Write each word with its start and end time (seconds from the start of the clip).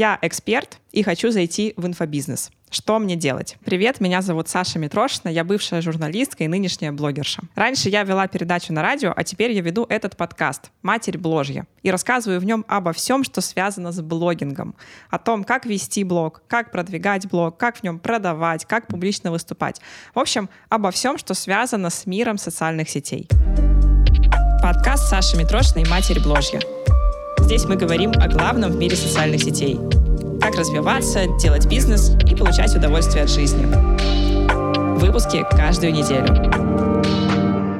Я 0.00 0.18
эксперт 0.22 0.78
и 0.92 1.02
хочу 1.02 1.30
зайти 1.30 1.74
в 1.76 1.86
инфобизнес. 1.86 2.50
Что 2.70 2.98
мне 2.98 3.16
делать? 3.16 3.58
Привет, 3.66 4.00
меня 4.00 4.22
зовут 4.22 4.48
Саша 4.48 4.78
Митрошина, 4.78 5.28
я 5.28 5.44
бывшая 5.44 5.82
журналистка 5.82 6.42
и 6.42 6.48
нынешняя 6.48 6.90
блогерша. 6.90 7.42
Раньше 7.54 7.90
я 7.90 8.02
вела 8.02 8.26
передачу 8.26 8.72
на 8.72 8.80
радио, 8.80 9.12
а 9.14 9.24
теперь 9.24 9.52
я 9.52 9.60
веду 9.60 9.84
этот 9.90 10.16
подкаст 10.16 10.70
«Матерь 10.80 11.18
Бложья» 11.18 11.66
и 11.82 11.90
рассказываю 11.90 12.40
в 12.40 12.46
нем 12.46 12.64
обо 12.66 12.94
всем, 12.94 13.24
что 13.24 13.42
связано 13.42 13.92
с 13.92 14.00
блогингом. 14.00 14.74
О 15.10 15.18
том, 15.18 15.44
как 15.44 15.66
вести 15.66 16.02
блог, 16.02 16.44
как 16.48 16.72
продвигать 16.72 17.28
блог, 17.28 17.58
как 17.58 17.76
в 17.76 17.82
нем 17.82 17.98
продавать, 17.98 18.64
как 18.64 18.86
публично 18.86 19.30
выступать. 19.30 19.82
В 20.14 20.18
общем, 20.18 20.48
обо 20.70 20.92
всем, 20.92 21.18
что 21.18 21.34
связано 21.34 21.90
с 21.90 22.06
миром 22.06 22.38
социальных 22.38 22.88
сетей. 22.88 23.28
Подкаст 24.62 25.10
Саши 25.10 25.36
Митрошиной 25.36 25.86
«Матерь 25.90 26.22
Бложья». 26.22 26.79
Здесь 27.42 27.64
мы 27.64 27.76
говорим 27.76 28.12
о 28.12 28.28
главном 28.28 28.72
в 28.72 28.76
мире 28.76 28.96
социальных 28.96 29.42
сетей. 29.42 29.78
Как 30.40 30.54
развиваться, 30.54 31.26
делать 31.38 31.66
бизнес 31.66 32.10
и 32.30 32.34
получать 32.34 32.74
удовольствие 32.76 33.24
от 33.24 33.30
жизни. 33.30 33.66
Выпуски 34.98 35.44
каждую 35.50 35.92
неделю. 35.92 36.26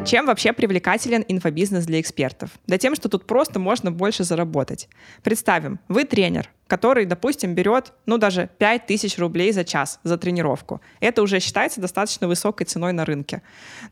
Чем 0.04 0.27
вообще 0.27 0.52
привлекателен 0.52 1.24
инфобизнес 1.28 1.84
для 1.87 2.01
экспертов? 2.01 2.51
Да 2.66 2.78
тем, 2.78 2.96
что 2.96 3.09
тут 3.09 3.27
просто 3.27 3.60
можно 3.60 3.92
больше 3.92 4.24
заработать. 4.24 4.88
Представим, 5.23 5.79
вы 5.88 6.04
тренер, 6.04 6.48
который, 6.66 7.04
допустим, 7.04 7.54
берет, 7.54 7.92
ну, 8.06 8.18
даже 8.18 8.51
5000 8.59 9.18
рублей 9.18 9.52
за 9.52 9.65
час 9.65 10.01
за 10.02 10.18
тренировку. 10.18 10.80
Это 11.01 11.23
уже 11.23 11.38
считается 11.38 11.80
достаточно 11.80 12.27
высокой 12.27 12.65
ценой 12.65 12.92
на 12.92 13.04
рынке. 13.04 13.42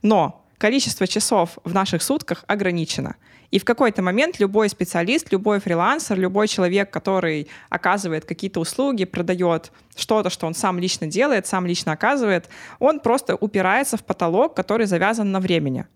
Но 0.02 0.44
количество 0.58 1.06
часов 1.06 1.58
в 1.62 1.72
наших 1.72 2.02
сутках 2.02 2.44
ограничено. 2.48 3.16
И 3.50 3.58
в 3.58 3.64
какой-то 3.64 4.02
момент 4.02 4.38
любой 4.40 4.68
специалист, 4.68 5.32
любой 5.32 5.58
фрилансер, 5.58 6.18
любой 6.18 6.48
человек, 6.48 6.90
который 6.90 7.48
оказывает 7.70 8.24
какие-то 8.24 8.60
услуги, 8.60 9.04
продает 9.04 9.72
что-то, 9.96 10.28
что 10.28 10.46
он 10.46 10.54
сам 10.54 10.78
лично 10.78 11.06
делает, 11.06 11.46
сам 11.46 11.66
лично 11.66 11.92
оказывает, 11.92 12.48
он 12.78 13.00
просто 13.00 13.36
упирается 13.36 13.96
в 13.96 14.04
потолок, 14.04 14.54
который 14.54 14.86
завязан 14.86 15.32
на 15.32 15.40
времени. 15.40 15.86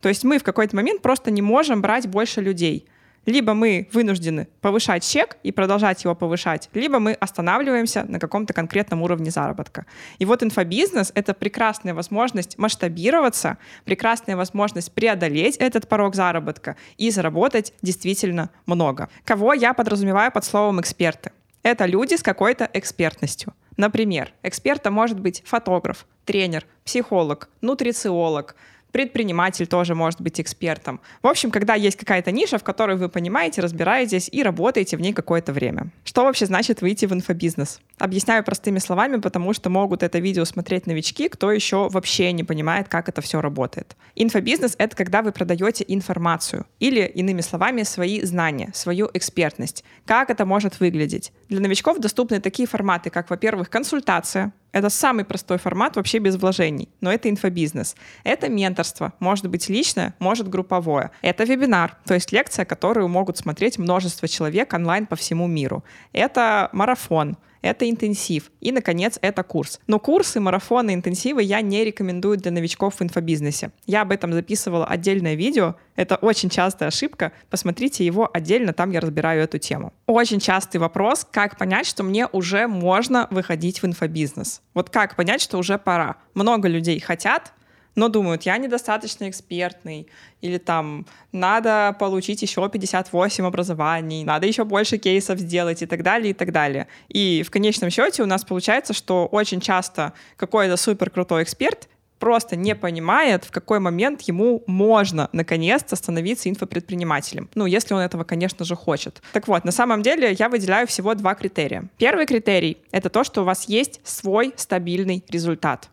То 0.00 0.08
есть 0.08 0.24
мы 0.24 0.38
в 0.38 0.44
какой-то 0.44 0.76
момент 0.76 1.02
просто 1.02 1.30
не 1.30 1.42
можем 1.42 1.82
брать 1.82 2.06
больше 2.06 2.40
людей— 2.40 2.86
либо 3.26 3.54
мы 3.54 3.88
вынуждены 3.92 4.48
повышать 4.60 5.08
чек 5.08 5.36
и 5.42 5.52
продолжать 5.52 6.04
его 6.04 6.14
повышать, 6.14 6.68
либо 6.74 6.98
мы 6.98 7.12
останавливаемся 7.12 8.04
на 8.04 8.18
каком-то 8.18 8.52
конкретном 8.52 9.02
уровне 9.02 9.30
заработка. 9.30 9.86
И 10.18 10.24
вот 10.24 10.42
инфобизнес— 10.42 11.12
это 11.14 11.34
прекрасная 11.34 11.94
возможность 11.94 12.58
масштабироваться, 12.58 13.58
прекрасная 13.84 14.36
возможность 14.36 14.92
преодолеть 14.92 15.56
этот 15.56 15.88
порог 15.88 16.14
заработка 16.14 16.76
и 16.96 17.10
заработать 17.10 17.72
действительно 17.82 18.50
много. 18.66 19.08
Кого 19.24 19.54
я 19.54 19.74
подразумеваю 19.74 20.32
под 20.32 20.44
словом 20.44 20.80
«эксперты»? 20.80 21.32
Это 21.62 21.84
люди 21.84 22.14
с 22.14 22.22
какой-то 22.22 22.68
экспертностью. 22.72 23.52
Например, 23.76 24.32
экспертом 24.42 24.94
может 24.94 25.20
быть 25.20 25.42
фотограф, 25.44 26.06
тренер, 26.24 26.66
психолог, 26.84 27.48
нутрициолог, 27.60 28.56
предприниматель 28.92 29.66
тоже 29.66 29.94
может 29.94 30.20
быть 30.20 30.40
экспертом. 30.40 31.00
В 31.22 31.26
общем, 31.26 31.50
когда 31.50 31.74
есть 31.74 31.96
какая-то 31.96 32.30
ниша, 32.30 32.58
в 32.58 32.64
которой 32.64 32.96
вы 32.96 33.08
понимаете, 33.08 33.60
разбираетесь 33.60 34.28
и 34.30 34.42
работаете 34.42 34.96
в 34.96 35.00
ней 35.00 35.12
какое-то 35.12 35.52
время. 35.52 35.90
Что 36.04 36.24
вообще 36.24 36.46
значит 36.46 36.82
выйти 36.82 37.06
в 37.06 37.12
инфобизнес? 37.12 37.80
Объясняю 38.00 38.42
простыми 38.42 38.78
словами, 38.78 39.20
потому 39.20 39.52
что 39.52 39.68
могут 39.68 40.02
это 40.02 40.20
видео 40.20 40.46
смотреть 40.46 40.86
новички, 40.86 41.28
кто 41.28 41.52
еще 41.52 41.90
вообще 41.90 42.32
не 42.32 42.44
понимает, 42.44 42.88
как 42.88 43.10
это 43.10 43.20
все 43.20 43.42
работает. 43.42 43.94
Инфобизнес— 44.14 44.74
это 44.78 44.96
когда 44.96 45.20
вы 45.20 45.32
продаете 45.32 45.84
информацию 45.86 46.64
или, 46.78 47.02
иными 47.02 47.42
словами, 47.42 47.82
свои 47.82 48.22
знания, 48.22 48.70
свою 48.72 49.10
экспертность. 49.12 49.84
Как 50.06 50.30
это 50.30 50.46
может 50.46 50.80
выглядеть? 50.80 51.30
Для 51.50 51.60
новичков 51.60 51.98
доступны 51.98 52.40
такие 52.40 52.66
форматы, 52.66 53.10
как, 53.10 53.28
во-первых, 53.28 53.68
консультация, 53.68 54.54
это 54.72 54.88
самый 54.88 55.26
простой 55.26 55.58
формат 55.58 55.96
вообще 55.96 56.18
без 56.18 56.36
вложений, 56.36 56.88
но 57.02 57.12
это 57.12 57.28
инфобизнес. 57.28 57.96
Это 58.24 58.48
менторство, 58.48 59.12
может 59.18 59.46
быть 59.48 59.68
личное, 59.68 60.14
может 60.20 60.48
групповое. 60.48 61.10
Это 61.20 61.44
вебинар, 61.44 61.96
то 62.06 62.14
есть 62.14 62.32
лекция, 62.32 62.64
которую 62.64 63.08
могут 63.08 63.36
смотреть 63.36 63.78
множество 63.78 64.26
человек 64.26 64.72
онлайн 64.72 65.06
по 65.06 65.16
всему 65.16 65.46
миру. 65.46 65.84
Это 66.12 66.70
марафон, 66.72 67.36
это 67.62 67.88
интенсив. 67.88 68.50
И, 68.60 68.72
наконец, 68.72 69.18
это 69.22 69.42
курс. 69.42 69.80
Но 69.86 69.98
курсы, 69.98 70.40
марафоны, 70.40 70.94
интенсивы 70.94 71.42
я 71.42 71.60
не 71.60 71.84
рекомендую 71.84 72.38
для 72.38 72.50
новичков 72.50 72.96
в 72.96 73.02
инфобизнесе. 73.02 73.70
Я 73.86 74.02
об 74.02 74.12
этом 74.12 74.32
записывала 74.32 74.86
отдельное 74.86 75.34
видео. 75.34 75.76
Это 75.96 76.16
очень 76.16 76.50
частая 76.50 76.88
ошибка. 76.88 77.32
Посмотрите 77.50 78.04
его 78.04 78.28
отдельно, 78.32 78.72
там 78.72 78.90
я 78.90 79.00
разбираю 79.00 79.42
эту 79.42 79.58
тему. 79.58 79.92
Очень 80.06 80.40
частый 80.40 80.80
вопрос, 80.80 81.26
как 81.30 81.58
понять, 81.58 81.86
что 81.86 82.02
мне 82.02 82.26
уже 82.26 82.66
можно 82.66 83.28
выходить 83.30 83.82
в 83.82 83.86
инфобизнес. 83.86 84.62
Вот 84.74 84.90
как 84.90 85.16
понять, 85.16 85.42
что 85.42 85.58
уже 85.58 85.78
пора? 85.78 86.16
Много 86.34 86.68
людей 86.68 86.98
хотят, 87.00 87.52
но 87.94 88.08
думают, 88.08 88.42
я 88.42 88.56
недостаточно 88.58 89.28
экспертный, 89.28 90.06
или 90.40 90.58
там 90.58 91.06
надо 91.32 91.96
получить 91.98 92.42
еще 92.42 92.68
58 92.68 93.44
образований, 93.44 94.24
надо 94.24 94.46
еще 94.46 94.64
больше 94.64 94.98
кейсов 94.98 95.38
сделать 95.38 95.82
и 95.82 95.86
так 95.86 96.02
далее, 96.02 96.30
и 96.30 96.34
так 96.34 96.52
далее. 96.52 96.86
И 97.08 97.42
в 97.42 97.50
конечном 97.50 97.90
счете 97.90 98.22
у 98.22 98.26
нас 98.26 98.44
получается, 98.44 98.92
что 98.92 99.26
очень 99.26 99.60
часто 99.60 100.12
какой-то 100.36 100.76
супер 100.76 101.10
крутой 101.10 101.42
эксперт 101.42 101.88
просто 102.20 102.54
не 102.54 102.76
понимает, 102.76 103.44
в 103.44 103.50
какой 103.50 103.80
момент 103.80 104.20
ему 104.22 104.62
можно 104.66 105.28
наконец-то 105.32 105.96
становиться 105.96 106.48
инфопредпринимателем. 106.48 107.48
Ну, 107.56 107.66
если 107.66 107.94
он 107.94 108.00
этого, 108.00 108.22
конечно 108.22 108.64
же, 108.64 108.76
хочет. 108.76 109.22
Так 109.32 109.48
вот, 109.48 109.64
на 109.64 109.72
самом 109.72 110.02
деле 110.02 110.36
я 110.38 110.48
выделяю 110.48 110.86
всего 110.86 111.14
два 111.14 111.34
критерия. 111.34 111.88
Первый 111.96 112.26
критерий— 112.26 112.76
это 112.92 113.08
то, 113.08 113.24
что 113.24 113.40
у 113.40 113.44
вас 113.44 113.68
есть 113.68 114.00
свой 114.04 114.52
стабильный 114.56 115.24
результат. 115.28 115.88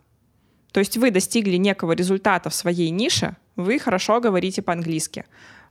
То 0.78 0.82
есть 0.82 0.96
вы 0.96 1.10
достигли 1.10 1.58
некого 1.58 1.94
результата 1.94 2.52
в 2.52 2.54
своей 2.54 2.92
нише, 2.92 3.36
вы 3.56 3.80
хорошо 3.80 4.22
говорите 4.22 4.62
по-английски 4.62 5.26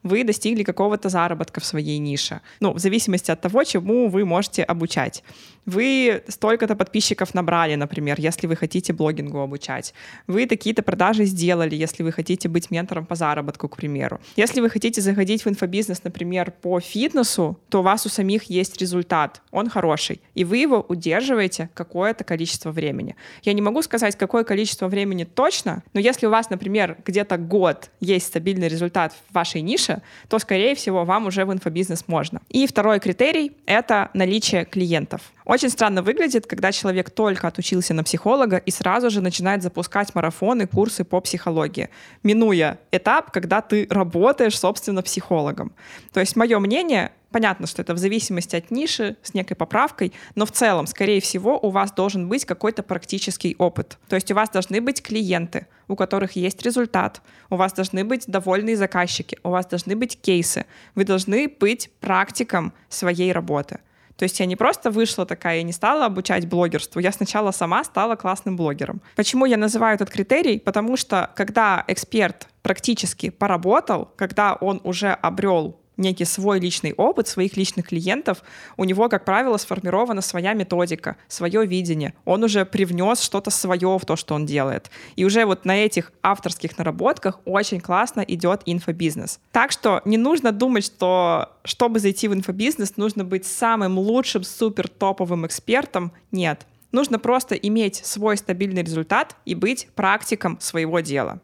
вы 0.06 0.24
достигли 0.24 0.62
какого-то 0.62 1.08
заработка 1.08 1.60
в 1.60 1.64
своей 1.64 1.98
нише. 1.98 2.40
Ну, 2.60 2.72
в 2.72 2.78
зависимости 2.78 3.30
от 3.30 3.40
того, 3.40 3.64
чему 3.64 4.08
вы 4.08 4.24
можете 4.24 4.62
обучать. 4.62 5.24
Вы 5.66 6.22
столько-то 6.28 6.76
подписчиков 6.76 7.34
набрали, 7.34 7.74
например, 7.74 8.20
если 8.20 8.46
вы 8.46 8.54
хотите 8.54 8.92
блогингу 8.92 9.40
обучать. 9.40 9.94
Вы 10.28 10.46
такие-то 10.46 10.82
продажи 10.82 11.24
сделали, 11.24 11.74
если 11.74 12.04
вы 12.04 12.12
хотите 12.12 12.48
быть 12.48 12.70
ментором 12.70 13.04
по 13.04 13.16
заработку, 13.16 13.68
к 13.68 13.76
примеру. 13.76 14.20
Если 14.36 14.60
вы 14.60 14.70
хотите 14.70 15.00
заходить 15.00 15.44
в 15.44 15.48
инфобизнес, 15.48 16.04
например, 16.04 16.52
по 16.52 16.78
фитнесу, 16.78 17.58
то 17.68 17.80
у 17.80 17.82
вас 17.82 18.06
у 18.06 18.08
самих 18.08 18.44
есть 18.44 18.80
результат, 18.80 19.42
он 19.50 19.68
хороший, 19.68 20.20
и 20.34 20.44
вы 20.44 20.58
его 20.58 20.86
удерживаете 20.88 21.68
какое-то 21.74 22.22
количество 22.22 22.70
времени. 22.70 23.16
Я 23.42 23.52
не 23.52 23.62
могу 23.62 23.82
сказать, 23.82 24.16
какое 24.16 24.44
количество 24.44 24.86
времени 24.86 25.24
точно, 25.24 25.82
но 25.92 26.00
если 26.00 26.26
у 26.26 26.30
вас, 26.30 26.48
например, 26.48 26.96
где-то 27.04 27.38
год 27.38 27.90
есть 27.98 28.26
стабильный 28.26 28.68
результат 28.68 29.12
в 29.12 29.34
вашей 29.34 29.62
нише, 29.62 30.02
то, 30.28 30.38
скорее 30.38 30.76
всего, 30.76 31.04
вам 31.04 31.26
уже 31.26 31.44
в 31.44 31.52
инфобизнес 31.52 32.04
можно. 32.06 32.40
И 32.50 32.68
второй 32.68 33.00
критерий— 33.00 33.52
это 33.66 34.10
наличие 34.14 34.64
клиентов. 34.64 35.32
Очень 35.56 35.70
странно 35.70 36.02
выглядит, 36.02 36.46
когда 36.46 36.70
человек 36.70 37.08
только 37.08 37.48
отучился 37.48 37.94
на 37.94 38.04
психолога 38.04 38.58
и 38.58 38.70
сразу 38.70 39.08
же 39.08 39.22
начинает 39.22 39.62
запускать 39.62 40.14
марафоны, 40.14 40.66
курсы 40.66 41.02
по 41.02 41.18
психологии, 41.22 41.88
минуя 42.22 42.78
этап, 42.92 43.30
когда 43.30 43.62
ты 43.62 43.86
работаешь, 43.88 44.58
собственно, 44.58 45.00
психологом. 45.02 45.72
То 46.12 46.20
есть 46.20 46.36
мое 46.36 46.58
мнение, 46.58 47.12
Понятно, 47.32 47.66
что 47.66 47.82
это 47.82 47.92
в 47.92 47.98
зависимости 47.98 48.56
от 48.56 48.70
ниши, 48.70 49.16
с 49.22 49.34
некой 49.34 49.56
поправкой, 49.56 50.12
но 50.36 50.46
в 50.46 50.52
целом, 50.52 50.86
скорее 50.86 51.20
всего, 51.20 51.58
у 51.58 51.70
вас 51.70 51.92
должен 51.92 52.28
быть 52.28 52.44
какой-то 52.44 52.82
практический 52.82 53.56
опыт. 53.58 53.98
То 54.08 54.16
есть 54.16 54.30
у 54.30 54.34
вас 54.34 54.48
должны 54.48 54.80
быть 54.80 55.02
клиенты, 55.02 55.66
у 55.88 55.96
которых 55.96 56.32
есть 56.32 56.62
результат, 56.62 57.20
у 57.50 57.56
вас 57.56 57.72
должны 57.72 58.04
быть 58.04 58.24
довольные 58.26 58.76
заказчики, 58.76 59.38
у 59.42 59.50
вас 59.50 59.66
должны 59.66 59.96
быть 59.96 60.18
кейсы, 60.20 60.66
вы 60.94 61.04
должны 61.04 61.48
быть 61.48 61.90
практиком 62.00 62.72
своей 62.88 63.32
работы. 63.32 63.80
То 64.16 64.24
есть 64.24 64.40
я 64.40 64.46
не 64.46 64.56
просто 64.56 64.90
вышла 64.90 65.26
такая 65.26 65.60
и 65.60 65.62
не 65.62 65.72
стала 65.72 66.06
обучать 66.06 66.46
блогерству, 66.48 67.00
я 67.00 67.12
сначала 67.12 67.50
сама 67.50 67.84
стала 67.84 68.16
классным 68.16 68.56
блогером. 68.56 69.00
Почему 69.14 69.44
я 69.44 69.56
называю 69.56 69.94
этот 69.94 70.10
критерий? 70.10 70.58
Потому 70.58 70.96
что 70.96 71.30
когда 71.36 71.84
эксперт 71.86 72.48
практически 72.62 73.30
поработал, 73.30 74.10
когда 74.16 74.54
он 74.54 74.80
уже 74.84 75.10
обрел 75.12 75.78
некий 75.96 76.24
свой 76.24 76.60
личный 76.60 76.92
опыт 76.92 77.28
своих 77.28 77.56
личных 77.56 77.88
клиентов, 77.88 78.42
у 78.76 78.84
него, 78.84 79.08
как 79.08 79.24
правило, 79.24 79.56
сформирована 79.56 80.20
своя 80.20 80.54
методика, 80.54 81.16
свое 81.28 81.66
видение. 81.66 82.14
Он 82.24 82.44
уже 82.44 82.64
привнес 82.64 83.20
что-то 83.20 83.50
свое 83.50 83.98
в 83.98 84.04
то, 84.04 84.16
что 84.16 84.34
он 84.34 84.46
делает. 84.46 84.90
И 85.16 85.24
уже 85.24 85.44
вот 85.44 85.64
на 85.64 85.76
этих 85.76 86.12
авторских 86.22 86.76
наработках 86.78 87.40
очень 87.44 87.80
классно 87.80 88.20
идет 88.20 88.62
инфобизнес. 88.66 89.40
Так 89.52 89.72
что 89.72 90.02
не 90.04 90.16
нужно 90.16 90.52
думать, 90.52 90.84
что 90.84 91.52
чтобы 91.64 91.98
зайти 91.98 92.28
в 92.28 92.34
инфобизнес, 92.34 92.96
нужно 92.96 93.24
быть 93.24 93.46
самым 93.46 93.98
лучшим, 93.98 94.44
супер 94.44 94.88
топовым 94.88 95.46
экспертом. 95.46 96.12
Нет. 96.30 96.66
Нужно 96.92 97.18
просто 97.18 97.54
иметь 97.56 97.96
свой 97.96 98.36
стабильный 98.36 98.82
результат 98.82 99.36
и 99.44 99.54
быть 99.54 99.88
практиком 99.94 100.58
своего 100.60 101.00
дела. 101.00 101.40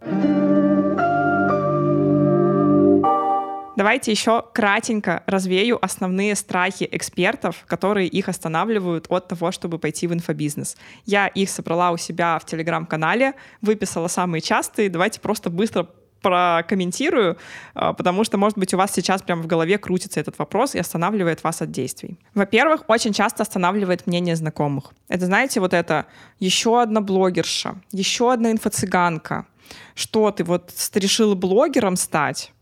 Давайте 3.75 4.11
еще 4.11 4.45
кратенько 4.53 5.23
развею 5.27 5.83
основные 5.83 6.35
страхи 6.35 6.87
экспертов, 6.91 7.65
которые 7.67 8.07
их 8.07 8.29
останавливают 8.29 9.07
от 9.09 9.29
того, 9.29 9.51
чтобы 9.51 9.79
пойти 9.79 10.07
в 10.07 10.13
инфобизнес. 10.13 10.77
Я 11.07 11.27
их 11.27 11.49
собрала 11.49 11.91
у 11.91 11.97
себя 11.97 12.39
в 12.39 12.45
телеграм-канале, 12.45 13.35
выписала 13.63 14.09
самые 14.09 14.43
частые. 14.43 14.91
Давайте 14.91 15.21
просто 15.21 15.49
быстро 15.49 15.89
прокомментирую, 16.21 17.37
а, 17.75 17.95
потому 17.95 18.25
что, 18.25 18.39
может 18.39 18.57
быть, 18.57 18.73
у 18.75 18.77
вас 18.77 18.93
сейчас 18.93 19.23
прямо 19.23 19.43
в 19.43 19.47
голове 19.47 19.77
крутится 19.79 20.21
этот 20.21 20.39
вопрос 20.39 20.75
и 20.75 20.79
останавливает 20.79 21.43
вас 21.43 21.63
от 21.63 21.71
действий. 21.71 22.19
Во-первых, 22.35 22.85
очень 22.89 23.13
часто 23.13 23.43
останавливает 23.43 24.07
мнение 24.07 24.37
знакомых. 24.37 24.93
Это, 25.09 25.27
знаете, 25.27 25.61
вот 25.61 25.75
это 25.75 26.07
еще 26.39 26.81
одна 26.81 27.01
блогерша, 27.01 27.75
еще 27.91 28.33
одна 28.33 28.53
инфо-цыганка. 28.53 29.47
Что 29.95 30.31
ты 30.31 30.45
вот 30.45 30.73
решила 30.95 31.35
блогером 31.35 31.97
стать? 31.97 32.53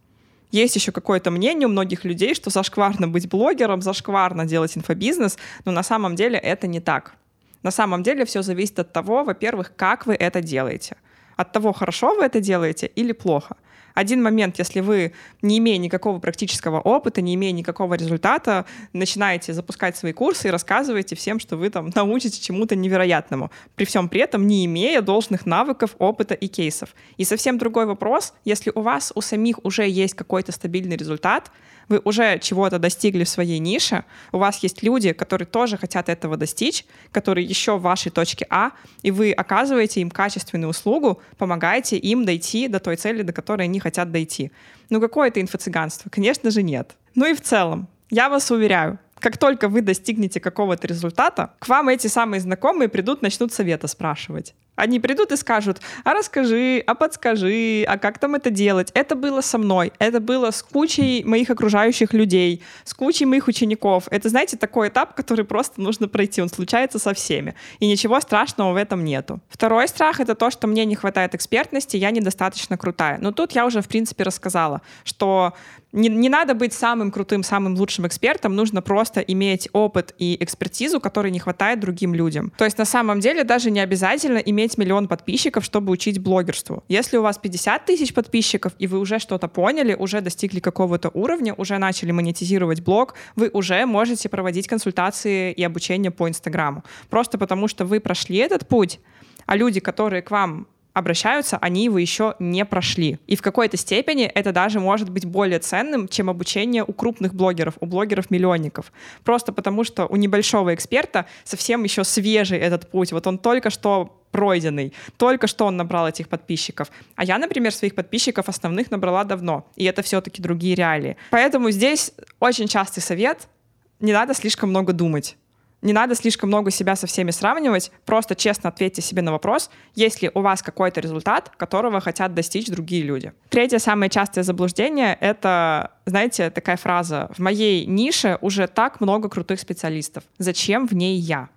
Есть 0.50 0.76
еще 0.76 0.93
какое-то 0.93 1.31
мнение 1.31 1.69
у 1.69 1.70
многих 1.70 2.05
людей, 2.05 2.35
что 2.35 2.50
зашкварно 2.50 3.08
быть 3.08 3.29
блогером, 3.29 3.82
зашкварно 3.82 4.47
делать 4.47 4.76
инфобизнес, 4.76 5.38
но 5.64 5.73
на 5.73 5.82
самом 5.82 6.17
деле 6.17 6.38
это 6.38 6.67
не 6.67 6.81
так. 6.81 7.14
На 7.62 7.70
самом 7.70 8.02
деле 8.02 8.25
все 8.25 8.43
зависит 8.43 8.79
от 8.79 8.93
того, 8.93 9.25
во-первых, 9.25 9.73
как 9.76 10.06
вы 10.06 10.14
это 10.14 10.41
делаете— 10.41 10.97
от 11.41 11.52
того, 11.52 11.73
хорошо 11.73 12.14
вы 12.14 12.25
это 12.25 12.41
делаете 12.41 12.87
или 12.87 13.12
плохо. 13.12 13.56
Один 14.00 14.23
момент, 14.23 14.58
если 14.58 14.81
вы, 14.81 15.12
не 15.43 15.58
имея 15.58 15.76
никакого 15.76 16.20
практического 16.20 16.81
опыта, 16.81 17.20
не 17.20 17.35
имея 17.35 17.52
никакого 17.52 17.93
результата, 17.93 18.64
начинаете 18.94 19.52
запускать 19.52 19.94
свои 19.94 20.14
курсы 20.14 20.49
и 20.49 20.50
рассказываете 20.50 21.17
всем, 21.17 21.38
что 21.38 21.58
вы 21.58 21.69
там 21.69 21.91
научите 21.94 22.41
чему-то 22.41 22.76
невероятному, 22.76 23.50
при 23.75 23.85
всем 23.85 24.08
при 24.08 24.23
этом 24.23 24.47
не 24.47 24.64
имея 24.64 25.02
должных 25.02 25.44
навыков, 25.44 25.97
опыта 25.99 26.32
и 26.32 26.49
кейсов. 26.49 26.94
И 27.19 27.25
совсем 27.25 27.58
другой 27.58 27.85
вопрос, 27.85 28.32
если 28.47 28.73
у 28.75 28.81
вас 28.81 29.12
у 29.14 29.20
самих 29.20 29.62
уже 29.67 29.87
есть 29.87 30.14
какой-то 30.14 30.50
стабильный 30.50 30.97
результат, 30.97 31.50
вы 31.90 32.00
уже 32.04 32.38
чего-то 32.38 32.78
достигли 32.78 33.25
в 33.25 33.28
своей 33.28 33.58
нише, 33.58 34.04
у 34.32 34.38
вас 34.38 34.62
есть 34.62 34.82
люди, 34.82 35.12
которые 35.12 35.46
тоже 35.46 35.76
хотят 35.76 36.08
этого 36.08 36.37
достичь, 36.37 36.87
которые 37.12 37.44
еще 37.44 37.76
в 37.76 37.82
вашей 37.82 38.10
точке 38.10 38.46
А, 38.48 38.70
и 39.02 39.10
вы 39.10 39.32
оказываете 39.32 40.00
им 40.00 40.10
качественную 40.10 40.70
услугу, 40.70 41.20
помогаете 41.37 41.98
им 41.98 42.25
дойти 42.25 42.69
до 42.69 42.78
той 42.78 42.96
цели, 42.96 43.22
до 43.22 43.32
которой 43.32 43.64
они 43.64 43.81
хотят 43.81 44.12
дойти. 44.12 44.52
Ну 44.88 45.00
какое 45.00 45.28
это 45.28 45.40
инфо-цыганство? 45.40 46.08
Конечно 46.10 46.50
же 46.50 46.62
нет. 46.62 46.96
Ну 47.14 47.26
и 47.26 47.34
в 47.34 47.40
целом, 47.40 47.88
я 48.08 48.28
вас 48.28 48.50
уверяю, 48.50 48.98
как 49.19 49.37
только 49.37 49.69
вы 49.69 49.82
достигнете 49.82 50.40
какого-то 50.40 50.87
результата, 50.87 51.54
к 51.58 51.69
вам 51.69 51.88
эти 51.88 52.06
самые 52.06 52.40
знакомые 52.40 52.88
придут, 52.88 53.20
начнут 53.20 53.52
совета 53.52 53.88
спрашивать. 53.88 54.54
Они 54.81 54.99
придут 54.99 55.31
и 55.32 55.37
скажут, 55.37 55.81
а 56.05 56.15
расскажи, 56.15 56.82
а 56.87 56.94
подскажи, 56.94 57.85
а 57.87 57.99
как 57.99 58.19
там 58.19 58.35
это 58.35 58.50
делать? 58.50 58.91
Это 58.94 59.15
было 59.15 59.43
со 59.43 59.59
мной, 59.59 59.93
это 59.99 60.21
было 60.21 60.50
с 60.50 60.62
кучей 60.62 61.23
моих 61.25 61.50
окружающих 61.50 62.15
людей, 62.15 62.62
с 62.85 62.94
кучей 62.94 63.27
моих 63.27 63.47
учеников. 63.47 64.05
Это, 64.11 64.31
знаете, 64.31 64.56
такой 64.56 64.88
этап, 64.88 65.15
который 65.15 65.44
просто 65.44 65.81
нужно 65.81 66.09
пройти, 66.09 66.41
он 66.41 66.49
случается 66.49 66.99
со 66.99 67.12
всеми. 67.12 67.55
И 67.79 67.87
ничего 67.87 68.21
страшного 68.21 68.73
в 68.73 68.77
этом 68.77 69.05
нету. 69.05 69.41
Второй 69.50 69.87
страх— 69.87 70.21
это 70.21 70.35
то, 70.35 70.50
что 70.50 70.67
мне 70.67 70.87
не 70.87 70.94
хватает 70.94 71.35
экспертности, 71.35 71.99
я 71.99 72.11
недостаточно 72.11 72.79
крутая. 72.79 73.19
Но 73.21 73.33
тут 73.33 73.53
я 73.53 73.67
уже, 73.67 73.83
в 73.83 73.88
принципе, 73.88 74.25
рассказала, 74.25 74.81
что 75.05 75.53
не, 75.92 76.08
не 76.08 76.28
надо 76.28 76.54
быть 76.54 76.72
самым 76.72 77.10
крутым, 77.10 77.42
самым 77.42 77.75
лучшим 77.76 78.06
экспертом, 78.06 78.54
нужно 78.54 78.82
просто 78.82 79.20
иметь 79.20 79.69
опыт 79.72 80.14
и 80.19 80.37
экспертизу, 80.40 81.00
которой 81.00 81.31
не 81.31 81.38
хватает 81.38 81.81
другим 81.81 82.14
людям. 82.14 82.52
То 82.56 82.64
есть 82.64 82.78
на 82.78 82.84
самом 82.84 83.20
деле 83.20 83.44
даже 83.44 83.70
не 83.70 83.81
обязательно 83.81 84.38
иметь 84.38 84.78
миллион 84.78 85.08
подписчиков, 85.08 85.64
чтобы 85.64 85.92
учить 85.92 86.19
блогерству. 86.19 86.84
Если 86.88 87.16
у 87.16 87.22
вас 87.22 87.38
50 87.38 87.84
тысяч 87.84 88.14
подписчиков, 88.14 88.72
и 88.78 88.87
вы 88.87 88.98
уже 88.98 89.19
что-то 89.19 89.48
поняли, 89.48 89.94
уже 89.94 90.20
достигли 90.20 90.60
какого-то 90.60 91.10
уровня, 91.12 91.54
уже 91.54 91.78
начали 91.78 92.12
монетизировать 92.12 92.82
блог, 92.82 93.14
вы 93.37 93.50
уже 93.52 93.84
можете 93.87 94.28
проводить 94.28 94.69
консультации 94.69 95.52
и 95.52 95.62
обучение 95.64 96.10
по 96.10 96.28
Инстаграму. 96.28 96.84
Просто 97.08 97.38
потому, 97.38 97.69
что 97.69 97.84
вы 97.84 98.00
прошли 98.00 98.37
этот 98.37 98.69
путь, 98.69 99.00
а 99.46 99.56
люди, 99.56 99.81
которые 99.81 100.22
к 100.22 100.31
вам 100.31 100.69
обращаются, 100.92 101.56
они 101.58 101.84
его 101.84 101.98
еще 101.98 102.34
не 102.38 102.64
прошли. 102.64 103.19
И 103.26 103.37
в 103.37 103.42
какой-то 103.42 103.76
степени 103.76 104.25
это 104.25 104.52
даже 104.52 104.81
может 104.81 105.10
быть 105.10 105.25
более 105.25 105.58
ценным, 105.58 106.08
чем 106.08 106.31
обучение 106.31 106.84
у 106.87 106.92
крупных 106.92 107.34
блогеров, 107.34 107.75
у 107.81 107.87
блогеров-миллионников. 107.87 108.92
Просто 109.25 109.52
потому, 109.52 109.84
что 109.84 110.06
у 110.06 110.16
небольшого 110.16 110.75
эксперта 110.75 111.26
совсем 111.44 111.84
еще 111.84 112.04
свежий 112.04 112.58
этот 112.58 112.90
путь. 112.90 113.12
Вот 113.12 113.26
он 113.26 113.38
только 113.38 113.70
что 113.70 114.16
пройденный. 114.31 114.92
Только 115.16 115.46
что 115.46 115.66
он 115.66 115.76
набрал 115.76 116.08
этих 116.08 116.28
подписчиков. 116.28 116.90
А 117.16 117.25
я, 117.25 117.38
например, 117.38 117.72
своих 117.72 117.94
подписчиков 117.94 118.48
основных 118.48 118.90
набрала 118.90 119.25
давно. 119.25 119.66
И 119.75 119.84
это 119.84 120.02
все-таки 120.02 120.40
другие 120.40 120.76
реалии. 120.76 121.16
Поэтому 121.31 121.70
здесь 121.70 122.12
очень 122.38 122.69
частый 122.69 123.02
совет— 123.02 123.48
не 124.00 124.12
надо 124.14 124.34
слишком 124.34 124.70
много 124.70 124.92
думать. 124.92 125.37
Не 125.82 125.93
надо 125.93 126.15
слишком 126.15 126.49
много 126.49 126.71
себя 126.71 126.94
со 126.94 127.06
всеми 127.06 127.31
сравнивать, 127.31 127.91
просто 128.05 128.35
честно 128.35 128.69
ответьте 128.69 129.00
себе 129.00 129.23
на 129.23 129.32
вопрос, 129.32 129.71
есть 129.94 130.21
ли 130.21 130.31
у 130.35 130.41
вас 130.41 130.62
какой-то 130.62 131.00
результат, 131.00 131.50
которого 131.56 132.00
хотят 132.00 132.35
достичь 132.35 132.67
другие 132.67 133.03
люди. 133.03 133.32
Третье 133.49 133.79
самое 133.79 134.11
частое 134.11 134.44
заблуждение— 134.44 135.17
это, 135.21 135.93
знаете, 136.05 136.50
такая 136.50 136.77
фраза 136.77 137.31
«в 137.35 137.38
моей 137.38 137.87
нише 137.87 138.38
уже 138.43 138.67
так 138.67 139.00
много 139.00 139.29
крутых 139.29 139.59
специалистов, 139.59 140.25
зачем 140.38 140.87
в 140.87 140.93
ней 140.93 141.17
я?» 141.17 141.49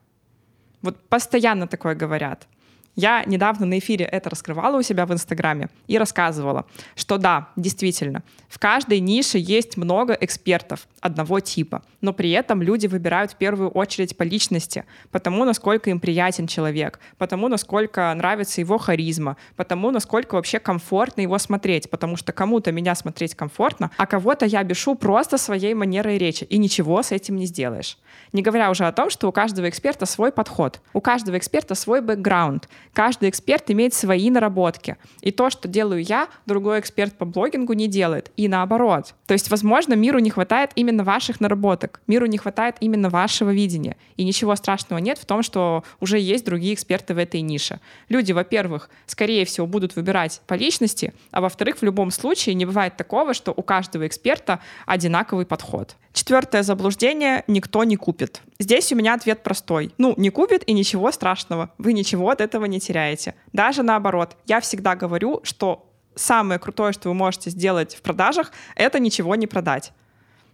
Вот 0.82 0.98
постоянно 1.10 1.68
такое 1.68 1.96
говорят. 1.96 2.48
Я 2.96 3.24
недавно 3.26 3.66
на 3.66 3.80
эфире 3.80 4.06
это 4.06 4.30
раскрывала 4.30 4.78
у 4.78 4.84
себя 4.84 5.08
в 5.08 5.14
Инстаграме 5.14 5.70
и 5.88 5.98
рассказывала, 5.98 6.66
что 6.96 7.18
да, 7.18 7.50
действительно, 7.56 8.22
в 8.48 8.60
каждой 8.60 9.00
нише 9.00 9.40
есть 9.40 9.78
много 9.78 10.14
экспертов 10.14 10.88
одного 11.02 11.40
типа, 11.40 11.82
но 12.02 12.14
при 12.14 12.30
этом 12.32 12.62
люди 12.62 12.86
выбирают 12.86 13.32
в 13.32 13.36
первую 13.36 13.72
очередь 13.72 14.16
по 14.16 14.22
личности, 14.22 14.86
потому 15.10 15.44
насколько 15.44 15.90
им 15.90 16.00
приятен 16.00 16.46
человек, 16.46 17.00
потому 17.18 17.48
насколько 17.48 18.14
нравится 18.14 18.62
его 18.62 18.78
харизма, 18.78 19.38
потому 19.56 19.90
насколько 19.90 20.36
вообще 20.36 20.60
комфортно 20.60 21.22
его 21.22 21.40
смотреть, 21.40 21.90
потому 21.90 22.16
что 22.16 22.32
кому-то 22.32 22.72
меня 22.72 22.94
смотреть 22.94 23.34
комфортно, 23.34 23.90
а 23.98 24.06
кого-то 24.06 24.46
я 24.46 24.64
бешу 24.64 24.94
просто 24.94 25.40
своей 25.40 25.74
манерой 25.74 26.20
речи, 26.20 26.44
и 26.44 26.60
ничего 26.60 27.02
с 27.02 27.12
этим 27.12 27.38
не 27.38 27.48
сделаешь. 27.48 27.98
Не 28.34 28.44
говоря 28.44 28.70
уже 28.70 28.86
о 28.86 28.92
том, 28.92 29.10
что 29.10 29.28
у 29.28 29.32
каждого 29.32 29.68
эксперта 29.68 30.06
свой 30.06 30.32
подход, 30.32 30.80
у 30.94 31.02
каждого 31.02 31.38
эксперта 31.38 31.74
свой 31.74 32.02
бэкграунд, 32.02 32.70
каждый 32.94 33.30
эксперт 33.30 33.70
имеет 33.72 33.94
свои 33.94 34.30
наработки. 34.30 34.98
И 35.22 35.32
то, 35.32 35.50
что 35.50 35.68
делаю 35.68 36.04
я, 36.04 36.28
другой 36.46 36.80
эксперт 36.80 37.14
по 37.18 37.26
блогингу 37.26 37.74
не 37.74 37.88
делает. 37.88 38.32
И 38.38 38.48
наоборот. 38.48 39.16
То 39.26 39.34
есть, 39.34 39.50
возможно, 39.50 39.96
миру 39.96 40.20
не 40.20 40.30
хватает 40.30 40.72
именно 40.76 41.04
ваших 41.04 41.42
наработок, 41.42 42.02
миру 42.08 42.26
не 42.26 42.38
хватает 42.38 42.76
именно 42.80 43.10
вашего 43.10 43.52
видения. 43.52 43.98
И 44.16 44.24
ничего 44.24 44.56
страшного 44.56 45.00
нет 45.00 45.18
в 45.18 45.26
том, 45.26 45.44
что 45.44 45.84
уже 46.00 46.20
есть 46.20 46.46
другие 46.46 46.74
эксперты 46.74 47.14
в 47.14 47.18
этой 47.18 47.42
нише. 47.42 47.80
Люди, 48.10 48.32
во-первых, 48.32 48.90
скорее 49.06 49.46
всего, 49.46 49.68
будут 49.68 49.96
выбирать 49.96 50.42
по 50.48 50.54
личности, 50.54 51.14
а 51.32 51.42
во-вторых, 51.42 51.78
в 51.78 51.84
любом 51.84 52.12
случае 52.12 52.56
не 52.56 52.66
бывает 52.66 52.96
такого, 52.96 53.34
что 53.34 53.54
у 53.56 53.64
каждого 53.64 54.08
эксперта 54.08 54.60
одинаковый 54.86 55.46
подход. 55.46 55.96
Четвертое 56.14 56.62
заблуждение— 56.62 57.44
никто 57.48 57.84
не 57.84 57.96
купит. 57.96 58.42
Здесь 58.60 58.92
у 58.92 58.96
меня 58.96 59.16
ответ 59.16 59.42
простой. 59.42 59.94
Ну, 59.98 60.14
не 60.16 60.30
купит 60.30 60.64
и 60.68 60.74
ничего 60.74 61.12
страшного. 61.12 61.72
Вы 61.80 61.94
ничего 61.94 62.30
от 62.30 62.40
этого 62.40 62.66
не 62.66 62.80
теряете. 62.80 63.34
Даже 63.52 63.82
наоборот. 63.82 64.38
Я 64.46 64.62
всегда 64.62 64.96
говорю, 64.96 65.42
что 65.44 65.90
самое 66.16 66.60
крутое, 66.60 66.94
что 66.94 67.10
вы 67.10 67.16
можете 67.16 67.50
сделать 67.50 67.96
в 67.96 68.02
продажах, 68.04 68.52
это 68.76 69.00
ничего 69.00 69.36
не 69.36 69.48
продать. 69.48 69.92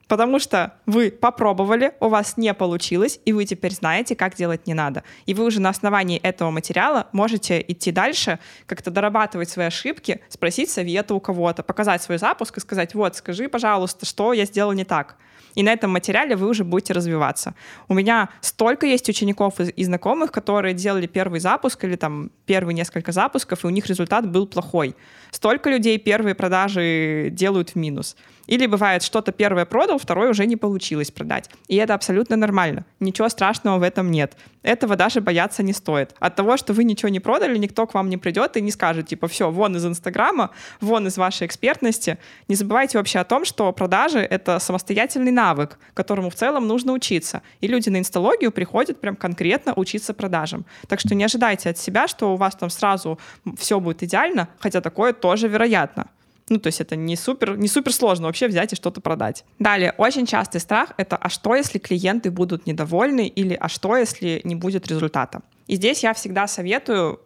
Потому 0.10 0.40
что 0.40 0.74
вы 0.88 1.12
попробовали, 1.12 1.94
у 2.00 2.08
вас 2.08 2.36
не 2.36 2.52
получилось, 2.56 3.20
и 3.26 3.32
вы 3.32 3.46
теперь 3.46 3.72
знаете, 3.72 4.16
как 4.16 4.36
делать 4.36 4.66
не 4.66 4.74
надо. 4.74 5.04
И 5.28 5.36
вы 5.36 5.46
уже 5.46 5.62
на 5.62 5.70
основании 5.70 6.18
этого 6.18 6.50
материала 6.50 7.08
можете 7.12 7.64
идти 7.66 7.92
дальше, 7.92 8.40
как-то 8.66 8.90
дорабатывать 8.90 9.50
свои 9.50 9.68
ошибки, 9.68 10.20
спросить 10.28 10.72
совета 10.72 11.14
у 11.14 11.20
кого-то, 11.20 11.62
показать 11.62 12.02
свой 12.02 12.18
запуск 12.18 12.58
и 12.58 12.60
сказать, 12.60 12.96
вот, 12.96 13.18
скажи, 13.18 13.48
пожалуйста, 13.48 14.08
что 14.08 14.34
я 14.34 14.46
сделал 14.46 14.74
не 14.74 14.84
так. 14.84 15.16
И 15.56 15.64
на 15.64 15.74
этом 15.74 15.92
материале 15.92 16.36
вы 16.36 16.48
уже 16.48 16.64
будете 16.64 16.94
развиваться. 16.94 17.54
У 17.88 17.94
меня 17.94 18.30
столько 18.42 18.86
есть 18.86 19.10
учеников 19.10 19.60
и, 19.60 19.84
знакомых, 19.84 20.32
которые 20.32 20.74
делали 20.74 21.08
первый 21.08 21.40
запуск 21.40 21.84
или 21.84 21.96
там 21.96 22.32
первые 22.46 22.74
несколько 22.74 23.12
запусков, 23.12 23.64
и 23.64 23.68
у 23.68 23.70
них 23.70 23.86
результат 23.88 24.30
был 24.30 24.48
плохой. 24.48 24.96
Столько 25.32 25.70
людей 25.70 25.98
первые 25.98 26.34
продажи 26.34 27.30
делают 27.32 27.72
в 27.72 27.76
минус. 27.76 28.16
Или 28.50 28.66
бывает, 28.66 29.04
что-то 29.04 29.32
первое 29.32 29.66
продал, 29.66 30.00
второе 30.00 30.30
уже 30.32 30.48
не 30.48 30.56
получилось 30.56 31.12
продать. 31.12 31.52
И 31.68 31.76
это 31.76 31.94
абсолютно 31.94 32.36
нормально. 32.36 32.84
Ничего 33.00 33.30
страшного 33.30 33.78
в 33.78 33.84
этом 33.84 34.10
нет. 34.10 34.36
Этого 34.64 34.96
даже 34.96 35.22
бояться 35.22 35.62
не 35.62 35.72
стоит. 35.72 36.16
От 36.20 36.36
того, 36.36 36.58
что 36.58 36.74
вы 36.74 36.84
ничего 36.84 37.10
не 37.10 37.20
продали, 37.20 37.60
никто 37.60 37.86
к 37.86 37.94
вам 37.94 38.10
не 38.10 38.18
придет 38.18 38.58
и 38.58 38.62
не 38.62 38.72
скажет, 38.72 39.08
типа, 39.08 39.28
все, 39.28 39.52
вон 39.52 39.76
из 39.76 39.86
Инстаграма, 39.86 40.50
вон 40.82 41.06
из 41.06 41.16
вашей 41.18 41.46
экспертности. 41.46 42.18
Не 42.48 42.56
забывайте 42.56 42.98
вообще 42.98 43.20
о 43.20 43.24
том, 43.24 43.46
что 43.46 43.72
продажи— 43.72 44.18
это 44.32 44.58
самостоятельный 44.58 45.32
навык, 45.32 45.78
которому 45.94 46.32
в 46.32 46.36
целом 46.36 46.68
нужно 46.68 46.94
учиться. 46.94 47.44
И 47.62 47.68
люди 47.68 47.90
на 47.90 47.98
инсталогию 47.98 48.52
приходят 48.52 49.00
прям 49.00 49.16
конкретно 49.16 49.74
учиться 49.76 50.16
продажам. 50.16 50.66
Так 50.88 51.00
что 51.00 51.14
не 51.14 51.24
ожидайте 51.24 51.70
от 51.70 51.78
себя, 51.78 52.08
что 52.08 52.34
у 52.34 52.36
вас 52.36 52.56
там 52.56 52.72
сразу 52.72 53.20
все 53.60 53.80
будет 53.80 54.02
идеально, 54.02 54.50
хотя 54.58 54.82
такое 54.82 55.14
тоже 55.14 55.48
вероятно. 55.48 56.08
Ну, 56.50 56.60
то 56.60 56.68
есть 56.68 56.82
это 56.82 56.96
не 56.96 57.16
супер, 57.16 57.58
не 57.58 57.68
супер 57.68 57.94
сложно 57.94 58.28
вообще 58.28 58.48
взять 58.48 58.74
и 58.74 58.76
что-то 58.76 59.02
продать. 59.02 59.46
Далее, 59.60 59.94
очень 59.98 60.26
частый 60.26 60.60
страх— 60.60 60.94
это 60.98 61.16
«а 61.16 61.30
что, 61.30 61.56
если 61.56 61.78
клиенты 61.78 62.32
будут 62.32 62.66
недовольны?» 62.66 63.28
или 63.28 63.54
«а 63.60 63.70
что, 63.70 63.96
если 63.96 64.42
не 64.44 64.56
будет 64.56 64.88
результата?» 64.88 65.42
И 65.68 65.76
здесь 65.76 66.04
я 66.04 66.14
всегда 66.14 66.48
советую 66.48 67.20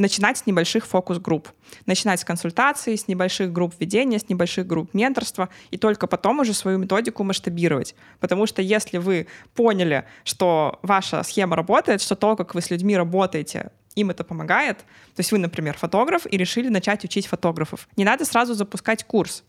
начинать 0.00 0.38
с 0.38 0.46
небольших 0.46 0.86
фокус-групп. 0.86 1.48
Начинать 1.86 2.20
с 2.20 2.24
консультаций, 2.24 2.96
с 2.96 3.06
небольших 3.06 3.52
групп 3.52 3.74
ведения, 3.78 4.18
с 4.18 4.28
небольших 4.28 4.66
групп 4.66 4.94
менторства, 4.94 5.48
и 5.70 5.76
только 5.76 6.06
потом 6.06 6.40
уже 6.40 6.54
свою 6.54 6.78
методику 6.78 7.22
масштабировать. 7.22 7.94
Потому 8.18 8.46
что 8.46 8.62
если 8.62 8.98
вы 8.98 9.26
поняли, 9.54 10.04
что 10.24 10.78
ваша 10.82 11.22
схема 11.22 11.56
работает, 11.56 12.00
что 12.00 12.16
то, 12.16 12.36
как 12.36 12.54
вы 12.54 12.62
с 12.62 12.70
людьми 12.70 12.96
работаете, 12.96 13.70
им 13.94 14.10
это 14.10 14.24
помогает, 14.24 14.78
то 14.78 15.18
есть 15.18 15.32
вы, 15.32 15.38
например, 15.38 15.76
фотограф, 15.76 16.26
и 16.30 16.36
решили 16.36 16.68
начать 16.68 17.04
учить 17.04 17.26
фотографов, 17.26 17.88
не 17.96 18.04
надо 18.04 18.24
сразу 18.24 18.54
запускать 18.54 19.04
курс. 19.04 19.44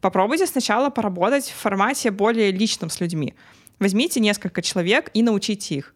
Попробуйте 0.00 0.46
сначала 0.46 0.90
поработать 0.90 1.48
в 1.50 1.54
формате 1.54 2.10
более 2.10 2.50
личном 2.50 2.90
с 2.90 3.00
людьми. 3.00 3.34
Возьмите 3.78 4.20
несколько 4.20 4.62
человек 4.62 5.10
и 5.14 5.22
научите 5.22 5.76
их 5.76 5.94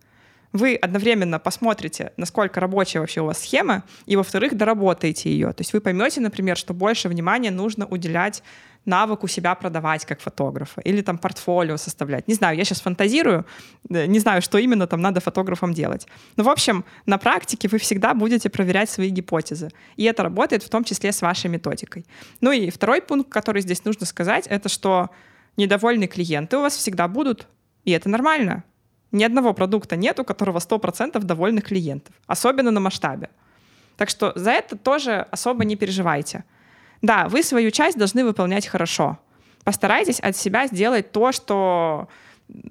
вы 0.56 0.74
одновременно 0.74 1.38
посмотрите, 1.38 2.12
насколько 2.16 2.60
рабочая 2.60 3.00
вообще 3.00 3.20
у 3.20 3.26
вас 3.26 3.40
схема, 3.42 3.84
и, 4.06 4.16
во-вторых, 4.16 4.56
доработаете 4.56 5.30
ее. 5.30 5.52
То 5.52 5.60
есть 5.60 5.72
вы 5.72 5.80
поймете, 5.80 6.20
например, 6.20 6.56
что 6.56 6.74
больше 6.74 7.08
внимания 7.08 7.50
нужно 7.50 7.86
уделять 7.86 8.42
навыку 8.86 9.28
себя 9.28 9.54
продавать 9.54 10.04
как 10.04 10.20
фотографа 10.20 10.80
или 10.80 11.02
там 11.02 11.18
портфолио 11.18 11.76
составлять. 11.76 12.28
Не 12.28 12.34
знаю, 12.34 12.56
я 12.56 12.64
сейчас 12.64 12.80
фантазирую, 12.80 13.44
э, 13.90 14.06
не 14.06 14.18
знаю, 14.18 14.42
что 14.42 14.58
именно 14.58 14.86
там 14.86 15.00
надо 15.00 15.20
фотографам 15.20 15.74
делать. 15.74 16.06
Но, 16.36 16.44
в 16.44 16.48
общем, 16.48 16.84
на 17.04 17.18
практике 17.18 17.68
вы 17.68 17.78
всегда 17.78 18.14
будете 18.14 18.48
проверять 18.48 18.88
свои 18.88 19.10
гипотезы. 19.10 19.70
И 19.96 20.04
это 20.04 20.22
работает 20.22 20.62
в 20.62 20.68
том 20.68 20.84
числе 20.84 21.12
с 21.12 21.22
вашей 21.22 21.50
методикой. 21.50 22.06
Ну 22.40 22.52
и 22.52 22.70
второй 22.70 23.02
пункт, 23.02 23.30
который 23.30 23.62
здесь 23.62 23.84
нужно 23.84 24.06
сказать, 24.06 24.46
это 24.46 24.68
что 24.68 25.10
недовольные 25.56 26.08
клиенты 26.08 26.56
у 26.56 26.60
вас 26.60 26.76
всегда 26.76 27.08
будут, 27.08 27.48
и 27.84 27.90
это 27.90 28.08
нормально. 28.08 28.64
Ни 29.12 29.24
одного 29.24 29.54
продукта 29.54 29.96
нет, 29.96 30.20
у 30.20 30.24
которого 30.24 30.58
100% 30.58 31.18
довольных 31.20 31.64
клиентов, 31.64 32.14
особенно 32.26 32.70
на 32.70 32.80
масштабе. 32.80 33.30
Так 33.96 34.10
что 34.10 34.32
за 34.34 34.50
это 34.50 34.76
тоже 34.76 35.26
особо 35.30 35.64
не 35.64 35.76
переживайте. 35.76 36.44
Да, 37.06 37.28
вы 37.28 37.44
свою 37.44 37.70
часть 37.70 37.96
должны 37.96 38.24
выполнять 38.24 38.66
хорошо. 38.66 39.16
Постарайтесь 39.62 40.18
от 40.18 40.36
себя 40.36 40.66
сделать 40.66 41.12
то, 41.12 41.30
что 41.30 42.08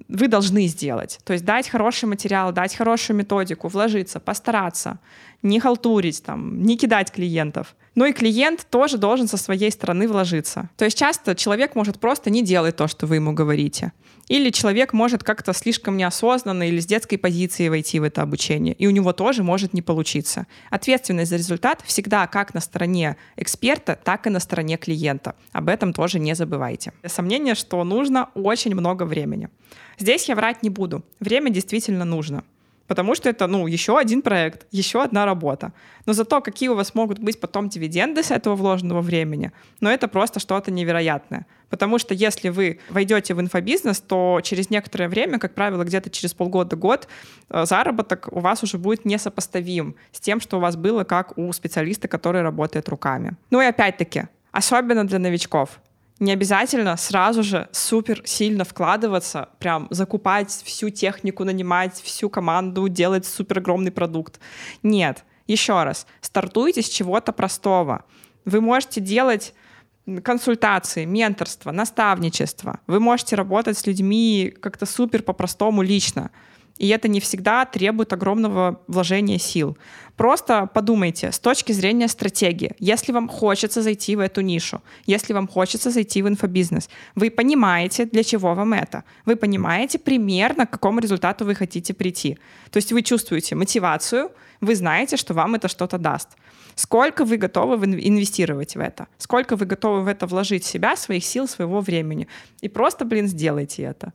вы 0.08 0.28
должны 0.28 0.66
сделать. 0.66 1.20
То 1.24 1.32
есть 1.32 1.44
дать 1.44 1.68
хороший 1.70 2.04
материал, 2.04 2.52
дать 2.52 2.74
хорошую 2.74 3.16
методику, 3.16 3.68
вложиться, 3.68 4.20
постараться, 4.20 4.98
не 5.42 5.58
халтурить, 5.58 6.22
там, 6.22 6.62
не 6.62 6.76
кидать 6.76 7.12
клиентов. 7.12 7.74
Но 7.94 8.04
и 8.04 8.12
клиент 8.12 8.66
тоже 8.70 8.98
должен 8.98 9.26
со 9.26 9.38
своей 9.38 9.70
стороны 9.70 10.06
вложиться. 10.06 10.68
То 10.76 10.84
есть 10.84 10.98
часто 10.98 11.34
человек 11.34 11.74
может 11.74 11.98
просто 11.98 12.28
не 12.28 12.42
делать 12.42 12.76
то, 12.76 12.88
что 12.88 13.06
вы 13.06 13.16
ему 13.16 13.32
говорите. 13.32 13.92
Или 14.28 14.50
человек 14.50 14.92
может 14.92 15.22
как-то 15.22 15.52
слишком 15.52 15.96
неосознанно 15.96 16.68
или 16.68 16.80
с 16.80 16.86
детской 16.86 17.16
позиции 17.16 17.68
войти 17.68 18.00
в 18.00 18.02
это 18.02 18.22
обучение, 18.22 18.74
и 18.74 18.86
у 18.86 18.90
него 18.90 19.12
тоже 19.12 19.42
может 19.42 19.72
не 19.72 19.82
получиться. 19.82 20.46
Ответственность 20.70 21.30
за 21.30 21.36
результат 21.36 21.82
всегда 21.84 22.26
как 22.26 22.54
на 22.54 22.60
стороне 22.60 23.16
эксперта, 23.36 23.98
так 24.02 24.26
и 24.26 24.30
на 24.30 24.40
стороне 24.40 24.76
клиента. 24.76 25.36
Об 25.52 25.68
этом 25.68 25.92
тоже 25.92 26.18
не 26.18 26.34
забывайте. 26.34 26.92
Сомнение, 27.04 27.54
что 27.54 27.84
нужно 27.84 28.30
очень 28.34 28.74
много 28.74 29.04
времени. 29.04 29.48
Здесь 29.98 30.28
я 30.28 30.34
врать 30.34 30.62
не 30.62 30.70
буду. 30.70 31.04
Время 31.20 31.50
действительно 31.50 32.04
нужно 32.04 32.44
потому 32.86 33.14
что 33.14 33.28
это, 33.28 33.46
ну, 33.46 33.66
еще 33.66 33.98
один 33.98 34.22
проект, 34.22 34.66
еще 34.70 35.02
одна 35.02 35.26
работа. 35.26 35.72
Но 36.06 36.12
зато 36.12 36.40
какие 36.40 36.68
у 36.68 36.74
вас 36.74 36.94
могут 36.94 37.18
быть 37.18 37.40
потом 37.40 37.68
дивиденды 37.68 38.22
с 38.22 38.30
этого 38.30 38.54
вложенного 38.54 39.00
времени, 39.00 39.52
ну, 39.80 39.90
это 39.90 40.08
просто 40.08 40.40
что-то 40.40 40.70
невероятное. 40.70 41.46
Потому 41.68 41.98
что 41.98 42.14
если 42.14 42.48
вы 42.48 42.78
войдете 42.90 43.34
в 43.34 43.40
инфобизнес, 43.40 44.00
то 44.00 44.40
через 44.42 44.70
некоторое 44.70 45.08
время, 45.08 45.38
как 45.38 45.54
правило, 45.54 45.82
где-то 45.84 46.10
через 46.10 46.32
полгода-год, 46.32 47.08
э, 47.50 47.66
заработок 47.66 48.28
у 48.30 48.40
вас 48.40 48.62
уже 48.62 48.78
будет 48.78 49.04
несопоставим 49.04 49.96
с 50.12 50.20
тем, 50.20 50.40
что 50.40 50.58
у 50.58 50.60
вас 50.60 50.76
было 50.76 51.04
как 51.04 51.36
у 51.36 51.52
специалиста, 51.52 52.08
который 52.08 52.42
работает 52.42 52.88
руками. 52.88 53.36
Ну 53.50 53.60
и 53.60 53.64
опять-таки, 53.64 54.24
особенно 54.52 55.06
для 55.06 55.18
новичков, 55.18 55.80
не 56.18 56.32
обязательно 56.32 56.96
сразу 56.96 57.42
же 57.42 57.68
супер 57.72 58.22
сильно 58.24 58.64
вкладываться, 58.64 59.50
прям 59.58 59.86
закупать 59.90 60.50
всю 60.50 60.90
технику, 60.90 61.44
нанимать 61.44 62.00
всю 62.00 62.30
команду, 62.30 62.88
делать 62.88 63.26
супер 63.26 63.58
огромный 63.58 63.90
продукт. 63.92 64.40
Нет, 64.82 65.24
еще 65.46 65.82
раз, 65.84 66.06
стартуйте 66.20 66.82
с 66.82 66.88
чего-то 66.88 67.32
простого. 67.32 68.04
Вы 68.44 68.60
можете 68.60 69.00
делать 69.00 69.54
консультации, 70.22 71.04
менторство, 71.04 71.72
наставничество. 71.72 72.80
Вы 72.86 73.00
можете 73.00 73.36
работать 73.36 73.76
с 73.76 73.86
людьми 73.86 74.54
как-то 74.60 74.86
супер 74.86 75.22
по-простому 75.22 75.82
лично. 75.82 76.30
И 76.78 76.88
это 76.88 77.08
не 77.08 77.20
всегда 77.20 77.64
требует 77.64 78.12
огромного 78.12 78.80
вложения 78.86 79.38
сил. 79.38 79.78
Просто 80.16 80.66
подумайте 80.66 81.30
с 81.30 81.38
точки 81.38 81.72
зрения 81.72 82.08
стратегии. 82.08 82.74
Если 82.78 83.12
вам 83.12 83.28
хочется 83.28 83.82
зайти 83.82 84.16
в 84.16 84.20
эту 84.20 84.40
нишу, 84.40 84.82
если 85.06 85.34
вам 85.34 85.48
хочется 85.48 85.90
зайти 85.90 86.22
в 86.22 86.28
инфобизнес, 86.28 86.88
вы 87.14 87.30
понимаете, 87.30 88.04
для 88.04 88.22
чего 88.22 88.54
вам 88.54 88.72
это. 88.72 89.04
Вы 89.26 89.36
понимаете 89.36 89.98
примерно, 89.98 90.66
к 90.66 90.70
какому 90.70 91.00
результату 91.00 91.44
вы 91.44 91.54
хотите 91.54 91.94
прийти. 91.94 92.38
То 92.70 92.78
есть 92.78 92.92
вы 92.92 93.02
чувствуете 93.02 93.54
мотивацию, 93.54 94.30
вы 94.60 94.74
знаете, 94.74 95.16
что 95.16 95.34
вам 95.34 95.54
это 95.54 95.68
что-то 95.68 95.98
даст. 95.98 96.28
Сколько 96.74 97.24
вы 97.24 97.38
готовы 97.38 97.76
инвестировать 97.86 98.76
в 98.76 98.80
это? 98.80 99.06
Сколько 99.18 99.56
вы 99.56 99.64
готовы 99.66 100.02
в 100.02 100.08
это 100.08 100.26
вложить 100.26 100.64
себя, 100.64 100.96
своих 100.96 101.24
сил, 101.24 101.48
своего 101.48 101.80
времени? 101.80 102.28
И 102.60 102.68
просто, 102.68 103.04
блин, 103.04 103.28
сделайте 103.28 103.82
это. 103.82 104.12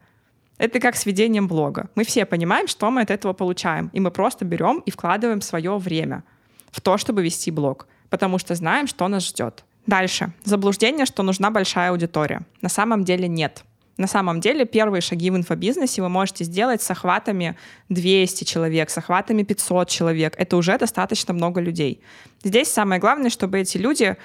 Это 0.58 0.79
как 0.79 0.96
с 0.96 1.05
ведением 1.05 1.48
блога. 1.48 1.89
Мы 1.96 2.03
все 2.03 2.25
понимаем, 2.25 2.67
что 2.67 2.91
мы 2.91 3.01
от 3.01 3.10
этого 3.10 3.34
получаем, 3.34 3.89
и 3.93 4.00
мы 4.00 4.12
просто 4.12 4.46
берем 4.46 4.79
и 4.86 4.91
вкладываем 4.91 5.41
свое 5.41 5.77
время 5.77 6.24
в 6.72 6.81
то, 6.81 6.98
чтобы 6.98 7.24
вести 7.24 7.51
блог, 7.51 7.88
потому 8.10 8.38
что 8.38 8.55
знаем, 8.55 8.88
что 8.88 9.08
нас 9.08 9.27
ждет. 9.27 9.63
Дальше. 9.88 10.31
Заблуждение, 10.43 11.05
что 11.05 11.24
нужна 11.24 11.50
большая 11.50 11.91
аудитория. 11.91 12.41
На 12.62 12.70
самом 12.70 13.03
деле 13.03 13.27
нет. 13.27 13.63
На 13.98 14.08
самом 14.08 14.39
деле 14.39 14.65
первые 14.65 15.01
шаги 15.01 15.29
в 15.29 15.36
инфобизнесе 15.36 16.01
вы 16.01 16.10
можете 16.10 16.43
сделать 16.43 16.81
с 16.81 16.89
охватами 16.89 17.58
200 17.89 18.46
человек, 18.46 18.89
с 18.89 18.98
охватами 18.98 19.43
500 19.43 19.89
человек. 19.89 20.34
Это 20.38 20.58
уже 20.58 20.77
достаточно 20.77 21.34
много 21.34 21.62
людей. 21.62 22.01
Здесь 22.43 22.70
самое 22.70 23.01
главное, 23.01 23.29
чтобы 23.29 23.60
эти 23.60 23.77
люди 23.77 24.15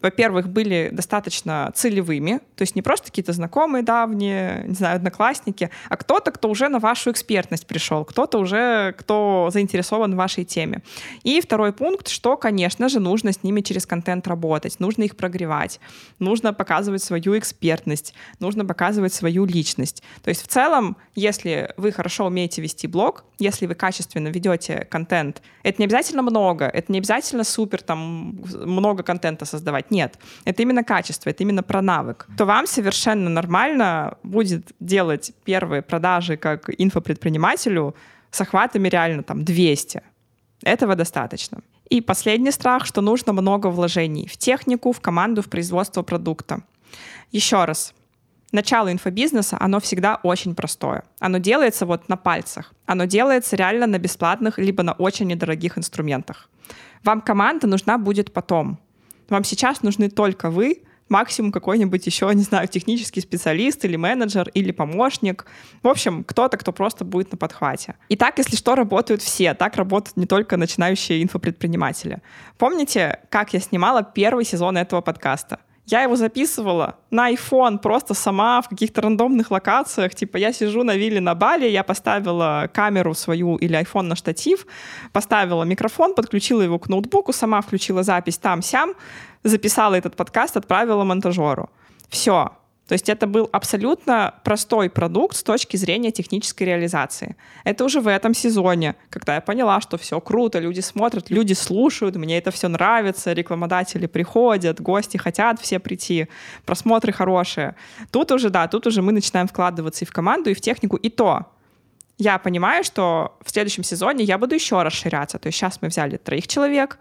во-первых, 0.00 0.48
были 0.48 0.90
достаточно 0.92 1.70
целевыми, 1.74 2.40
то 2.56 2.62
есть 2.62 2.74
не 2.74 2.82
просто 2.82 3.06
какие-то 3.06 3.32
знакомые 3.32 3.82
давние, 3.82 4.64
не 4.66 4.74
знаю, 4.74 4.96
одноклассники, 4.96 5.70
а 5.88 5.96
кто-то, 5.96 6.32
кто 6.32 6.48
уже 6.50 6.68
на 6.68 6.78
вашу 6.78 7.10
экспертность 7.10 7.66
пришел, 7.66 8.04
кто-то 8.04 8.38
уже, 8.38 8.94
кто 8.98 9.48
заинтересован 9.52 10.14
в 10.14 10.16
вашей 10.16 10.44
теме. 10.44 10.82
И 11.22 11.40
второй 11.40 11.72
пункт, 11.72 12.08
что, 12.08 12.36
конечно 12.36 12.88
же, 12.88 13.00
нужно 13.00 13.32
с 13.32 13.42
ними 13.42 13.60
через 13.60 13.86
контент 13.86 14.26
работать, 14.26 14.80
нужно 14.80 15.04
их 15.04 15.16
прогревать, 15.16 15.78
нужно 16.18 16.52
показывать 16.52 17.02
свою 17.02 17.38
экспертность, 17.38 18.14
нужно 18.40 18.64
показывать 18.64 19.12
свою 19.12 19.44
личность. 19.44 20.02
То 20.22 20.30
есть 20.30 20.42
в 20.42 20.48
целом, 20.48 20.96
если 21.14 21.72
вы 21.76 21.92
хорошо 21.92 22.26
умеете 22.26 22.62
вести 22.62 22.86
блог, 22.86 23.24
если 23.38 23.66
вы 23.66 23.74
качественно 23.74 24.28
ведете 24.28 24.86
контент, 24.90 25.42
это 25.62 25.80
не 25.80 25.86
обязательно 25.86 26.22
много, 26.22 26.66
это 26.66 26.90
не 26.90 26.98
обязательно 26.98 27.44
супер 27.44 27.82
там 27.82 28.40
много 28.64 29.02
контента 29.02 29.44
создавать, 29.44 29.81
продавать. 29.82 29.90
Нет, 29.90 30.18
это 30.44 30.62
именно 30.62 30.84
качество, 30.84 31.30
это 31.30 31.42
именно 31.42 31.62
про 31.62 31.82
навык. 31.82 32.26
То 32.36 32.44
вам 32.44 32.66
совершенно 32.66 33.30
нормально 33.30 34.16
будет 34.22 34.72
делать 34.80 35.32
первые 35.44 35.82
продажи 35.82 36.36
как 36.36 36.70
инфопредпринимателю 36.78 37.94
с 38.30 38.40
охватами 38.40 38.88
реально 38.88 39.22
там 39.22 39.44
200. 39.44 40.02
Этого 40.64 40.94
достаточно. 40.94 41.58
И 41.90 42.00
последний 42.00 42.52
страх, 42.52 42.86
что 42.86 43.00
нужно 43.02 43.32
много 43.32 43.70
вложений 43.70 44.28
в 44.28 44.36
технику, 44.36 44.92
в 44.92 45.00
команду, 45.00 45.42
в 45.42 45.48
производство 45.48 46.02
продукта. 46.02 46.60
Еще 47.32 47.64
раз, 47.64 47.94
начало 48.52 48.90
инфобизнеса, 48.90 49.56
оно 49.60 49.78
всегда 49.78 50.18
очень 50.22 50.54
простое. 50.54 51.02
Оно 51.20 51.38
делается 51.38 51.86
вот 51.86 52.08
на 52.08 52.16
пальцах. 52.16 52.72
Оно 52.86 53.06
делается 53.06 53.56
реально 53.56 53.86
на 53.86 53.98
бесплатных, 53.98 54.58
либо 54.58 54.82
на 54.82 54.92
очень 54.92 55.26
недорогих 55.26 55.76
инструментах. 55.76 56.48
Вам 57.04 57.20
команда 57.20 57.66
нужна 57.66 57.98
будет 57.98 58.32
потом. 58.32 58.78
Вам 59.28 59.44
сейчас 59.44 59.82
нужны 59.82 60.10
только 60.10 60.50
вы, 60.50 60.82
максимум 61.12 61.52
какой-нибудь 61.52 62.06
еще, 62.06 62.30
не 62.34 62.42
знаю, 62.42 62.66
технический 62.66 63.20
специалист 63.20 63.84
или 63.84 63.96
менеджер 63.96 64.48
или 64.54 64.72
помощник. 64.72 65.46
В 65.82 65.88
общем, 65.88 66.24
кто-то, 66.24 66.56
кто 66.56 66.72
просто 66.72 67.04
будет 67.04 67.30
на 67.30 67.38
подхвате. 67.38 67.94
И 68.08 68.16
так, 68.16 68.38
если 68.38 68.56
что, 68.56 68.74
работают 68.74 69.22
все. 69.22 69.54
Так 69.54 69.76
работают 69.76 70.16
не 70.16 70.26
только 70.26 70.56
начинающие 70.56 71.22
инфопредприниматели. 71.22 72.22
Помните, 72.58 73.20
как 73.28 73.52
я 73.52 73.60
снимала 73.60 74.02
первый 74.02 74.44
сезон 74.44 74.76
этого 74.76 75.02
подкаста? 75.02 75.60
Я 75.86 76.02
его 76.02 76.16
записывала 76.16 76.96
на 77.10 77.32
iPhone 77.32 77.78
просто 77.78 78.14
сама 78.14 78.62
в 78.62 78.68
каких-то 78.68 79.00
рандомных 79.00 79.50
локациях. 79.50 80.14
Типа 80.14 80.36
я 80.36 80.52
сижу 80.52 80.84
на 80.84 80.94
вилле 80.96 81.20
на 81.20 81.34
Бали, 81.34 81.68
я 81.68 81.82
поставила 81.82 82.70
камеру 82.72 83.14
свою 83.14 83.56
или 83.56 83.78
iPhone 83.78 84.02
на 84.02 84.16
штатив, 84.16 84.66
поставила 85.12 85.64
микрофон, 85.64 86.14
подключила 86.14 86.62
его 86.62 86.78
к 86.78 86.88
ноутбуку, 86.88 87.32
сама 87.32 87.60
включила 87.60 88.02
запись 88.02 88.38
там-сям, 88.38 88.94
записала 89.42 89.96
этот 89.96 90.14
подкаст, 90.14 90.56
отправила 90.56 91.04
монтажеру. 91.04 91.68
Все. 92.08 92.52
То 92.88 92.94
есть 92.94 93.08
это 93.08 93.26
был 93.26 93.48
абсолютно 93.52 94.34
простой 94.44 94.90
продукт 94.90 95.36
с 95.36 95.42
точки 95.42 95.76
зрения 95.76 96.10
технической 96.10 96.66
реализации. 96.66 97.36
Это 97.64 97.84
уже 97.84 98.00
в 98.00 98.08
этом 98.08 98.34
сезоне, 98.34 98.96
когда 99.08 99.36
я 99.36 99.40
поняла, 99.40 99.80
что 99.80 99.96
все 99.96 100.20
круто, 100.20 100.58
люди 100.58 100.80
смотрят, 100.80 101.30
люди 101.30 101.52
слушают, 101.52 102.16
мне 102.16 102.38
это 102.38 102.50
все 102.50 102.68
нравится, 102.68 103.32
рекламодатели 103.32 104.06
приходят, 104.06 104.80
гости 104.80 105.16
хотят 105.16 105.60
все 105.60 105.78
прийти, 105.78 106.26
просмотры 106.66 107.12
хорошие. 107.12 107.76
Тут 108.10 108.32
уже, 108.32 108.50
да, 108.50 108.66
тут 108.66 108.86
уже 108.86 109.00
мы 109.00 109.12
начинаем 109.12 109.46
вкладываться 109.46 110.04
и 110.04 110.08
в 110.08 110.12
команду, 110.12 110.50
и 110.50 110.54
в 110.54 110.60
технику, 110.60 110.96
и 110.96 111.08
то. 111.08 111.46
Я 112.18 112.38
понимаю, 112.38 112.84
что 112.84 113.38
в 113.44 113.50
следующем 113.50 113.84
сезоне 113.84 114.24
я 114.24 114.38
буду 114.38 114.54
еще 114.54 114.82
расширяться. 114.82 115.38
То 115.38 115.46
есть 115.46 115.58
сейчас 115.58 115.78
мы 115.80 115.88
взяли 115.88 116.16
троих 116.16 116.46
человек, 116.48 116.98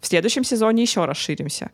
в 0.00 0.06
следующем 0.06 0.44
сезоне 0.44 0.82
еще 0.82 1.06
расширимся. 1.06 1.70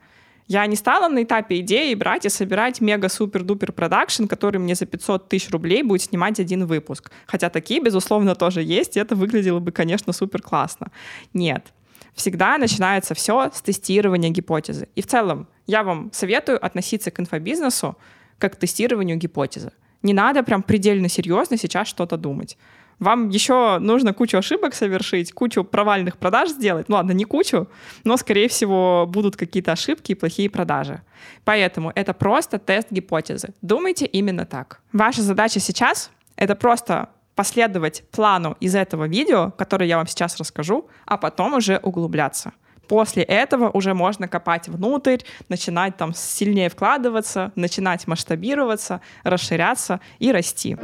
Я 0.50 0.66
не 0.66 0.74
стала 0.74 1.06
на 1.06 1.22
этапе 1.22 1.60
идеи 1.60 1.94
брать 1.94 2.26
и 2.26 2.28
собирать 2.28 2.80
мега-супер-дупер 2.80 3.70
продакшн, 3.70 4.24
который 4.24 4.58
мне 4.58 4.74
за 4.74 4.84
500 4.84 5.28
тысяч 5.28 5.48
рублей 5.50 5.84
будет 5.84 6.02
снимать 6.02 6.40
один 6.40 6.66
выпуск. 6.66 7.12
Хотя 7.26 7.50
такие, 7.50 7.80
безусловно, 7.80 8.34
тоже 8.34 8.60
есть, 8.60 8.96
и 8.96 9.00
это 9.00 9.14
выглядело 9.14 9.60
бы, 9.60 9.70
конечно, 9.70 10.12
супер 10.12 10.42
классно. 10.42 10.90
Нет. 11.34 11.72
Всегда 12.14 12.58
начинается 12.58 13.14
все 13.14 13.52
с 13.54 13.62
тестирования 13.62 14.30
гипотезы. 14.30 14.88
И 14.96 15.02
в 15.02 15.06
целом 15.06 15.46
я 15.68 15.84
вам 15.84 16.10
советую 16.12 16.58
относиться 16.66 17.12
к 17.12 17.20
инфобизнесу 17.20 17.96
как 18.38 18.54
к 18.54 18.56
тестированию 18.56 19.18
гипотезы. 19.18 19.70
Не 20.02 20.14
надо 20.14 20.42
прям 20.42 20.64
предельно 20.64 21.08
серьезно 21.08 21.58
сейчас 21.58 21.86
что-то 21.86 22.16
думать 22.16 22.58
вам 23.00 23.30
еще 23.30 23.78
нужно 23.78 24.12
кучу 24.12 24.38
ошибок 24.38 24.74
совершить, 24.74 25.32
кучу 25.32 25.64
провальных 25.64 26.18
продаж 26.18 26.50
сделать. 26.50 26.88
Ну 26.88 26.96
ладно, 26.96 27.12
не 27.12 27.24
кучу, 27.24 27.66
но, 28.04 28.16
скорее 28.16 28.48
всего, 28.48 29.06
будут 29.08 29.36
какие-то 29.36 29.72
ошибки 29.72 30.12
и 30.12 30.14
плохие 30.14 30.48
продажи. 30.50 31.00
Поэтому 31.44 31.90
это 31.94 32.12
просто 32.14 32.58
тест 32.58 32.88
гипотезы. 32.90 33.54
Думайте 33.62 34.06
именно 34.06 34.44
так. 34.44 34.80
Ваша 34.92 35.22
задача 35.22 35.60
сейчас— 35.60 36.10
это 36.36 36.54
просто 36.54 37.08
последовать 37.34 38.04
плану 38.10 38.56
из 38.60 38.74
этого 38.74 39.08
видео, 39.08 39.50
которое 39.56 39.86
я 39.86 39.96
вам 39.96 40.06
сейчас 40.06 40.36
расскажу, 40.36 40.88
а 41.06 41.16
потом 41.16 41.54
уже 41.54 41.80
углубляться. 41.82 42.52
После 42.86 43.22
этого 43.22 43.70
уже 43.70 43.94
можно 43.94 44.28
копать 44.28 44.68
внутрь, 44.68 45.18
начинать 45.48 45.96
там 45.96 46.12
сильнее 46.12 46.68
вкладываться, 46.68 47.52
начинать 47.54 48.06
масштабироваться, 48.06 49.00
расширяться 49.22 50.00
и 50.18 50.32
расти. 50.32 50.76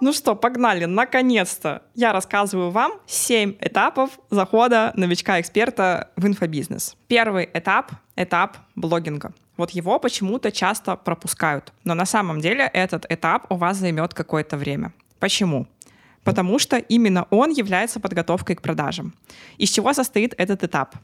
Ну 0.00 0.14
что, 0.14 0.34
погнали, 0.34 0.86
наконец-то 0.86 1.82
я 1.94 2.12
рассказываю 2.12 2.70
вам 2.70 2.92
7 3.06 3.56
этапов 3.60 4.18
захода 4.30 4.92
новичка-эксперта 4.96 6.08
в 6.16 6.26
инфобизнес. 6.26 6.96
Первый 7.06 7.50
этап— 7.52 7.92
этап 8.16 8.56
блогинга. 8.76 9.34
Вот 9.58 9.72
его 9.72 9.98
почему-то 9.98 10.50
часто 10.50 10.96
пропускают. 10.96 11.74
Но 11.84 11.92
на 11.92 12.06
самом 12.06 12.40
деле 12.40 12.70
этот 12.72 13.04
этап 13.10 13.52
у 13.52 13.56
вас 13.56 13.76
займет 13.76 14.14
какое-то 14.14 14.56
время. 14.56 14.94
Почему? 15.18 15.66
Потому 16.24 16.58
что 16.58 16.78
именно 16.78 17.26
он 17.28 17.50
является 17.50 18.00
подготовкой 18.00 18.56
к 18.56 18.62
продажам. 18.62 19.12
Из 19.58 19.68
чего 19.68 19.92
состоит 19.92 20.34
этот 20.38 20.64
этап? 20.64 20.94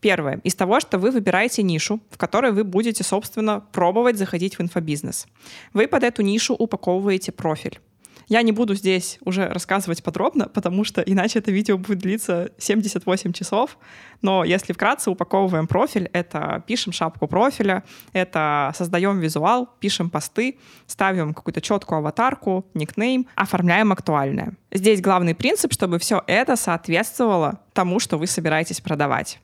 Первое. 0.00 0.40
Из 0.44 0.54
того, 0.54 0.80
что 0.80 0.98
вы 0.98 1.10
выбираете 1.10 1.62
нишу, 1.62 2.00
в 2.10 2.18
которой 2.18 2.52
вы 2.52 2.64
будете, 2.64 3.02
собственно, 3.02 3.60
пробовать 3.72 4.18
заходить 4.18 4.58
в 4.58 4.60
инфобизнес. 4.60 5.26
Вы 5.72 5.88
под 5.88 6.02
эту 6.02 6.20
нишу 6.20 6.54
упаковываете 6.54 7.32
профиль. 7.32 7.80
Я 8.28 8.42
не 8.42 8.50
буду 8.50 8.74
здесь 8.74 9.18
уже 9.24 9.46
рассказывать 9.46 10.02
подробно, 10.02 10.48
потому 10.48 10.82
что 10.82 11.00
иначе 11.00 11.38
это 11.38 11.52
видео 11.52 11.78
будет 11.78 11.98
длиться 11.98 12.50
78 12.58 13.32
часов. 13.32 13.78
Но 14.20 14.42
если 14.42 14.72
вкратце 14.72 15.10
упаковываем 15.10 15.68
профиль, 15.68 16.10
это 16.12 16.62
пишем 16.66 16.92
шапку 16.92 17.28
профиля, 17.28 17.84
это 18.12 18.72
создаем 18.76 19.20
визуал, 19.20 19.68
пишем 19.78 20.10
посты, 20.10 20.58
ставим 20.86 21.34
какую-то 21.34 21.60
четкую 21.60 21.98
аватарку, 21.98 22.66
никнейм, 22.74 23.28
оформляем 23.36 23.92
актуальное. 23.92 24.54
Здесь 24.72 25.00
главный 25.00 25.36
принцип, 25.36 25.72
чтобы 25.72 26.00
все 26.00 26.22
это 26.26 26.56
соответствовало 26.56 27.60
тому, 27.74 28.00
что 28.00 28.18
вы 28.18 28.26
собираетесь 28.26 28.80
продавать. 28.80 29.38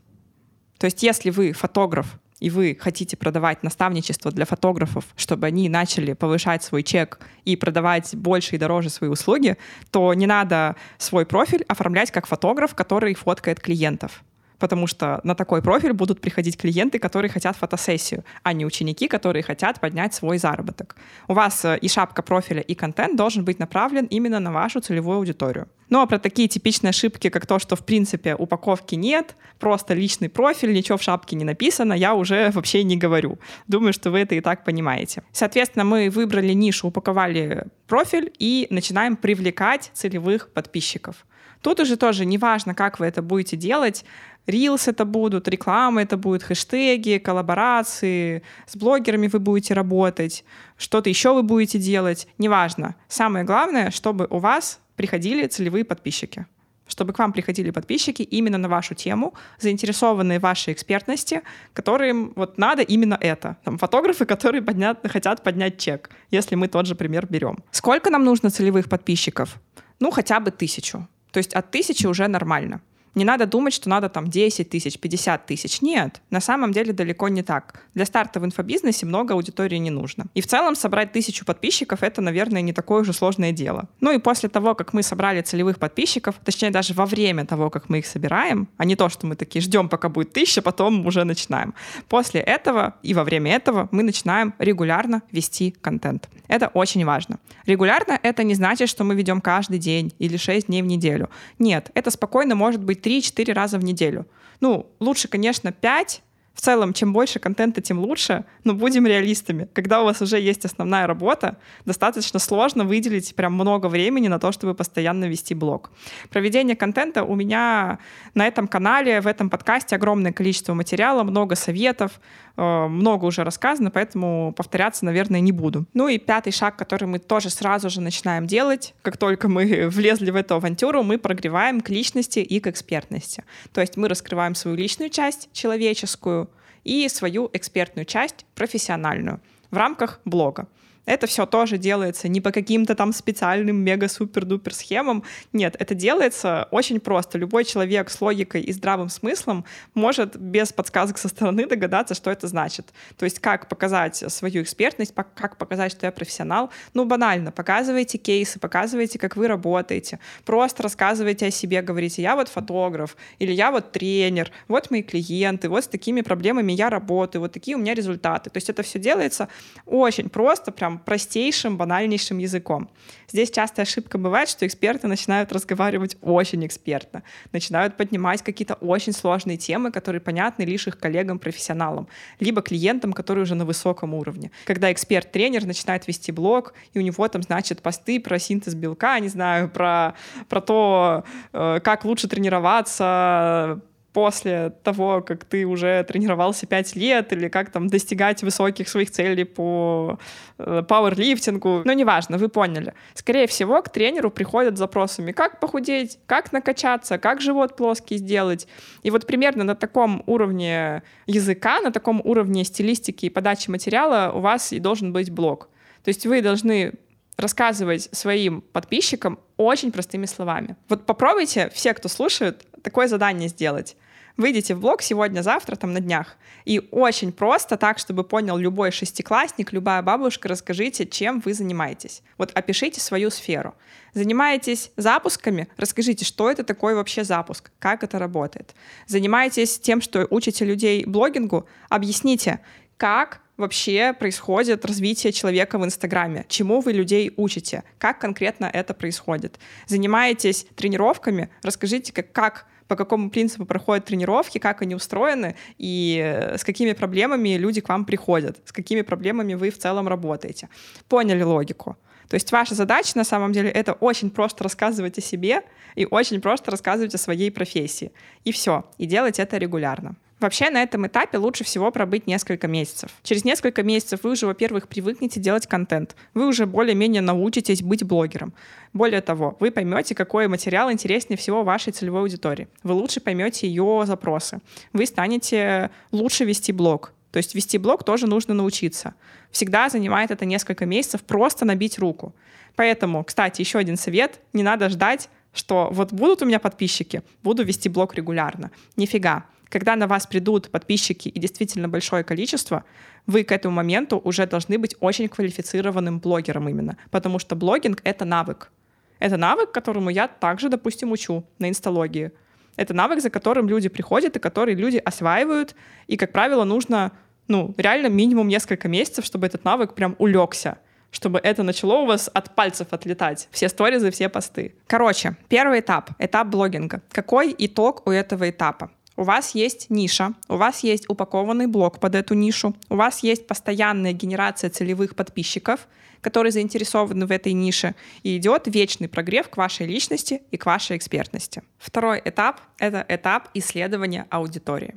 То 0.78 0.86
есть 0.86 1.04
если 1.04 1.30
вы 1.30 1.52
фотограф, 1.52 2.18
и 2.42 2.50
вы 2.50 2.76
хотите 2.78 3.16
продавать 3.16 3.62
наставничество 3.62 4.32
для 4.32 4.44
фотографов, 4.44 5.04
чтобы 5.14 5.46
они 5.46 5.68
начали 5.68 6.12
повышать 6.12 6.64
свой 6.64 6.82
чек 6.82 7.20
и 7.44 7.54
продавать 7.54 8.16
больше 8.16 8.56
и 8.56 8.58
дороже 8.58 8.90
свои 8.90 9.08
услуги, 9.08 9.56
то 9.92 10.12
не 10.12 10.26
надо 10.26 10.74
свой 10.98 11.24
профиль 11.24 11.64
оформлять 11.68 12.10
как 12.10 12.26
фотограф, 12.26 12.74
который 12.74 13.14
фоткает 13.14 13.60
клиентов 13.60 14.24
потому 14.62 14.86
что 14.86 15.20
на 15.24 15.34
такой 15.34 15.60
профиль 15.60 15.92
будут 15.92 16.20
приходить 16.20 16.56
клиенты, 16.56 17.00
которые 17.00 17.28
хотят 17.28 17.56
фотосессию, 17.56 18.22
а 18.44 18.52
не 18.52 18.64
ученики, 18.64 19.08
которые 19.08 19.42
хотят 19.42 19.80
поднять 19.80 20.14
свой 20.14 20.38
заработок. 20.38 20.94
У 21.26 21.34
вас 21.34 21.64
э, 21.64 21.78
и 21.82 21.88
шапка 21.88 22.22
профиля, 22.22 22.60
и 22.60 22.74
контент 22.74 23.16
должен 23.16 23.44
быть 23.44 23.58
направлен 23.58 24.06
именно 24.06 24.38
на 24.38 24.52
вашу 24.52 24.80
целевую 24.80 25.16
аудиторию. 25.16 25.66
Ну 25.90 26.00
а 26.00 26.06
про 26.06 26.18
такие 26.18 26.46
типичные 26.46 26.90
ошибки, 26.90 27.28
как 27.28 27.46
то, 27.46 27.58
что 27.58 27.74
в 27.74 27.84
принципе 27.84 28.36
упаковки 28.36 28.94
нет, 28.94 29.34
просто 29.58 29.94
личный 29.94 30.28
профиль, 30.28 30.72
ничего 30.72 30.96
в 30.96 31.02
шапке 31.02 31.34
не 31.34 31.44
написано, 31.44 31.92
я 31.94 32.14
уже 32.14 32.50
вообще 32.54 32.84
не 32.84 32.96
говорю. 32.96 33.40
Думаю, 33.66 33.92
что 33.92 34.12
вы 34.12 34.20
это 34.20 34.36
и 34.36 34.40
так 34.40 34.64
понимаете. 34.64 35.24
Соответственно, 35.32 35.84
мы 35.84 36.08
выбрали 36.08 36.52
нишу, 36.52 36.86
упаковали 36.86 37.64
профиль 37.88 38.32
и 38.38 38.68
начинаем 38.70 39.16
привлекать 39.16 39.90
целевых 39.92 40.52
подписчиков. 40.52 41.26
Тут 41.62 41.80
уже 41.80 41.96
тоже 41.96 42.26
неважно, 42.26 42.74
как 42.74 43.00
вы 43.00 43.06
это 43.06 43.22
будете 43.22 43.56
делать, 43.56 44.04
Reels 44.46 44.90
это 44.90 45.04
будут, 45.04 45.46
реклама 45.48 46.02
это 46.02 46.16
будет, 46.16 46.42
хэштеги, 46.42 47.18
коллаборации, 47.18 48.42
с 48.66 48.76
блогерами 48.76 49.28
вы 49.28 49.38
будете 49.38 49.74
работать, 49.74 50.44
что-то 50.76 51.08
еще 51.08 51.32
вы 51.32 51.44
будете 51.44 51.78
делать, 51.78 52.26
неважно. 52.38 52.96
Самое 53.08 53.44
главное, 53.44 53.90
чтобы 53.92 54.26
у 54.28 54.38
вас 54.38 54.80
приходили 54.96 55.46
целевые 55.46 55.84
подписчики 55.84 56.46
чтобы 56.88 57.14
к 57.14 57.18
вам 57.18 57.32
приходили 57.32 57.70
подписчики 57.70 58.22
именно 58.22 58.58
на 58.58 58.68
вашу 58.68 58.94
тему, 58.94 59.32
заинтересованные 59.58 60.38
в 60.38 60.42
вашей 60.42 60.74
экспертности, 60.74 61.40
которым 61.72 62.32
вот 62.36 62.58
надо 62.58 62.82
именно 62.82 63.16
это. 63.18 63.56
Там 63.64 63.78
фотографы, 63.78 64.26
которые 64.26 64.60
поднят, 64.60 64.98
хотят 65.10 65.42
поднять 65.42 65.78
чек, 65.78 66.10
если 66.30 66.54
мы 66.54 66.68
тот 66.68 66.86
же 66.86 66.94
пример 66.94 67.26
берем. 67.26 67.58
Сколько 67.70 68.10
нам 68.10 68.24
нужно 68.24 68.50
целевых 68.50 68.90
подписчиков? 68.90 69.58
Ну, 70.00 70.10
хотя 70.10 70.38
бы 70.38 70.50
тысячу. 70.50 71.08
То 71.32 71.38
есть 71.38 71.54
от 71.54 71.70
тысячи 71.70 72.06
уже 72.06 72.28
нормально. 72.28 72.80
Не 73.14 73.24
надо 73.24 73.46
думать, 73.46 73.74
что 73.74 73.90
надо 73.90 74.08
там 74.08 74.28
10 74.28 74.70
тысяч, 74.70 74.98
50 74.98 75.46
тысяч. 75.46 75.82
Нет, 75.82 76.22
на 76.30 76.40
самом 76.40 76.72
деле 76.72 76.92
далеко 76.92 77.28
не 77.28 77.42
так. 77.42 77.84
Для 77.94 78.06
старта 78.06 78.40
в 78.40 78.44
инфобизнесе 78.44 79.04
много 79.04 79.34
аудитории 79.34 79.76
не 79.76 79.90
нужно. 79.90 80.26
И 80.34 80.40
в 80.40 80.46
целом 80.46 80.74
собрать 80.74 81.12
тысячу 81.12 81.44
подписчиков— 81.44 82.02
это, 82.02 82.22
наверное, 82.22 82.62
не 82.62 82.72
такое 82.72 83.02
уже 83.02 83.12
сложное 83.12 83.52
дело. 83.52 83.88
Ну 84.00 84.12
и 84.12 84.18
после 84.18 84.48
того, 84.48 84.74
как 84.74 84.94
мы 84.94 85.02
собрали 85.02 85.42
целевых 85.42 85.78
подписчиков, 85.78 86.36
точнее 86.42 86.70
даже 86.70 86.94
во 86.94 87.04
время 87.04 87.44
того, 87.44 87.68
как 87.68 87.90
мы 87.90 87.98
их 87.98 88.06
собираем, 88.06 88.68
а 88.78 88.84
не 88.86 88.96
то, 88.96 89.10
что 89.10 89.26
мы 89.26 89.36
такие 89.36 89.60
ждем, 89.60 89.88
пока 89.88 90.08
будет 90.08 90.32
тысяча, 90.32 90.62
потом 90.62 91.06
уже 91.06 91.24
начинаем. 91.24 91.74
После 92.08 92.40
этого 92.40 92.94
и 93.02 93.12
во 93.12 93.24
время 93.24 93.52
этого 93.52 93.88
мы 93.90 94.02
начинаем 94.02 94.54
регулярно 94.58 95.22
вести 95.30 95.74
контент. 95.82 96.30
Это 96.48 96.68
очень 96.68 97.04
важно. 97.04 97.38
Регулярно— 97.66 98.18
это 98.22 98.42
не 98.42 98.54
значит, 98.54 98.88
что 98.88 99.04
мы 99.04 99.14
ведем 99.14 99.40
каждый 99.40 99.78
день 99.78 100.14
или 100.18 100.36
6 100.36 100.66
дней 100.66 100.82
в 100.82 100.86
неделю. 100.86 101.28
Нет, 101.58 101.90
это 101.94 102.10
спокойно 102.10 102.54
может 102.54 102.82
быть 102.82 103.01
3-4 103.04 103.52
раза 103.52 103.78
в 103.78 103.84
неделю. 103.84 104.26
Ну, 104.60 104.86
лучше, 105.00 105.28
конечно, 105.28 105.72
5, 105.72 106.22
в 106.54 106.60
целом, 106.60 106.92
чем 106.92 107.12
больше 107.12 107.38
контента, 107.38 107.80
тем 107.80 107.98
лучше, 107.98 108.44
но 108.64 108.74
будем 108.74 109.06
реалистами. 109.06 109.68
Когда 109.72 110.02
у 110.02 110.04
вас 110.04 110.20
уже 110.20 110.38
есть 110.38 110.64
основная 110.64 111.06
работа, 111.06 111.56
достаточно 111.86 112.38
сложно 112.38 112.84
выделить 112.84 113.34
прям 113.34 113.54
много 113.54 113.86
времени 113.86 114.28
на 114.28 114.38
то, 114.38 114.52
чтобы 114.52 114.74
постоянно 114.74 115.24
вести 115.24 115.54
блог. 115.54 115.90
Проведение 116.30 116.76
контента 116.76 117.24
у 117.24 117.34
меня 117.34 117.98
на 118.34 118.46
этом 118.46 118.68
канале, 118.68 119.20
в 119.20 119.26
этом 119.26 119.48
подкасте 119.48 119.96
огромное 119.96 120.32
количество 120.32 120.74
материала, 120.74 121.22
много 121.22 121.54
советов, 121.54 122.20
много 122.56 123.24
уже 123.24 123.44
рассказано, 123.44 123.90
поэтому 123.90 124.52
повторяться, 124.56 125.04
наверное, 125.04 125.40
не 125.40 125.52
буду. 125.52 125.86
Ну 125.94 126.08
и 126.08 126.18
пятый 126.18 126.52
шаг, 126.52 126.76
который 126.76 127.06
мы 127.06 127.18
тоже 127.18 127.50
сразу 127.50 127.88
же 127.90 128.00
начинаем 128.00 128.46
делать, 128.46 128.94
как 129.02 129.16
только 129.16 129.48
мы 129.48 129.88
влезли 129.90 130.30
в 130.30 130.36
эту 130.36 130.56
авантюру, 130.56 131.02
мы 131.02 131.18
прогреваем 131.18 131.80
к 131.80 131.88
личности 131.88 132.40
и 132.40 132.60
к 132.60 132.66
экспертности. 132.66 133.44
То 133.72 133.80
есть 133.80 133.96
мы 133.96 134.08
раскрываем 134.08 134.54
свою 134.54 134.76
личную 134.76 135.10
часть, 135.10 135.48
человеческую, 135.52 136.50
и 136.84 137.08
свою 137.08 137.48
экспертную 137.52 138.04
часть, 138.04 138.44
профессиональную, 138.54 139.40
в 139.70 139.76
рамках 139.76 140.20
блога. 140.24 140.66
Это 141.04 141.26
все 141.26 141.46
тоже 141.46 141.78
делается 141.78 142.28
не 142.28 142.40
по 142.40 142.52
каким-то 142.52 142.94
там 142.94 143.12
специальным 143.12 143.76
мега-супер-дупер 143.76 144.72
схемам. 144.72 145.24
Нет, 145.52 145.74
это 145.78 145.94
делается 145.94 146.68
очень 146.70 147.00
просто. 147.00 147.38
Любой 147.38 147.64
человек 147.64 148.08
с 148.08 148.20
логикой 148.20 148.62
и 148.62 148.72
здравым 148.72 149.08
смыслом 149.08 149.64
может 149.94 150.36
без 150.36 150.72
подсказок 150.72 151.18
со 151.18 151.28
стороны 151.28 151.66
догадаться, 151.66 152.14
что 152.14 152.30
это 152.30 152.46
значит. 152.46 152.92
То 153.16 153.24
есть 153.24 153.40
как 153.40 153.68
показать 153.68 154.16
свою 154.32 154.62
экспертность, 154.62 155.12
как 155.34 155.56
показать, 155.56 155.90
что 155.90 156.06
я 156.06 156.12
профессионал. 156.12 156.70
Ну, 156.94 157.04
банально, 157.04 157.50
показывайте 157.50 158.18
кейсы, 158.18 158.60
показывайте, 158.60 159.18
как 159.18 159.36
вы 159.36 159.48
работаете. 159.48 160.20
Просто 160.44 160.84
рассказывайте 160.84 161.46
о 161.46 161.50
себе, 161.50 161.82
говорите, 161.82 162.22
я 162.22 162.36
вот 162.36 162.48
фотограф, 162.48 163.16
или 163.40 163.50
я 163.50 163.72
вот 163.72 163.90
тренер, 163.90 164.52
вот 164.68 164.90
мои 164.90 165.02
клиенты, 165.02 165.68
вот 165.68 165.84
с 165.84 165.88
такими 165.88 166.20
проблемами 166.20 166.72
я 166.72 166.90
работаю, 166.90 167.42
вот 167.42 167.52
такие 167.52 167.76
у 167.76 167.80
меня 167.80 167.94
результаты. 167.94 168.50
То 168.50 168.58
есть 168.58 168.70
это 168.70 168.84
все 168.84 169.00
делается 169.00 169.48
очень 169.84 170.28
просто, 170.28 170.70
прям 170.70 170.91
прям 170.92 170.98
простейшим, 170.98 171.76
банальнейшим 171.76 172.38
языком. 172.38 172.88
Здесь 173.28 173.50
частая 173.50 173.86
ошибка 173.86 174.18
бывает, 174.18 174.48
что 174.48 174.66
эксперты 174.66 175.08
начинают 175.08 175.52
разговаривать 175.52 176.16
очень 176.20 176.64
экспертно, 176.66 177.22
начинают 177.52 177.96
поднимать 177.96 178.42
какие-то 178.42 178.74
очень 178.74 179.12
сложные 179.12 179.56
темы, 179.56 179.90
которые 179.90 180.20
понятны 180.20 180.64
лишь 180.64 180.86
их 180.86 180.98
коллегам-профессионалам, 180.98 182.08
либо 182.40 182.62
клиентам, 182.62 183.12
которые 183.12 183.42
уже 183.42 183.54
на 183.54 183.64
высоком 183.64 184.14
уровне. 184.14 184.50
Когда 184.66 184.92
эксперт-тренер 184.92 185.66
начинает 185.66 186.08
вести 186.08 186.32
блог, 186.32 186.74
и 186.94 186.98
у 186.98 187.02
него 187.02 187.28
там, 187.28 187.42
значит, 187.42 187.80
посты 187.80 188.20
про 188.20 188.38
синтез 188.38 188.74
белка, 188.74 189.18
не 189.20 189.28
знаю, 189.28 189.70
про, 189.70 190.14
про 190.48 190.60
то, 190.60 191.24
э, 191.52 191.80
как 191.82 192.04
лучше 192.04 192.28
тренироваться, 192.28 193.80
после 194.12 194.70
того, 194.82 195.22
как 195.22 195.44
ты 195.44 195.64
уже 195.64 196.04
тренировался 196.04 196.66
5 196.66 196.96
лет, 196.96 197.32
или 197.32 197.48
как 197.48 197.70
там 197.70 197.88
достигать 197.88 198.42
высоких 198.42 198.88
своих 198.88 199.10
целей 199.10 199.44
по 199.44 200.18
э, 200.58 200.82
пауэрлифтингу. 200.86 201.82
Ну, 201.84 201.92
неважно, 201.92 202.38
вы 202.38 202.48
поняли. 202.48 202.94
Скорее 203.14 203.46
всего, 203.46 203.80
к 203.82 203.88
тренеру 203.88 204.30
приходят 204.30 204.76
с 204.76 204.78
запросами, 204.78 205.32
как 205.32 205.60
похудеть, 205.60 206.18
как 206.26 206.52
накачаться, 206.52 207.18
как 207.18 207.40
живот 207.40 207.76
плоский 207.76 208.18
сделать. 208.18 208.68
И 209.02 209.10
вот 209.10 209.26
примерно 209.26 209.64
на 209.64 209.74
таком 209.74 210.22
уровне 210.26 211.02
языка, 211.26 211.80
на 211.80 211.90
таком 211.90 212.20
уровне 212.24 212.64
стилистики 212.64 213.26
и 213.26 213.30
подачи 213.30 213.70
материала 213.70 214.32
у 214.34 214.40
вас 214.40 214.72
и 214.72 214.78
должен 214.78 215.12
быть 215.12 215.30
блог. 215.30 215.68
То 216.04 216.08
есть 216.08 216.26
вы 216.26 216.42
должны 216.42 216.94
рассказывать 217.42 218.08
своим 218.12 218.60
подписчикам 218.60 219.38
очень 219.56 219.92
простыми 219.92 220.26
словами. 220.26 220.76
Вот 220.88 221.04
попробуйте, 221.06 221.70
все, 221.74 221.92
кто 221.94 222.08
слушает, 222.08 222.66
такое 222.82 223.06
задание 223.08 223.48
сделать. 223.48 223.96
Выйдите 224.36 224.74
в 224.74 224.80
блог 224.80 225.02
сегодня-завтра, 225.02 225.76
там 225.76 225.92
на 225.92 226.00
днях, 226.00 226.36
и 226.64 226.88
очень 226.90 227.32
просто, 227.32 227.76
так, 227.76 227.98
чтобы 227.98 228.24
понял 228.24 228.56
любой 228.56 228.90
шестиклассник, 228.90 229.72
любая 229.72 230.00
бабушка, 230.00 230.48
расскажите, 230.48 231.06
чем 231.06 231.40
вы 231.40 231.52
занимаетесь. 231.52 232.22
Вот 232.38 232.50
опишите 232.54 233.00
свою 233.00 233.30
сферу. 233.30 233.74
Занимаетесь 234.14 234.90
запусками? 234.96 235.68
Расскажите, 235.76 236.24
что 236.24 236.50
это 236.50 236.64
такое 236.64 236.94
вообще 236.94 237.24
запуск, 237.24 237.70
как 237.78 238.04
это 238.04 238.18
работает. 238.18 238.74
Занимаетесь 239.06 239.78
тем, 239.78 240.00
что 240.00 240.26
учите 240.30 240.64
людей 240.64 241.04
блогингу? 241.04 241.66
Объясните, 241.90 242.60
как 242.96 243.40
вообще 243.62 244.12
происходит 244.12 244.84
развитие 244.84 245.32
человека 245.32 245.78
в 245.78 245.84
Инстаграме? 245.84 246.44
Чему 246.48 246.80
вы 246.80 246.92
людей 246.92 247.32
учите? 247.36 247.84
Как 247.98 248.18
конкретно 248.18 248.66
это 248.66 248.92
происходит? 248.92 249.58
Занимаетесь 249.86 250.66
тренировками? 250.76 251.48
Расскажите, 251.62 252.12
как, 252.12 252.32
как 252.32 252.66
по 252.88 252.96
какому 252.96 253.30
принципу 253.30 253.64
проходят 253.64 254.04
тренировки, 254.04 254.58
как 254.58 254.82
они 254.82 254.94
устроены 254.94 255.56
и 255.78 256.20
э, 256.22 256.58
с 256.58 256.64
какими 256.64 256.92
проблемами 256.92 257.56
люди 257.56 257.80
к 257.80 257.88
вам 257.88 258.04
приходят, 258.04 258.58
с 258.66 258.72
какими 258.72 259.02
проблемами 259.02 259.54
вы 259.54 259.70
в 259.70 259.78
целом 259.78 260.08
работаете. 260.08 260.68
Поняли 261.08 261.42
логику? 261.42 261.96
То 262.28 262.34
есть 262.34 262.52
ваша 262.52 262.74
задача 262.74 263.12
на 263.16 263.24
самом 263.24 263.52
деле 263.52 263.70
это 263.70 263.92
очень 263.94 264.30
просто 264.30 264.64
рассказывать 264.64 265.18
о 265.18 265.20
себе 265.20 265.62
и 265.94 266.06
очень 266.06 266.40
просто 266.40 266.70
рассказывать 266.70 267.14
о 267.14 267.18
своей 267.18 267.50
профессии. 267.50 268.10
И 268.44 268.52
все. 268.52 268.84
И 268.98 269.06
делать 269.06 269.38
это 269.38 269.58
регулярно. 269.58 270.16
Вообще 270.42 270.70
на 270.70 270.82
этом 270.82 271.06
этапе 271.06 271.38
лучше 271.38 271.62
всего 271.62 271.92
пробыть 271.92 272.26
несколько 272.26 272.66
месяцев. 272.66 273.10
Через 273.22 273.44
несколько 273.44 273.84
месяцев 273.84 274.20
вы 274.24 274.32
уже, 274.32 274.46
во-первых, 274.46 274.88
привыкнете 274.88 275.38
делать 275.38 275.68
контент. 275.68 276.16
Вы 276.34 276.48
уже 276.48 276.66
более-менее 276.66 277.22
научитесь 277.22 277.80
быть 277.80 278.02
блогером. 278.02 278.52
Более 278.92 279.20
того, 279.20 279.56
вы 279.60 279.70
поймете, 279.70 280.16
какой 280.16 280.48
материал 280.48 280.90
интереснее 280.90 281.36
всего 281.36 281.62
вашей 281.62 281.92
целевой 281.92 282.22
аудитории. 282.22 282.66
Вы 282.82 282.94
лучше 282.94 283.20
поймете 283.20 283.68
ее 283.68 284.02
запросы. 284.04 284.58
Вы 284.92 285.06
станете 285.06 285.90
лучше 286.10 286.44
вести 286.44 286.72
блог. 286.72 287.12
То 287.30 287.36
есть 287.36 287.54
вести 287.54 287.78
блог 287.78 288.02
тоже 288.02 288.26
нужно 288.26 288.52
научиться. 288.52 289.14
Всегда 289.52 289.88
занимает 289.88 290.32
это 290.32 290.44
несколько 290.44 290.86
месяцев 290.86 291.22
просто 291.22 291.64
набить 291.64 292.00
руку. 292.00 292.34
Поэтому, 292.74 293.22
кстати, 293.22 293.60
еще 293.60 293.78
один 293.78 293.96
совет. 293.96 294.40
Не 294.52 294.64
надо 294.64 294.88
ждать, 294.88 295.28
что 295.52 295.88
вот 295.92 296.12
будут 296.12 296.42
у 296.42 296.46
меня 296.46 296.58
подписчики, 296.58 297.22
буду 297.42 297.64
вести 297.64 297.88
блог 297.88 298.14
регулярно. 298.14 298.70
Нифига 298.96 299.46
когда 299.72 299.96
на 299.96 300.06
вас 300.06 300.26
придут 300.26 300.70
подписчики 300.70 301.28
и 301.28 301.40
действительно 301.40 301.88
большое 301.88 302.22
количество, 302.24 302.84
вы 303.26 303.42
к 303.42 303.52
этому 303.52 303.74
моменту 303.74 304.20
уже 304.22 304.46
должны 304.46 304.78
быть 304.78 304.94
очень 305.00 305.28
квалифицированным 305.28 306.18
блогером 306.20 306.68
именно, 306.68 306.98
потому 307.10 307.38
что 307.38 307.56
блогинг— 307.56 308.02
это 308.04 308.26
навык. 308.26 308.70
Это 309.18 309.38
навык, 309.38 309.72
которому 309.72 310.10
я 310.10 310.28
также, 310.28 310.68
допустим, 310.68 311.10
учу 311.10 311.44
на 311.58 311.70
инсталогии. 311.70 312.32
Это 312.76 312.92
навык, 312.92 313.22
за 313.22 313.30
которым 313.30 313.66
люди 313.66 313.88
приходят 313.88 314.36
и 314.36 314.40
который 314.40 314.74
люди 314.74 314.98
осваивают, 314.98 315.74
и, 316.06 316.18
как 316.18 316.32
правило, 316.32 316.64
нужно 316.64 317.12
ну, 317.48 317.74
реально 317.78 318.08
минимум 318.08 318.48
несколько 318.48 318.88
месяцев, 318.88 319.24
чтобы 319.24 319.46
этот 319.46 319.64
навык 319.64 319.94
прям 319.94 320.16
улегся 320.18 320.78
чтобы 321.12 321.38
это 321.38 321.62
начало 321.62 321.98
у 321.98 322.06
вас 322.06 322.28
от 322.34 322.56
пальцев 322.56 322.88
отлетать. 322.90 323.48
Все 323.52 323.68
сторизы, 323.68 324.10
все 324.10 324.28
посты. 324.28 324.74
Короче, 324.88 325.36
первый 325.48 325.78
этап— 325.78 326.10
этап 326.18 326.48
блогинга. 326.48 327.02
Какой 327.12 327.54
итог 327.56 328.04
у 328.06 328.10
этого 328.10 328.50
этапа? 328.50 328.90
У 329.14 329.24
вас 329.24 329.54
есть 329.54 329.90
ниша, 329.90 330.32
у 330.48 330.56
вас 330.56 330.80
есть 330.80 331.08
упакованный 331.08 331.66
блок 331.66 332.00
под 332.00 332.14
эту 332.14 332.34
нишу, 332.34 332.74
у 332.88 332.96
вас 332.96 333.22
есть 333.22 333.46
постоянная 333.46 334.12
генерация 334.12 334.70
целевых 334.70 335.14
подписчиков, 335.14 335.86
которые 336.22 336.50
заинтересованы 336.50 337.26
в 337.26 337.30
этой 337.30 337.52
нише, 337.52 337.94
и 338.22 338.38
идет 338.38 338.62
вечный 338.66 339.08
прогрев 339.08 339.50
к 339.50 339.58
вашей 339.58 339.86
личности 339.86 340.42
и 340.50 340.56
к 340.56 340.64
вашей 340.64 340.96
экспертности. 340.96 341.62
Второй 341.78 342.22
этап— 342.24 342.60
это 342.78 343.04
этап 343.06 343.48
исследования 343.52 344.26
аудитории. 344.30 344.96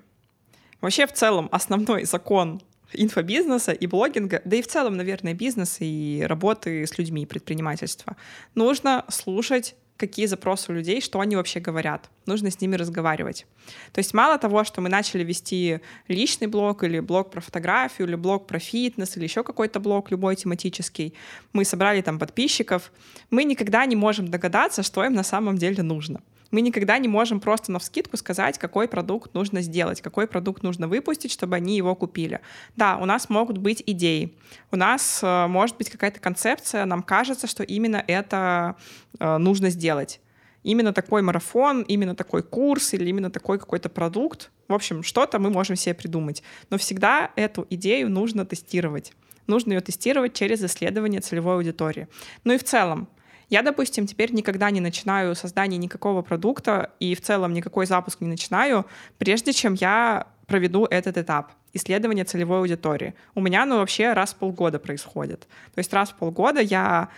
Вообще, 0.79 1.07
в 1.07 1.13
целом, 1.13 1.49
основной 1.51 2.05
закон 2.05 2.61
инфобизнеса 2.93 3.71
и 3.71 3.87
блогинга, 3.87 4.41
да 4.45 4.55
и 4.55 4.61
в 4.61 4.67
целом, 4.67 4.97
наверное, 4.97 5.33
бизнеса 5.33 5.83
и 5.83 6.21
работы 6.21 6.85
с 6.85 6.97
людьми, 6.97 7.25
предпринимательства, 7.25 8.15
нужно 8.53 9.05
слушать 9.09 9.75
какие 9.97 10.25
запросы 10.25 10.71
у 10.71 10.75
людей, 10.75 11.01
что 11.01 11.19
они 11.19 11.35
вообще 11.35 11.59
говорят. 11.59 12.09
Нужно 12.25 12.51
с 12.51 12.59
ними 12.59 12.75
разговаривать. 12.75 13.45
То 13.93 13.99
есть 13.99 14.13
мало 14.13 14.37
того, 14.37 14.63
что 14.63 14.81
мы 14.81 14.89
начали 14.89 15.23
вести 15.23 15.79
личный 16.07 16.47
блог 16.47 16.83
или 16.83 16.99
блог 16.99 17.31
про 17.31 17.41
фотографию, 17.41 18.07
или 18.07 18.15
блог 18.15 18.45
про 18.45 18.59
фитнес, 18.59 19.15
или 19.15 19.23
еще 19.23 19.43
какой-то 19.43 19.79
блог, 19.79 20.11
любой 20.11 20.35
тематический, 20.35 21.13
мы 21.53 21.63
собрали 21.63 22.01
там 22.01 22.19
подписчиков, 22.19 22.91
мы 23.29 23.43
никогда 23.45 23.85
не 23.85 23.95
можем 23.95 24.27
догадаться, 24.27 24.83
что 24.83 25.03
им 25.05 25.13
на 25.13 25.23
самом 25.23 25.57
деле 25.57 25.81
нужно. 25.81 26.21
Мы 26.55 26.61
никогда 26.61 26.97
не 26.99 27.09
можем 27.09 27.41
просто 27.41 27.73
на 27.73 27.79
вскидку 27.79 28.15
сказать, 28.15 28.57
какой 28.57 28.87
продукт 28.87 29.33
нужно 29.33 29.61
сделать, 29.61 29.99
какой 29.99 30.25
продукт 30.25 30.63
нужно 30.63 30.87
выпустить, 30.87 31.33
чтобы 31.33 31.57
они 31.57 31.75
его 31.75 31.93
купили. 31.95 32.39
Да, 32.77 32.95
у 32.95 33.03
нас 33.03 33.27
могут 33.27 33.57
быть 33.57 33.83
идеи, 33.85 34.33
у 34.71 34.77
нас 34.77 35.19
э, 35.21 35.47
может 35.47 35.75
быть 35.75 35.89
какая-то 35.89 36.21
концепция, 36.21 36.85
нам 36.85 37.03
кажется, 37.03 37.47
что 37.47 37.61
именно 37.63 38.01
это 38.07 38.77
э, 39.19 39.37
нужно 39.37 39.69
сделать. 39.69 40.21
Именно 40.63 40.93
такой 40.93 41.21
марафон, 41.21 41.81
именно 41.81 42.15
такой 42.15 42.41
курс 42.41 42.93
или 42.93 43.09
именно 43.09 43.29
такой 43.29 43.59
какой-то 43.59 43.89
продукт. 43.89 44.49
В 44.69 44.73
общем, 44.73 45.03
что-то 45.03 45.39
мы 45.39 45.49
можем 45.49 45.75
себе 45.75 45.93
придумать. 45.93 46.41
Но 46.69 46.77
всегда 46.77 47.31
эту 47.35 47.67
идею 47.69 48.09
нужно 48.09 48.45
тестировать 48.45 49.11
нужно 49.47 49.73
ее 49.73 49.81
тестировать 49.81 50.33
через 50.33 50.63
исследование 50.63 51.21
целевой 51.21 51.55
аудитории. 51.55 52.07
Ну 52.43 52.53
и 52.53 52.57
в 52.57 52.63
целом, 52.63 53.07
я, 53.49 53.61
допустим, 53.61 54.07
теперь 54.07 54.33
никогда 54.33 54.71
не 54.71 54.81
начинаю 54.81 55.35
создание 55.35 55.77
никакого 55.77 56.21
продукта 56.21 56.91
и 56.99 57.15
в 57.15 57.21
целом 57.21 57.53
никакой 57.53 57.85
запуск 57.85 58.21
не 58.21 58.27
начинаю, 58.27 58.85
прежде 59.17 59.53
чем 59.53 59.73
я 59.73 60.27
проведу 60.47 60.85
этот 60.85 61.17
этап 61.17 61.51
исследования 61.73 62.23
целевой 62.23 62.59
аудитории. 62.59 63.13
У 63.33 63.41
меня 63.41 63.63
оно 63.63 63.77
вообще 63.77 64.13
раз 64.13 64.33
в 64.33 64.37
полгода 64.37 64.79
происходит. 64.79 65.41
То 65.73 65.79
есть 65.79 65.93
раз 65.93 66.09
в 66.09 66.15
полгода 66.15 66.61
я 66.61 67.09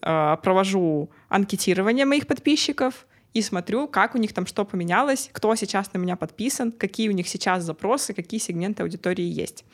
э, 0.00 0.36
провожу 0.42 1.10
анкетирование 1.28 2.04
моих 2.04 2.26
подписчиков, 2.26 3.06
и 3.34 3.42
смотрю, 3.42 3.88
как 3.88 4.14
у 4.14 4.18
них 4.18 4.32
там 4.32 4.46
что 4.46 4.64
поменялось, 4.64 5.28
кто 5.32 5.54
сейчас 5.56 5.92
на 5.92 5.98
меня 5.98 6.14
подписан, 6.14 6.70
какие 6.70 7.08
у 7.08 7.12
них 7.12 7.28
сейчас 7.28 7.64
запросы, 7.64 8.14
какие 8.14 8.38
сегменты 8.38 8.84
аудитории 8.84 9.24
есть. 9.24 9.64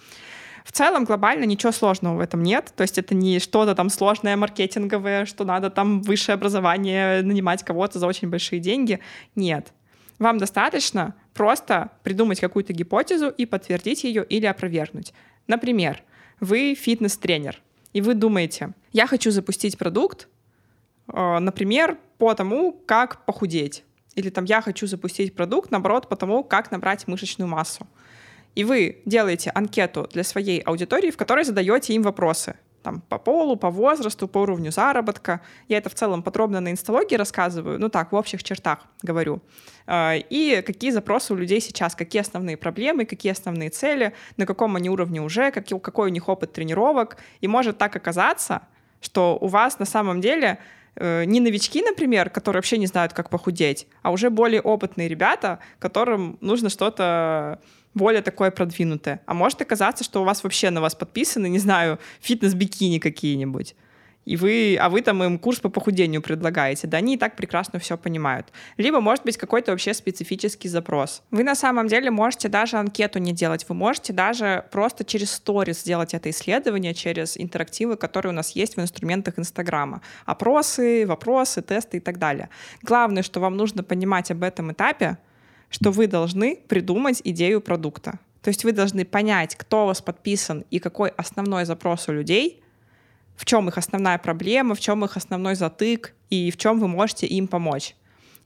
В 0.64 0.73
целом 0.73 1.05
глобально 1.05 1.44
ничего 1.44 1.73
сложного 1.73 2.16
в 2.16 2.20
этом 2.20 2.42
нет. 2.42 2.73
То 2.77 2.83
есть 2.83 2.99
это 2.99 3.14
не 3.14 3.38
что-то 3.38 3.75
там 3.75 3.90
сложное 3.90 4.37
маркетинговое, 4.37 5.25
что 5.25 5.44
надо 5.44 5.70
там 5.70 6.03
высшее 6.03 6.35
образование, 6.35 7.23
нанимать 7.23 7.62
кого-то 7.64 7.99
за 7.99 8.07
очень 8.07 8.29
большие 8.29 8.61
деньги. 8.61 9.01
Нет. 9.35 9.73
Вам 10.18 10.38
достаточно 10.38 11.14
просто 11.33 11.90
придумать 12.03 12.40
какую-то 12.40 12.73
гипотезу 12.73 13.29
и 13.29 13.46
подтвердить 13.46 14.05
ее 14.05 14.25
или 14.25 14.46
опровергнуть. 14.46 15.14
Например, 15.46 16.03
вы 16.40 16.75
фитнес-тренер, 16.75 17.61
и 17.92 18.01
вы 18.03 18.14
думаете, 18.14 18.73
я 18.92 19.07
хочу 19.07 19.31
запустить 19.31 19.79
продукт, 19.79 20.29
э, 21.12 21.38
например, 21.38 21.99
по 22.18 22.35
тому, 22.35 22.73
как 22.73 23.25
похудеть. 23.25 23.85
Или 24.14 24.29
там 24.29 24.44
я 24.44 24.61
хочу 24.61 24.87
запустить 24.87 25.35
продукт, 25.35 25.70
наоборот, 25.70 26.09
по 26.09 26.16
тому, 26.16 26.44
как 26.44 26.70
набрать 26.70 27.07
мышечную 27.09 27.49
массу. 27.49 27.87
И 28.61 28.64
вы 28.64 29.01
делаете 29.07 29.51
анкету 29.55 30.07
для 30.12 30.23
своей 30.23 30.61
аудитории, 30.61 31.11
в 31.11 31.16
которой 31.16 31.44
задаете 31.44 31.94
им 31.94 32.03
вопросы 32.03 32.57
там, 32.83 33.01
по 33.09 33.18
полу, 33.18 33.57
по 33.57 33.70
возрасту, 33.70 34.29
по 34.29 34.40
уровню 34.40 34.70
заработка. 34.70 35.40
Я 35.68 35.79
это 35.79 35.88
в 35.88 35.94
целом 35.94 36.23
подробно 36.23 36.61
на 36.61 36.70
инсталогии 36.70 37.14
рассказываю, 37.16 37.81
ну 37.81 37.88
так, 37.88 38.12
в 38.12 38.14
общих 38.14 38.42
чертах 38.42 38.81
говорю. 39.01 39.40
А, 39.87 40.14
и 40.14 40.61
какие 40.61 40.90
запросы 40.90 41.33
у 41.33 41.37
людей 41.37 41.59
сейчас, 41.62 41.94
какие 41.94 42.20
основные 42.20 42.59
проблемы, 42.59 43.07
какие 43.07 43.33
основные 43.33 43.70
цели, 43.70 44.12
на 44.37 44.44
каком 44.44 44.77
они 44.77 44.90
уровне 44.90 45.23
уже, 45.23 45.51
какой, 45.53 46.11
у 46.11 46.12
них 46.12 46.29
опыт 46.29 46.53
тренировок. 46.53 47.16
И 47.40 47.49
может 47.49 47.79
так 47.79 47.96
оказаться, 47.96 48.61
что 49.01 49.38
у 49.40 49.46
вас 49.46 49.79
на 49.79 49.87
самом 49.87 50.20
деле 50.20 50.59
э, 50.96 51.25
не 51.25 51.40
новички, 51.40 51.83
например, 51.83 52.29
которые 52.29 52.59
вообще 52.59 52.77
не 52.77 52.87
знают, 52.87 53.14
как 53.14 53.31
похудеть, 53.31 53.87
а 54.03 54.11
уже 54.11 54.29
более 54.29 54.61
опытные 54.61 55.09
ребята, 55.09 55.61
которым 55.79 56.37
нужно 56.42 56.68
что-то 56.68 57.59
более 57.94 58.22
такое 58.22 58.50
продвинутое. 58.50 59.20
А 59.26 59.35
может 59.35 59.61
оказаться, 59.62 60.05
что 60.05 60.22
у 60.22 60.24
вас 60.24 60.42
вообще 60.42 60.70
на 60.70 60.81
вас 60.81 60.94
подписаны, 60.94 61.48
не 61.48 61.59
знаю, 61.59 61.98
фитнес-бикини 62.20 62.98
какие-нибудь. 62.98 63.74
И 64.26 64.37
вы, 64.37 64.76
а 64.79 64.90
вы 64.90 65.00
там 65.00 65.24
им 65.24 65.38
курс 65.38 65.61
по 65.61 65.70
похудению 65.70 66.20
предлагаете, 66.20 66.87
да 66.87 66.98
они 66.98 67.14
и 67.14 67.16
так 67.16 67.37
прекрасно 67.37 67.79
все 67.79 67.96
понимают. 67.96 68.53
Либо 68.76 69.00
может 69.00 69.24
быть 69.24 69.38
какой-то 69.38 69.70
вообще 69.72 69.94
специфический 69.94 70.68
запрос. 70.68 71.22
Вы 71.31 71.42
на 71.42 71.55
самом 71.55 71.88
деле 71.88 72.11
можете 72.11 72.48
даже 72.48 72.76
анкету 72.76 73.18
не 73.18 73.33
делать, 73.33 73.64
вы 73.68 73.74
можете 73.74 74.12
даже 74.12 74.66
просто 74.70 75.05
через 75.05 75.33
сторис 75.33 75.81
сделать 75.81 76.12
это 76.12 76.29
исследование, 76.31 76.94
через 76.94 77.37
интерактивы, 77.37 77.96
которые 77.96 78.33
у 78.33 78.37
нас 78.37 78.50
есть 78.50 78.76
в 78.76 78.81
инструментах 78.81 79.38
Инстаграма. 79.38 80.03
Опросы, 80.26 81.07
вопросы, 81.07 81.62
тесты 81.62 81.96
и 81.96 82.00
так 82.00 82.18
далее. 82.18 82.50
Главное, 82.83 83.22
что 83.22 83.40
вам 83.40 83.57
нужно 83.57 83.83
понимать 83.83 84.31
об 84.31 84.42
этом 84.42 84.70
этапе, 84.70 85.16
что 85.70 85.90
вы 85.90 86.06
должны 86.06 86.56
придумать 86.68 87.22
идею 87.24 87.61
продукта. 87.61 88.18
То 88.42 88.48
есть 88.48 88.64
вы 88.64 88.72
должны 88.72 89.04
понять, 89.04 89.54
кто 89.56 89.85
у 89.85 89.87
вас 89.87 90.02
подписан 90.02 90.64
и 90.70 90.78
какой 90.78 91.11
основной 91.11 91.64
запрос 91.64 92.09
у 92.09 92.12
людей, 92.12 92.62
в 93.37 93.44
чем 93.44 93.68
их 93.68 93.78
основная 93.78 94.18
проблема, 94.18 94.74
в 94.74 94.80
чем 94.80 95.04
их 95.04 95.16
основной 95.16 95.54
затык 95.54 96.14
и 96.28 96.50
в 96.50 96.56
чем 96.56 96.78
вы 96.78 96.88
можете 96.88 97.26
им 97.26 97.48
помочь. 97.48 97.94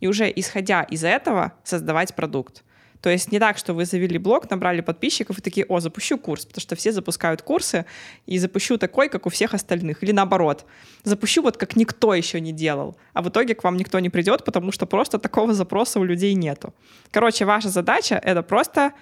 И 0.00 0.06
уже 0.06 0.30
исходя 0.34 0.82
из 0.82 1.04
этого 1.04 1.52
создавать 1.64 2.14
продукт. 2.14 2.62
То 3.04 3.10
есть 3.10 3.30
не 3.32 3.38
так, 3.38 3.58
что 3.58 3.74
вы 3.74 3.84
завели 3.84 4.16
блог, 4.16 4.50
набрали 4.50 4.80
подписчиков 4.80 5.38
и 5.38 5.42
такие, 5.42 5.66
о, 5.68 5.78
запущу 5.78 6.16
курс, 6.16 6.46
потому 6.46 6.62
что 6.62 6.74
все 6.74 6.90
запускают 6.90 7.42
курсы, 7.42 7.84
и 8.24 8.38
запущу 8.38 8.78
такой, 8.78 9.10
как 9.10 9.26
у 9.26 9.28
всех 9.28 9.52
остальных. 9.52 10.02
Или 10.02 10.12
наоборот, 10.12 10.64
запущу 11.02 11.42
вот 11.42 11.58
как 11.58 11.76
никто 11.76 12.14
еще 12.14 12.40
не 12.40 12.52
делал, 12.52 12.96
а 13.12 13.20
в 13.20 13.28
итоге 13.28 13.54
к 13.54 13.62
вам 13.62 13.76
никто 13.76 14.00
не 14.00 14.08
придет, 14.08 14.46
потому 14.46 14.72
что 14.72 14.86
просто 14.86 15.18
такого 15.18 15.52
запроса 15.52 16.00
у 16.00 16.04
людей 16.04 16.32
нету. 16.32 16.72
Короче, 17.10 17.44
ваша 17.44 17.68
задача— 17.68 18.14
это 18.24 18.42
просто 18.42 18.94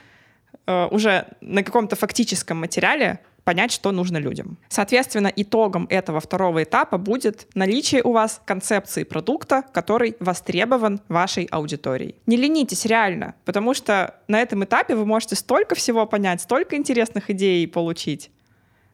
э, 0.66 0.88
уже 0.90 1.28
на 1.40 1.62
каком-то 1.62 1.94
фактическом 1.94 2.58
материале 2.58 3.20
понять, 3.44 3.72
что 3.72 3.92
нужно 3.92 4.18
людям. 4.18 4.58
Соответственно, 4.68 5.32
итогом 5.34 5.86
этого 5.90 6.20
второго 6.20 6.62
этапа 6.62 6.98
будет 6.98 7.48
наличие 7.54 8.02
у 8.02 8.12
вас 8.12 8.40
концепции 8.44 9.04
продукта, 9.04 9.64
который 9.72 10.16
востребован 10.20 11.00
вашей 11.08 11.44
аудиторией. 11.44 12.16
Не 12.26 12.36
ленитесь 12.36 12.84
реально, 12.84 13.34
потому 13.44 13.74
что 13.74 14.16
на 14.28 14.40
этом 14.40 14.64
этапе 14.64 14.94
вы 14.94 15.06
можете 15.06 15.36
столько 15.36 15.74
всего 15.74 16.06
понять, 16.06 16.40
столько 16.40 16.76
интересных 16.76 17.30
идей 17.30 17.66
получить. 17.66 18.30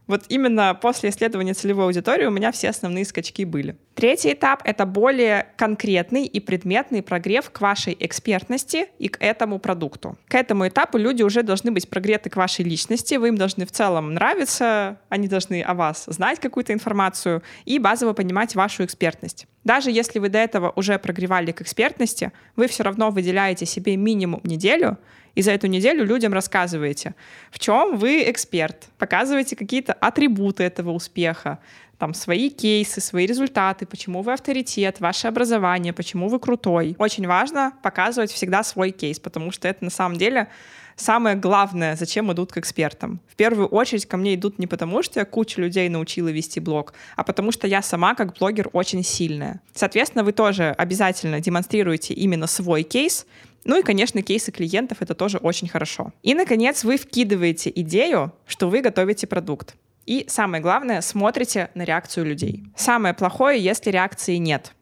Вот 0.09 0.23
именно 0.31 0.75
после 0.75 1.11
исследования 1.11 1.55
целевой 1.55 1.85
аудитории 1.85 2.25
у 2.25 2.31
меня 2.31 2.51
все 2.51 2.71
основные 2.71 3.05
скачки 3.05 3.45
были. 3.45 3.77
Третий 3.95 4.33
этап— 4.33 4.63
это 4.65 4.87
более 4.87 5.49
конкретный 5.57 6.25
и 6.25 6.41
предметный 6.41 7.03
прогрев 7.03 7.51
к 7.51 7.61
вашей 7.61 7.97
экспертности 8.01 8.87
и 8.99 9.09
к 9.09 9.21
этому 9.21 9.59
продукту. 9.59 10.17
К 10.29 10.37
этому 10.37 10.67
этапу 10.67 10.97
люди 10.97 11.23
уже 11.23 11.43
должны 11.43 11.73
быть 11.73 11.91
прогреты 11.91 12.31
к 12.31 12.37
вашей 12.37 12.65
личности, 12.65 13.17
вы 13.17 13.29
им 13.29 13.37
должны 13.37 13.67
в 13.67 13.71
целом 13.71 14.15
нравиться, 14.15 14.99
они 15.11 15.29
должны 15.29 15.63
о 15.63 15.75
вас 15.75 16.05
знать 16.07 16.41
какую-то 16.41 16.73
информацию 16.73 17.43
и 17.67 17.79
базово 17.79 18.15
понимать 18.15 18.55
вашу 18.55 18.85
экспертность. 18.85 19.47
Даже 19.65 19.91
если 19.91 20.19
вы 20.21 20.31
до 20.31 20.39
этого 20.39 20.73
уже 20.77 20.99
прогревали 20.99 21.53
к 21.53 21.61
экспертности, 21.61 22.33
вы 22.57 22.69
все 22.69 22.85
равно 22.85 23.11
выделяете 23.11 23.67
себе 23.67 23.97
минимум 23.97 24.41
неделю, 24.45 24.97
и 25.39 25.43
за 25.43 25.53
эту 25.53 25.69
неделю 25.69 26.05
людям 26.05 26.33
рассказываете, 26.33 27.15
в 27.53 27.61
чем 27.61 27.97
вы 27.97 28.29
эксперт, 28.29 28.89
показываете 28.99 29.55
какие-то 29.55 29.93
атрибуты 29.93 30.65
этого 30.65 30.91
успеха, 30.91 31.61
там 31.97 32.13
свои 32.13 32.51
кейсы, 32.51 33.01
свои 33.01 33.25
результаты, 33.25 33.87
почему 33.87 34.23
вы 34.23 34.33
авторитет, 34.33 34.99
ваше 34.99 35.29
образование, 35.29 35.93
почему 35.93 36.29
вы 36.29 36.41
крутой. 36.41 36.97
Очень 36.99 37.29
важно 37.29 37.73
показывать 37.85 38.33
всегда 38.33 38.65
свой 38.65 38.91
кейс, 38.91 39.21
потому 39.21 39.53
что 39.53 39.69
это 39.69 39.85
на 39.85 39.91
самом 39.91 40.19
деле 40.19 40.49
самое 40.97 41.37
главное, 41.37 41.95
зачем 41.95 42.33
идут 42.33 42.53
к 42.53 42.59
экспертам. 42.59 43.21
В 43.29 43.37
первую 43.37 43.69
очередь 43.69 44.07
ко 44.07 44.17
мне 44.17 44.35
идут 44.35 44.59
не 44.59 44.67
потому, 44.67 45.05
что 45.05 45.21
я 45.21 45.25
кучу 45.25 45.61
людей 45.61 45.89
научила 45.89 46.29
вести 46.29 46.59
блог, 46.59 46.95
а 47.15 47.23
потому 47.23 47.53
что 47.53 47.69
я 47.69 47.83
сама 47.83 48.17
как 48.17 48.37
блогер 48.39 48.71
очень 48.73 49.05
сильная. 49.05 49.61
Соответственно, 49.73 50.25
вы 50.25 50.33
тоже 50.33 50.75
обязательно 50.77 51.41
демонстрируете 51.41 52.15
именно 52.15 52.49
свой 52.49 52.83
кейс, 52.83 53.25
ну 53.65 53.79
и, 53.79 53.83
конечно, 53.83 54.23
кейсы 54.23 54.53
клиентов— 54.53 54.99
это 55.01 55.15
тоже 55.15 55.39
очень 55.39 55.69
хорошо. 55.69 56.13
И, 56.23 56.35
наконец, 56.35 56.85
вы 56.85 56.97
вкидываете 56.97 57.71
идею, 57.75 58.33
что 58.47 58.69
вы 58.69 58.81
готовите 58.81 59.27
продукт. 59.27 59.77
И 60.07 60.25
самое 60.29 60.63
главное, 60.63 61.03
смотрите 61.03 61.71
на 61.75 61.83
реакцию 61.83 62.25
людей. 62.25 62.65
Самое 62.77 63.13
плохое, 63.13 63.63
если 63.63 63.91
реакции 63.91 64.37
нет. 64.37 64.73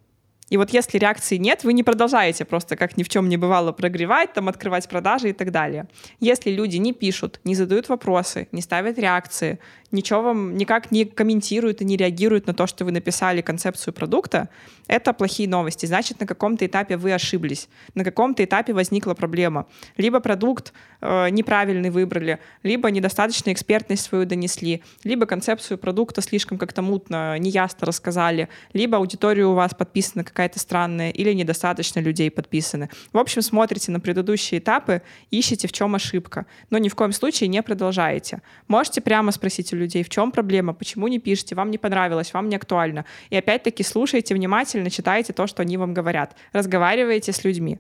И 0.49 0.57
вот 0.57 0.71
если 0.71 0.99
реакции 0.99 1.37
нет, 1.37 1.65
вы 1.65 1.73
не 1.73 1.83
продолжаете 1.83 2.45
просто 2.45 2.77
как 2.77 2.97
ни 2.97 3.03
в 3.03 3.09
чем 3.09 3.29
не 3.29 3.37
бывало 3.37 3.73
прогревать, 3.73 4.33
там, 4.33 4.49
открывать 4.49 4.89
продажи 4.89 5.31
и 5.31 5.33
так 5.33 5.51
далее. 5.51 5.89
Если 6.21 6.51
люди 6.51 6.77
не 6.77 6.93
пишут, 6.93 7.41
не 7.43 7.57
задают 7.57 7.89
вопросы, 7.89 8.47
не 8.53 8.63
ставят 8.63 8.99
реакции, 8.99 9.59
ничего 9.93 10.23
вам 10.23 10.57
никак 10.57 10.91
не 10.91 11.05
комментируют 11.05 11.81
и 11.83 11.85
не 11.85 11.97
реагируют 11.97 12.47
на 12.47 12.55
то, 12.55 12.67
что 12.67 12.85
вы 12.85 12.93
написали 12.93 13.41
концепцию 13.41 13.95
продукта, 13.95 14.49
это 14.87 15.13
плохие 15.13 15.49
новости. 15.49 15.87
Значит, 15.87 16.21
на 16.21 16.27
каком-то 16.27 16.65
этапе 16.65 16.97
вы 16.97 17.13
ошиблись, 17.13 17.69
на 17.95 18.05
каком-то 18.05 18.45
этапе 18.45 18.73
возникла 18.73 19.15
проблема. 19.15 19.67
Либо 19.97 20.21
продукт 20.21 20.73
э, 21.01 21.31
неправильный 21.31 21.91
выбрали, 21.91 22.39
либо 22.63 22.91
недостаточно 22.91 23.53
экспертность 23.53 24.05
свою 24.05 24.27
донесли, 24.27 24.83
либо 25.05 25.27
концепцию 25.27 25.79
продукта 25.79 26.23
слишком 26.23 26.59
как-то 26.59 26.83
мутно, 26.83 27.39
неясно 27.39 27.87
рассказали, 27.87 28.49
либо 28.73 28.99
аудитория 28.99 29.47
у 29.47 29.55
вас 29.55 29.75
подписана 29.75 30.25
какая-то 30.25 30.59
странная, 30.59 31.11
или 31.11 31.33
недостаточно 31.33 32.01
людей 32.01 32.31
подписаны. 32.31 32.89
В 33.13 33.19
общем, 33.19 33.43
смотрите 33.43 33.91
на 33.91 34.01
предыдущие 34.01 34.61
этапы, 34.61 35.03
ищите, 35.31 35.69
в 35.69 35.73
чем 35.73 35.95
ошибка, 35.95 36.47
но 36.71 36.79
ни 36.79 36.89
в 36.89 36.95
коем 36.95 37.13
случае 37.13 37.49
не 37.49 37.63
продолжаете. 37.63 38.43
Можете 38.69 39.01
прямо 39.01 39.33
спросить 39.33 39.73
людей, 39.77 40.03
в 40.03 40.09
чем 40.09 40.31
проблема, 40.31 40.73
почему 40.73 41.09
не 41.09 41.19
пишете, 41.19 41.55
вам 41.55 41.71
не 41.71 41.79
понравилось, 41.79 42.35
вам 42.35 42.49
не 42.49 42.57
актуально. 42.57 43.05
И 43.31 43.37
опять-таки 43.37 43.83
слушайте 43.83 44.35
внимательно, 44.35 44.91
читайте 44.91 45.33
то, 45.33 45.47
что 45.47 45.63
они 45.63 45.77
вам 45.77 45.95
говорят, 45.95 46.37
разговаривайте 46.53 47.33
с 47.33 47.45
людьми. 47.45 47.79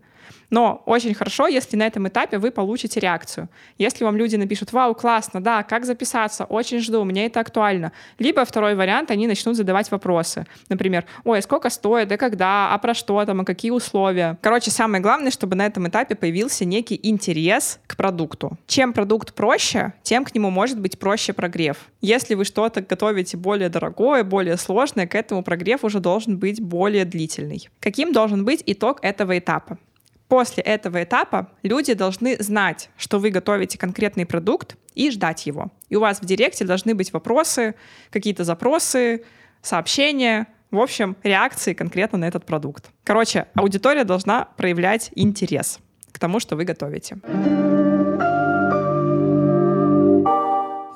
Но 0.50 0.82
очень 0.86 1.14
хорошо, 1.14 1.46
если 1.46 1.76
на 1.76 1.86
этом 1.86 2.08
этапе 2.08 2.38
вы 2.38 2.50
получите 2.50 3.00
реакцию. 3.00 3.48
Если 3.78 4.04
вам 4.04 4.16
люди 4.16 4.36
напишут, 4.36 4.72
вау, 4.72 4.94
классно, 4.94 5.42
да, 5.42 5.62
как 5.62 5.84
записаться, 5.84 6.44
очень 6.44 6.80
жду, 6.80 7.04
мне 7.04 7.26
это 7.26 7.40
актуально. 7.40 7.92
Либо 8.18 8.44
второй 8.44 8.74
вариант, 8.74 9.10
они 9.10 9.26
начнут 9.26 9.56
задавать 9.56 9.90
вопросы. 9.90 10.46
Например, 10.68 11.04
ой, 11.24 11.38
а 11.38 11.42
сколько 11.42 11.70
стоит, 11.70 12.08
да 12.08 12.16
когда, 12.16 12.72
а 12.72 12.78
про 12.78 12.94
что 12.94 13.24
там, 13.24 13.40
а 13.40 13.44
какие 13.44 13.70
условия. 13.70 14.38
Короче, 14.40 14.70
самое 14.70 15.02
главное, 15.02 15.30
чтобы 15.30 15.56
на 15.56 15.66
этом 15.66 15.88
этапе 15.88 16.14
появился 16.14 16.64
некий 16.64 16.98
интерес 17.02 17.78
к 17.86 17.96
продукту. 17.96 18.58
Чем 18.66 18.92
продукт 18.92 19.34
проще, 19.34 19.92
тем 20.02 20.24
к 20.24 20.34
нему 20.34 20.50
может 20.50 20.80
быть 20.80 20.98
проще 20.98 21.32
прогрев. 21.32 21.78
Если 22.00 22.34
вы 22.34 22.44
что-то 22.44 22.80
готовите 22.82 23.36
более 23.36 23.68
дорогое, 23.68 24.24
более 24.24 24.56
сложное, 24.56 25.06
к 25.06 25.14
этому 25.14 25.42
прогрев 25.42 25.84
уже 25.84 26.00
должен 26.00 26.38
быть 26.38 26.60
более 26.60 27.04
длительный. 27.04 27.68
Каким 27.80 28.12
должен 28.12 28.44
быть 28.44 28.62
итог 28.66 28.98
этого 29.02 29.38
этапа? 29.38 29.78
После 30.28 30.62
этого 30.62 31.02
этапа 31.04 31.50
люди 31.62 31.94
должны 31.94 32.36
знать, 32.42 32.90
что 32.96 33.18
вы 33.18 33.30
готовите 33.30 33.78
конкретный 33.78 34.26
продукт 34.26 34.76
и 34.94 35.10
ждать 35.10 35.46
его. 35.46 35.70
И 35.88 35.96
у 35.96 36.00
вас 36.00 36.20
в 36.20 36.24
директе 36.24 36.64
должны 36.64 36.94
быть 36.94 37.12
вопросы, 37.12 37.76
какие-то 38.10 38.42
запросы, 38.42 39.24
сообщения, 39.62 40.48
в 40.70 40.80
общем, 40.80 41.16
реакции 41.22 41.74
конкретно 41.74 42.18
на 42.18 42.24
этот 42.24 42.44
продукт. 42.44 42.90
Короче, 43.04 43.46
аудитория 43.54 44.04
должна 44.04 44.46
проявлять 44.56 45.10
интерес 45.14 45.78
к 46.10 46.18
тому, 46.18 46.40
что 46.40 46.56
вы 46.56 46.64
готовите. 46.64 47.18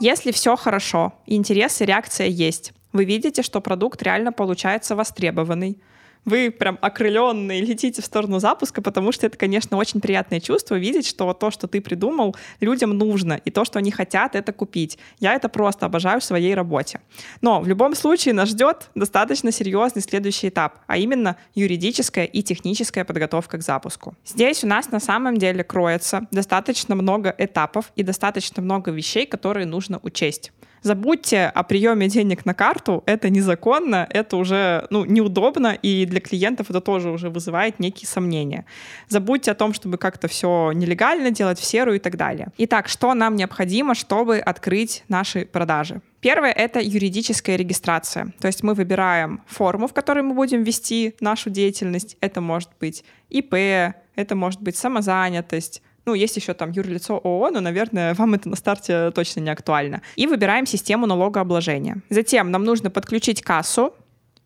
Если 0.01 0.33
все 0.33 0.57
хорошо, 0.57 1.13
интерес 1.27 1.81
и 1.83 1.85
реакция 1.85 2.27
есть, 2.27 2.73
вы 2.93 3.05
видите, 3.05 3.43
что 3.43 3.61
продукт 3.61 4.03
реально 4.03 4.33
получается 4.33 4.97
востребованный, 4.97 5.79
вы 6.25 6.51
прям 6.51 6.79
окрыленные 6.81 7.61
летите 7.61 8.03
в 8.03 8.05
сторону 8.05 8.39
запуска, 8.39 8.83
потому 8.83 9.13
что 9.13 9.27
это, 9.27 9.37
конечно, 9.37 9.77
очень 9.77 10.01
приятное 10.01 10.41
чувство 10.41 10.77
видеть, 10.77 11.07
что 11.07 11.33
то, 11.33 11.51
что 11.51 11.67
ты 11.67 11.81
придумал, 11.81 12.37
людям 12.61 12.97
нужно, 12.97 13.41
и 13.45 13.51
то, 13.51 13.65
что 13.65 13.79
они 13.79 13.91
хотят, 13.91 14.35
это 14.35 14.53
купить. 14.53 14.99
Я 15.19 15.35
это 15.35 15.49
просто 15.49 15.87
обожаю 15.87 16.21
в 16.21 16.25
своей 16.25 16.55
работе. 16.55 17.01
Но 17.41 17.61
в 17.61 17.69
любом 17.69 17.95
случае 17.95 18.35
нас 18.35 18.51
ждет 18.51 18.91
достаточно 18.95 19.53
серьезный 19.53 20.03
следующий 20.03 20.49
этап, 20.49 20.79
а 20.87 20.97
именно 20.99 21.37
юридическая 21.55 22.25
и 22.25 22.43
техническая 22.43 23.05
подготовка 23.05 23.59
к 23.59 23.63
запуску. 23.63 24.15
Здесь 24.25 24.65
у 24.65 24.67
нас 24.67 24.91
на 24.91 25.01
самом 25.01 25.37
деле 25.37 25.65
кроется 25.65 26.27
достаточно 26.31 26.95
много 26.95 27.35
этапов 27.39 27.93
и 27.97 28.03
достаточно 28.03 28.63
много 28.63 28.91
вещей, 28.91 29.27
которые 29.27 29.67
нужно 29.67 30.01
учесть. 30.03 30.53
Забудьте 30.83 31.45
о 31.45 31.63
приеме 31.63 32.09
денег 32.09 32.47
на 32.47 32.55
карту, 32.55 33.03
это 33.07 33.29
незаконно, 33.29 34.07
это 34.09 34.37
уже 34.37 34.87
ну, 34.91 35.05
неудобно, 35.05 35.79
и 35.83 36.07
для 36.07 36.21
клиентов 36.21 36.71
это 36.71 36.81
тоже 36.81 37.11
уже 37.11 37.29
вызывает 37.29 37.81
некие 37.81 38.09
сомнения. 38.09 38.65
Забудьте 39.09 39.51
о 39.51 39.55
том, 39.55 39.75
чтобы 39.75 39.99
как-то 39.99 40.27
все 40.29 40.73
нелегально 40.73 41.31
делать, 41.31 41.59
в 41.59 41.65
серую 41.65 41.97
и 41.97 42.01
так 42.01 42.17
далее. 42.17 42.49
Итак, 42.59 42.89
что 42.89 43.13
нам 43.15 43.37
необходимо, 43.37 43.95
чтобы 43.95 44.39
открыть 44.39 45.05
наши 45.09 45.45
продажи? 45.45 46.01
Первое— 46.21 46.53
это 46.57 46.81
юридическая 46.81 47.57
регистрация. 47.57 48.33
То 48.41 48.47
есть 48.47 48.63
мы 48.63 48.75
выбираем 48.75 49.43
форму, 49.47 49.87
в 49.87 49.95
которой 49.95 50.23
мы 50.23 50.35
будем 50.35 50.65
вести 50.65 51.15
нашу 51.21 51.51
деятельность. 51.51 52.17
Это 52.21 52.41
может 52.41 52.71
быть 52.79 53.05
ИП, 53.31 53.55
это 53.55 54.35
может 54.35 54.61
быть 54.61 54.77
самозанятость, 54.77 55.83
ну, 56.07 56.15
есть 56.15 56.37
еще 56.37 56.55
там 56.55 56.71
юрлицо 56.71 57.21
ООО, 57.23 57.51
но, 57.51 57.61
наверное, 57.61 58.15
вам 58.15 58.35
это 58.35 58.49
на 58.49 58.57
старте 58.57 59.11
точно 59.11 59.41
не 59.41 59.51
актуально. 59.51 60.03
И 60.17 60.27
выбираем 60.27 60.67
систему 60.67 61.07
налогообложения. 61.07 61.99
Затем 62.09 62.51
нам 62.51 62.65
нужно 62.65 62.91
подключить 62.91 63.43
кассу, 63.43 63.95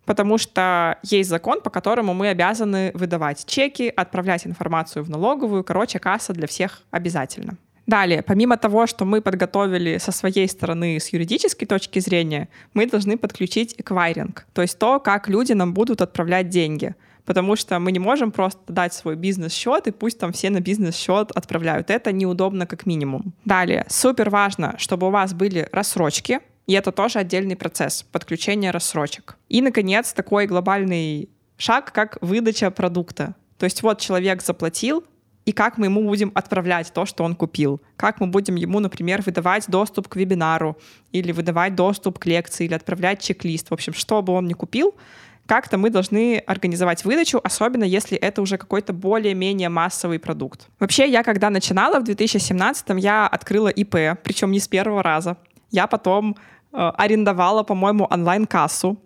потому 0.05 0.39
что 0.39 0.99
есть 1.03 1.31
закон, 1.31 1.61
по 1.61 1.71
которому 1.71 2.15
мы 2.15 2.29
обязаны 2.29 2.91
выдавать 2.95 3.45
чеки, 3.47 3.93
отправлять 3.95 4.47
информацию 4.47 5.05
в 5.05 5.11
налоговую. 5.11 5.65
Короче, 5.65 5.99
касса 5.99 6.33
для 6.33 6.47
всех 6.47 6.83
обязательно. 6.91 7.57
Далее, 7.87 8.23
помимо 8.23 8.57
того, 8.57 8.87
что 8.87 9.05
мы 9.05 9.21
подготовили 9.21 9.99
со 9.99 10.11
своей 10.11 10.49
стороны 10.49 10.99
с 10.99 11.11
юридической 11.11 11.67
точки 11.67 11.99
зрения, 11.99 12.49
мы 12.73 12.87
должны 12.87 13.19
подключить 13.19 13.75
эквайринг, 13.77 14.47
то 14.55 14.63
есть 14.63 14.79
то, 14.79 14.99
как 15.01 15.29
люди 15.29 15.53
нам 15.53 15.75
будут 15.75 16.01
отправлять 16.01 16.49
деньги 16.49 16.95
потому 17.25 17.57
что 17.57 17.79
мы 17.79 17.93
не 17.93 17.99
можем 17.99 18.31
просто 18.31 18.61
дать 18.73 18.95
свой 18.95 19.17
бизнес-счет, 19.17 19.87
и 19.87 19.91
пусть 19.91 20.19
там 20.19 20.33
все 20.33 20.51
на 20.51 20.61
бизнес-счет 20.61 21.31
отправляют. 21.33 21.91
Это 21.91 22.13
неудобно 22.13 22.67
как 22.67 22.87
минимум. 22.87 23.33
Далее, 23.45 23.87
супер 23.89 24.31
важно, 24.31 24.75
чтобы 24.79 25.09
у 25.09 25.11
вас 25.11 25.35
были 25.35 25.69
рассрочки, 25.73 26.41
и 26.67 26.73
это 26.73 26.93
тоже 26.93 27.19
отдельный 27.19 27.57
процесс 27.57 28.03
подключения 28.03 28.71
рассрочек. 28.71 29.37
И, 29.49 29.61
наконец, 29.61 30.13
такой 30.13 30.47
глобальный 30.47 31.29
шаг, 31.57 31.93
как 31.93 32.19
выдача 32.21 32.71
продукта. 32.71 33.35
То 33.59 33.65
есть 33.65 33.83
вот 33.83 34.01
человек 34.01 34.43
заплатил, 34.43 35.05
и 35.45 35.53
как 35.53 35.77
мы 35.77 35.87
ему 35.87 36.03
будем 36.03 36.33
отправлять 36.35 36.91
то, 36.93 37.05
что 37.05 37.23
он 37.23 37.35
купил. 37.35 37.81
Как 37.97 38.19
мы 38.19 38.29
будем 38.29 38.55
ему, 38.55 38.81
например, 38.81 39.23
выдавать 39.23 39.67
доступ 39.69 40.09
к 40.09 40.17
вебинару, 40.17 40.79
или 41.13 41.33
выдавать 41.33 41.75
доступ 41.75 42.19
к 42.19 42.27
лекции, 42.27 42.65
или 42.65 42.75
отправлять 42.75 43.21
чек-лист. 43.21 43.69
В 43.69 43.75
общем, 43.75 43.93
что 43.93 44.23
бы 44.23 44.33
он 44.33 44.47
ни 44.47 44.55
купил, 44.55 44.95
как-то 45.47 45.79
мы 45.79 45.91
должны 45.91 46.39
организовать 46.39 47.05
выдачу, 47.05 47.41
особенно 47.43 47.85
если 47.85 48.17
это 48.17 48.43
уже 48.43 48.59
какой-то 48.59 48.93
более-менее 48.93 49.69
массовый 49.69 50.19
продукт. 50.19 50.69
Вообще, 50.81 51.09
я 51.09 51.23
когда 51.23 51.51
начинала 51.51 52.01
в 52.01 52.05
2017 52.05 52.87
я 52.97 53.27
открыла 53.27 53.69
ИП, 53.69 54.19
причем 54.23 54.51
не 54.51 54.61
с 54.61 54.69
первого 54.69 55.03
раза. 55.03 55.37
Я 55.71 55.87
потом 55.87 56.37
э, 56.73 56.77
арендовала, 56.77 57.63
по-моему, 57.63 58.07
онлайн-кассу. 58.11 58.99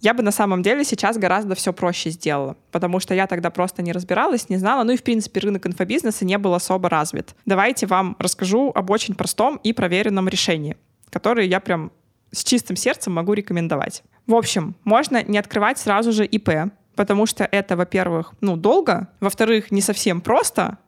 Я 0.00 0.14
бы 0.14 0.22
на 0.22 0.30
самом 0.30 0.62
деле 0.62 0.84
сейчас 0.84 1.16
гораздо 1.16 1.54
все 1.54 1.72
проще 1.72 2.10
сделала, 2.10 2.56
потому 2.70 3.00
что 3.00 3.14
я 3.14 3.26
тогда 3.26 3.50
просто 3.50 3.82
не 3.82 3.92
разбиралась, 3.92 4.48
не 4.48 4.56
знала, 4.58 4.84
ну 4.84 4.92
и 4.92 4.96
в 4.96 5.02
принципе 5.02 5.40
рынок 5.40 5.66
инфобизнеса 5.66 6.24
не 6.24 6.36
был 6.38 6.54
особо 6.54 6.88
развит. 6.88 7.34
Давайте 7.46 7.86
вам 7.86 8.14
расскажу 8.18 8.70
об 8.74 8.90
очень 8.90 9.14
простом 9.14 9.58
и 9.62 9.72
проверенном 9.72 10.28
решении, 10.28 10.76
которое 11.10 11.46
я 11.46 11.60
прям 11.60 11.92
с 12.30 12.44
чистым 12.44 12.76
сердцем 12.76 13.14
могу 13.14 13.32
рекомендовать. 13.32 14.02
В 14.26 14.34
общем, 14.34 14.74
можно 14.84 15.22
не 15.22 15.38
открывать 15.38 15.78
сразу 15.78 16.12
же 16.12 16.24
ИП, 16.24 16.72
потому 16.96 17.26
что 17.26 17.44
это, 17.44 17.76
во-первых, 17.76 18.32
ну, 18.40 18.56
долго, 18.56 19.08
во-вторых, 19.20 19.70
не 19.70 19.80
совсем 19.80 20.20
просто, 20.20 20.78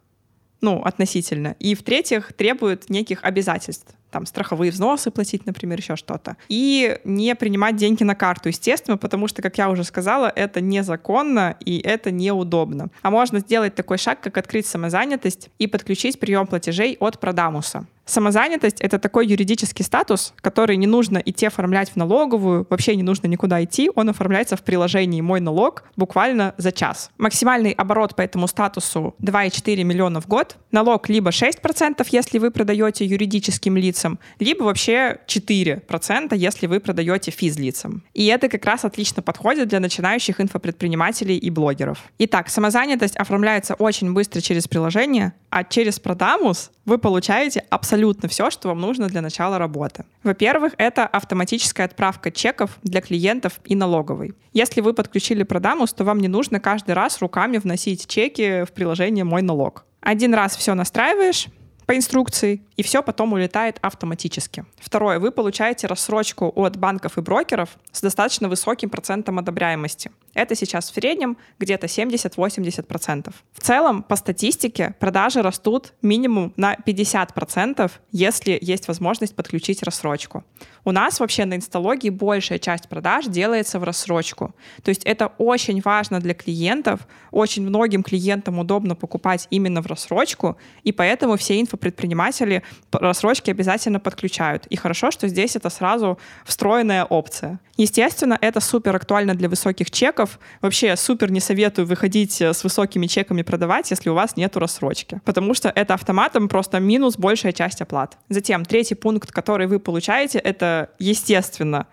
ну, 0.61 0.83
относительно, 0.83 1.55
и, 1.61 1.75
в-третьих, 1.75 2.33
требует 2.33 2.91
неких 2.91 3.23
обязательств 3.23 3.95
там 4.11 4.27
страховые 4.27 4.71
взносы 4.71 5.11
платить, 5.11 5.47
например, 5.47 5.79
еще 5.79 5.97
что-то. 5.97 6.37
И 6.49 6.99
не 7.05 7.35
принимать 7.35 7.77
деньги 7.77 8.05
на 8.05 8.15
карту, 8.15 8.49
естественно, 8.49 8.97
потому 8.97 9.29
что, 9.29 9.43
как 9.43 9.59
я 9.59 9.71
уже 9.71 9.85
сказала, 9.85 10.33
это 10.35 10.61
незаконно 10.61 11.57
и 11.61 11.79
это 11.79 12.11
неудобно. 12.11 12.89
А 13.03 13.11
можно 13.11 13.41
сделать 13.41 13.75
такой 13.75 13.99
шаг, 13.99 14.21
как 14.21 14.39
открыть 14.39 14.67
самозанятость 14.67 15.51
и 15.59 15.67
подключить 15.67 16.19
прием 16.19 16.47
платежей 16.47 16.97
от 17.01 17.21
Продамуса. 17.21 17.87
Самозанятость— 18.09 18.81
это 18.81 18.99
такой 18.99 19.27
юридический 19.27 19.85
статус, 19.85 20.33
который 20.41 20.79
не 20.79 20.87
нужно 20.87 21.19
идти 21.19 21.45
оформлять 21.45 21.91
в 21.91 21.97
налоговую, 21.97 22.67
вообще 22.71 22.97
не 22.97 23.03
нужно 23.03 23.27
никуда 23.27 23.63
идти, 23.63 23.91
он 23.95 24.09
оформляется 24.09 24.57
в 24.57 24.63
приложении 24.63 25.21
«Мой 25.21 25.41
налог» 25.41 25.85
буквально 25.95 26.55
за 26.57 26.73
час. 26.73 27.11
Максимальный 27.19 27.73
оборот 27.73 28.17
по 28.17 28.23
этому 28.23 28.49
статусу 28.49 29.15
2,4 29.21 29.85
миллиона 29.85 30.23
в 30.23 30.27
год. 30.27 30.57
Налог 30.73 31.11
либо 31.11 31.31
6%, 31.31 32.07
если 32.11 32.39
вы 32.39 32.51
продаете 32.51 33.05
юридическим 33.05 33.77
лицам, 33.77 34.19
либо 34.41 34.65
вообще 34.65 35.19
4%, 35.27 36.35
если 36.35 36.67
вы 36.67 36.81
продаете 36.81 37.31
физлицам. 37.31 38.03
И 38.15 38.25
это 38.27 38.49
как 38.49 38.65
раз 38.65 38.87
отлично 38.87 39.23
подходит 39.23 39.69
для 39.69 39.81
начинающих 39.81 40.41
инфопредпринимателей 40.41 41.37
и 41.37 41.51
блогеров. 41.51 41.99
Итак, 42.19 42.49
самозанятость 42.49 43.17
оформляется 43.17 43.75
очень 43.75 44.15
быстро 44.15 44.41
через 44.41 44.67
приложение, 44.67 45.35
а 45.51 45.65
через 45.65 45.99
Продамус 45.99 46.71
вы 46.85 46.99
получаете 46.99 47.65
абсолютно 47.71 48.29
все, 48.29 48.51
что 48.51 48.69
вам 48.69 48.81
нужно 48.81 49.09
для 49.09 49.21
начала 49.21 49.59
работы. 49.59 50.05
Во-первых, 50.23 50.75
это 50.79 51.07
автоматическая 51.07 51.87
отправка 51.87 52.31
чеков 52.31 52.79
для 52.83 53.01
клиентов 53.01 53.61
и 53.65 53.75
налоговой. 53.75 54.35
Если 54.53 54.81
вы 54.81 54.93
подключили 54.95 55.43
Продамус, 55.43 55.93
то 55.93 56.05
вам 56.05 56.21
не 56.21 56.29
нужно 56.29 56.61
каждый 56.61 56.95
раз 56.95 57.21
руками 57.21 57.59
вносить 57.59 58.07
чеки 58.07 58.65
в 58.65 58.73
приложение 58.73 59.25
«Мой 59.25 59.43
налог». 59.43 59.85
Один 60.01 60.35
раз 60.35 60.57
все 60.57 60.75
настраиваешь, 60.75 61.49
по 61.87 61.97
инструкции, 61.97 62.63
и 62.79 62.83
все 62.85 63.03
потом 63.03 63.33
улетает 63.33 63.79
автоматически. 63.83 64.65
Второе, 64.79 65.19
вы 65.19 65.33
получаете 65.33 65.89
рассрочку 65.89 66.53
от 66.55 66.77
банков 66.77 67.19
и 67.19 67.21
брокеров 67.21 67.77
с 67.91 68.01
достаточно 68.01 68.49
высоким 68.49 68.89
процентом 68.89 69.39
одобряемости. 69.39 70.13
Это 70.33 70.55
сейчас 70.55 70.89
в 70.89 70.95
среднем 70.95 71.37
где-то 71.59 71.89
70-80%. 71.89 73.35
В 73.53 73.61
целом, 73.61 74.05
по 74.05 74.15
статистике, 74.15 74.95
продажи 75.01 75.43
растут 75.43 75.93
минимум 76.03 76.53
на 76.57 76.75
50%, 76.75 77.91
если 78.13 78.57
есть 78.61 78.87
возможность 78.87 79.35
подключить 79.35 79.83
рассрочку. 79.83 80.45
У 80.85 80.93
нас 80.93 81.19
вообще 81.19 81.45
на 81.45 81.57
инсталогии 81.57 82.11
большая 82.11 82.61
часть 82.61 82.89
продаж 82.89 83.27
делается 83.27 83.81
в 83.81 83.85
рассрочку. 83.85 84.55
То 84.85 84.91
есть 84.91 85.03
это 85.05 85.33
очень 85.39 85.81
важно 85.81 86.21
для 86.21 86.35
клиентов. 86.35 87.09
Очень 87.33 87.67
многим 87.67 88.05
клиентам 88.05 88.61
удобно 88.61 88.95
покупать 88.95 89.49
именно 89.51 89.83
в 89.83 89.87
рассрочку, 89.87 90.57
и 90.85 90.93
поэтому 90.93 91.37
все 91.37 91.61
инфопредприниматели 91.61 92.63
рассрочки 92.93 93.51
обязательно 93.51 94.01
подключают. 94.01 94.67
И 94.67 94.77
хорошо, 94.77 95.11
что 95.11 95.29
здесь 95.29 95.57
это 95.57 95.71
сразу 95.71 96.19
встроенная 96.45 97.05
опция. 97.05 97.61
Естественно, 97.77 98.39
это 98.41 98.61
супер 98.61 98.97
актуально 98.97 99.35
для 99.35 99.49
высоких 99.49 99.91
чеков. 99.91 100.39
Вообще 100.63 100.97
супер 100.97 101.31
не 101.31 101.41
советую 101.41 101.87
выходить 101.87 102.41
с 102.41 102.65
высокими 102.65 103.07
чеками 103.07 103.43
продавать, 103.43 103.91
если 103.91 104.11
у 104.11 104.15
вас 104.15 104.37
нет 104.37 104.57
рассрочки. 104.57 105.21
Потому 105.25 105.55
что 105.55 105.69
это 105.69 105.95
автоматом 105.95 106.49
просто 106.49 106.81
минус 106.81 107.17
большая 107.17 107.53
часть 107.53 107.81
оплат. 107.81 108.17
Затем 108.29 108.65
третий 108.65 108.95
пункт, 108.95 109.31
который 109.31 109.67
вы 109.67 109.79
получаете, 109.79 110.39
это 110.39 110.91
естественно, 110.99 111.87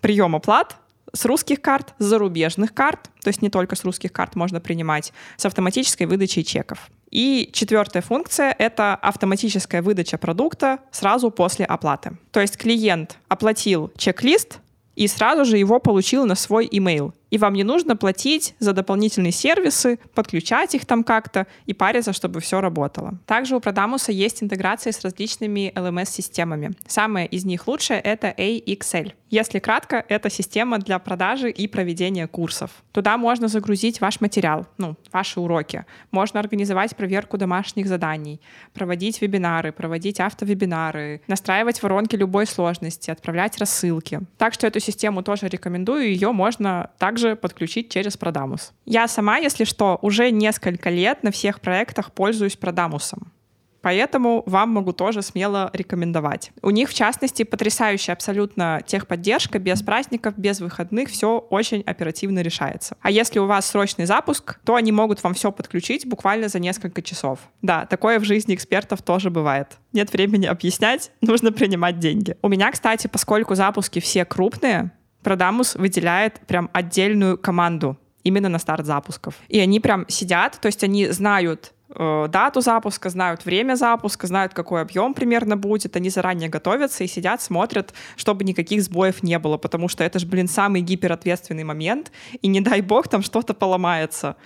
прием 0.00 0.36
оплат 0.36 0.76
с 1.12 1.24
русских 1.24 1.60
карт, 1.60 1.94
с 1.98 2.04
зарубежных 2.04 2.74
карт, 2.74 3.10
то 3.22 3.28
есть 3.28 3.42
не 3.42 3.50
только 3.50 3.76
с 3.76 3.84
русских 3.84 4.12
карт 4.12 4.34
можно 4.34 4.60
принимать, 4.60 5.12
с 5.36 5.46
автоматической 5.46 6.06
выдачей 6.06 6.44
чеков. 6.44 6.90
И 7.10 7.50
четвертая 7.52 8.02
функция— 8.02 8.54
это 8.58 8.94
автоматическая 8.94 9.82
выдача 9.82 10.16
продукта 10.16 10.78
сразу 10.90 11.30
после 11.30 11.66
оплаты. 11.66 12.16
То 12.30 12.40
есть 12.40 12.56
клиент 12.56 13.18
оплатил 13.28 13.92
чек-лист 13.98 14.60
и 14.96 15.06
сразу 15.06 15.44
же 15.44 15.58
его 15.58 15.78
получил 15.78 16.24
на 16.24 16.34
свой 16.34 16.66
email 16.66 17.12
и 17.32 17.38
вам 17.38 17.54
не 17.54 17.64
нужно 17.64 17.96
платить 17.96 18.54
за 18.58 18.74
дополнительные 18.74 19.32
сервисы, 19.32 19.98
подключать 20.14 20.74
их 20.74 20.84
там 20.84 21.02
как-то 21.02 21.46
и 21.64 21.72
париться, 21.72 22.12
чтобы 22.12 22.40
все 22.40 22.60
работало. 22.60 23.14
Также 23.26 23.56
у 23.56 23.60
Продамуса 23.60 24.12
есть 24.12 24.42
интеграция 24.42 24.92
с 24.92 25.00
различными 25.00 25.72
LMS-системами. 25.74 26.72
Самая 26.86 27.24
из 27.24 27.46
них 27.46 27.66
лучшая— 27.66 28.00
это 28.04 28.28
AXL. 28.28 29.12
Если 29.30 29.60
кратко, 29.60 30.04
это 30.10 30.28
система 30.28 30.78
для 30.78 30.98
продажи 30.98 31.50
и 31.50 31.66
проведения 31.66 32.26
курсов. 32.26 32.70
Туда 32.92 33.16
можно 33.16 33.48
загрузить 33.48 33.98
ваш 34.02 34.20
материал, 34.20 34.66
ну, 34.76 34.96
ваши 35.10 35.40
уроки. 35.40 35.86
Можно 36.10 36.38
организовать 36.38 36.94
проверку 36.94 37.38
домашних 37.38 37.86
заданий, 37.86 38.42
проводить 38.74 39.22
вебинары, 39.22 39.72
проводить 39.72 40.20
автовебинары, 40.20 41.22
настраивать 41.28 41.82
воронки 41.82 42.14
любой 42.14 42.46
сложности, 42.46 43.10
отправлять 43.10 43.56
рассылки. 43.56 44.20
Так 44.36 44.52
что 44.52 44.66
эту 44.66 44.80
систему 44.80 45.22
тоже 45.22 45.48
рекомендую, 45.48 46.08
ее 46.08 46.32
можно 46.32 46.90
также 46.98 47.21
также 47.22 47.36
подключить 47.36 47.90
через 47.90 48.16
Продамус. 48.16 48.72
Я 48.84 49.08
сама, 49.08 49.36
если 49.36 49.64
что, 49.64 49.98
уже 50.02 50.30
несколько 50.30 50.90
лет 50.90 51.22
на 51.22 51.30
всех 51.30 51.60
проектах 51.60 52.12
пользуюсь 52.12 52.56
Продамусом. 52.56 53.32
Поэтому 53.80 54.44
вам 54.46 54.70
могу 54.70 54.92
тоже 54.92 55.22
смело 55.22 55.68
рекомендовать. 55.72 56.52
У 56.62 56.70
них, 56.70 56.88
в 56.88 56.94
частности, 56.94 57.42
потрясающая 57.42 58.14
абсолютно 58.14 58.80
техподдержка, 58.86 59.58
без 59.58 59.82
праздников, 59.82 60.34
без 60.36 60.60
выходных, 60.60 61.08
все 61.08 61.38
очень 61.50 61.82
оперативно 61.82 62.42
решается. 62.42 62.96
А 63.00 63.10
если 63.10 63.40
у 63.40 63.46
вас 63.46 63.66
срочный 63.66 64.06
запуск, 64.06 64.60
то 64.64 64.76
они 64.76 64.92
могут 64.92 65.22
вам 65.24 65.34
все 65.34 65.50
подключить 65.50 66.06
буквально 66.06 66.48
за 66.48 66.60
несколько 66.60 67.02
часов. 67.02 67.40
Да, 67.60 67.86
такое 67.86 68.20
в 68.20 68.24
жизни 68.24 68.54
экспертов 68.54 69.02
тоже 69.02 69.30
бывает. 69.30 69.78
Нет 69.92 70.12
времени 70.12 70.46
объяснять, 70.46 71.10
нужно 71.20 71.50
принимать 71.50 71.98
деньги. 71.98 72.36
У 72.40 72.48
меня, 72.48 72.70
кстати, 72.70 73.08
поскольку 73.08 73.56
запуски 73.56 73.98
все 73.98 74.24
крупные, 74.24 74.92
Продамус 75.22 75.74
выделяет 75.74 76.40
прям 76.46 76.70
отдельную 76.72 77.38
команду 77.38 77.96
именно 78.24 78.48
на 78.48 78.58
старт 78.58 78.86
запусков. 78.86 79.34
И 79.48 79.58
они 79.58 79.80
прям 79.80 80.04
сидят, 80.08 80.58
то 80.60 80.66
есть 80.66 80.84
они 80.84 81.08
знают 81.08 81.72
Э, 81.94 82.26
дату 82.28 82.60
запуска, 82.60 83.10
знают 83.10 83.44
время 83.44 83.74
запуска, 83.74 84.26
знают, 84.26 84.54
какой 84.54 84.80
объем 84.80 85.12
примерно 85.12 85.56
будет, 85.56 85.96
они 85.96 86.08
заранее 86.08 86.48
готовятся 86.48 87.04
и 87.04 87.06
сидят, 87.06 87.42
смотрят, 87.42 87.92
чтобы 88.16 88.44
никаких 88.44 88.82
сбоев 88.82 89.22
не 89.22 89.38
было, 89.38 89.58
потому 89.58 89.88
что 89.88 90.02
это 90.02 90.18
же, 90.18 90.26
блин, 90.26 90.48
самый 90.48 90.80
гиперответственный 90.80 91.64
момент, 91.64 92.10
и 92.40 92.48
не 92.48 92.60
дай 92.60 92.80
бог 92.80 93.08
там 93.08 93.22
что-то 93.22 93.54
поломается 93.54 94.36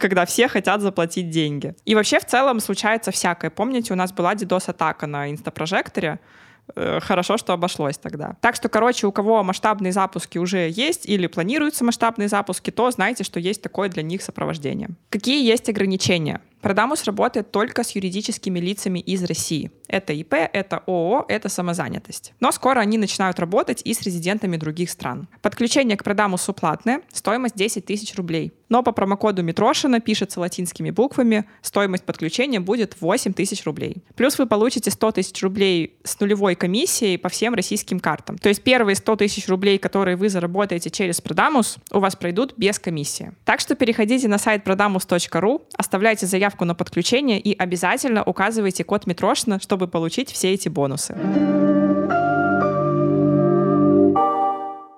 когда 0.00 0.24
все 0.26 0.48
хотят 0.48 0.80
заплатить 0.80 1.30
деньги. 1.30 1.76
И 1.84 1.94
вообще 1.94 2.18
в 2.18 2.24
целом 2.24 2.58
случается 2.58 3.12
всякое. 3.12 3.50
Помните, 3.50 3.92
у 3.92 3.96
нас 3.96 4.12
была 4.12 4.34
DDoS-атака 4.34 5.06
на 5.06 5.30
инстапрожекторе, 5.30 6.18
хорошо, 6.74 7.36
что 7.36 7.52
обошлось 7.52 7.98
тогда. 7.98 8.36
Так 8.40 8.56
что, 8.56 8.68
короче, 8.68 9.06
у 9.06 9.12
кого 9.12 9.42
масштабные 9.42 9.92
запуски 9.92 10.38
уже 10.38 10.68
есть 10.70 11.06
или 11.06 11.26
планируются 11.26 11.84
масштабные 11.84 12.28
запуски, 12.28 12.70
то 12.70 12.90
знайте, 12.90 13.24
что 13.24 13.38
есть 13.38 13.62
такое 13.62 13.88
для 13.88 14.02
них 14.02 14.22
сопровождение. 14.22 14.90
Какие 15.10 15.44
есть 15.46 15.68
ограничения? 15.68 16.40
Продамус 16.64 17.04
работает 17.04 17.50
только 17.50 17.84
с 17.84 17.90
юридическими 17.90 18.58
лицами 18.58 18.98
из 18.98 19.22
России. 19.22 19.70
Это 19.86 20.14
ИП, 20.14 20.32
это 20.32 20.78
ООО, 20.86 21.26
это 21.28 21.50
самозанятость. 21.50 22.32
Но 22.40 22.50
скоро 22.52 22.80
они 22.80 22.96
начинают 22.96 23.38
работать 23.38 23.82
и 23.84 23.92
с 23.92 24.00
резидентами 24.00 24.56
других 24.56 24.88
стран. 24.88 25.28
Подключение 25.42 25.98
к 25.98 26.02
Продамусу 26.02 26.54
платное, 26.54 27.02
стоимость 27.12 27.54
10 27.54 27.84
тысяч 27.84 28.14
рублей. 28.14 28.54
Но 28.70 28.82
по 28.82 28.92
промокоду 28.92 29.42
Митрошина, 29.42 30.00
пишется 30.00 30.40
латинскими 30.40 30.90
буквами, 30.90 31.44
стоимость 31.60 32.04
подключения 32.04 32.60
будет 32.60 32.96
8 32.98 33.34
тысяч 33.34 33.64
рублей. 33.64 33.98
Плюс 34.16 34.38
вы 34.38 34.46
получите 34.46 34.90
100 34.90 35.12
тысяч 35.12 35.42
рублей 35.42 35.98
с 36.02 36.18
нулевой 36.18 36.54
комиссией 36.54 37.18
по 37.18 37.28
всем 37.28 37.54
российским 37.54 38.00
картам. 38.00 38.38
То 38.38 38.48
есть 38.48 38.62
первые 38.62 38.96
100 38.96 39.16
тысяч 39.16 39.48
рублей, 39.48 39.78
которые 39.78 40.16
вы 40.16 40.30
заработаете 40.30 40.88
через 40.88 41.20
Продамус, 41.20 41.76
у 41.92 42.00
вас 42.00 42.16
пройдут 42.16 42.54
без 42.56 42.78
комиссии. 42.78 43.32
Так 43.44 43.60
что 43.60 43.74
переходите 43.74 44.28
на 44.28 44.38
сайт 44.38 44.66
prodamus.ru, 44.66 45.62
оставляйте 45.76 46.26
заявку 46.26 46.53
заявку 46.54 46.64
на 46.64 46.74
подключение 46.74 47.40
и 47.40 47.56
обязательно 47.56 48.22
указывайте 48.22 48.84
код 48.84 49.06
Митрошина, 49.06 49.58
чтобы 49.60 49.88
получить 49.88 50.30
все 50.30 50.52
эти 50.52 50.68
бонусы. 50.68 51.16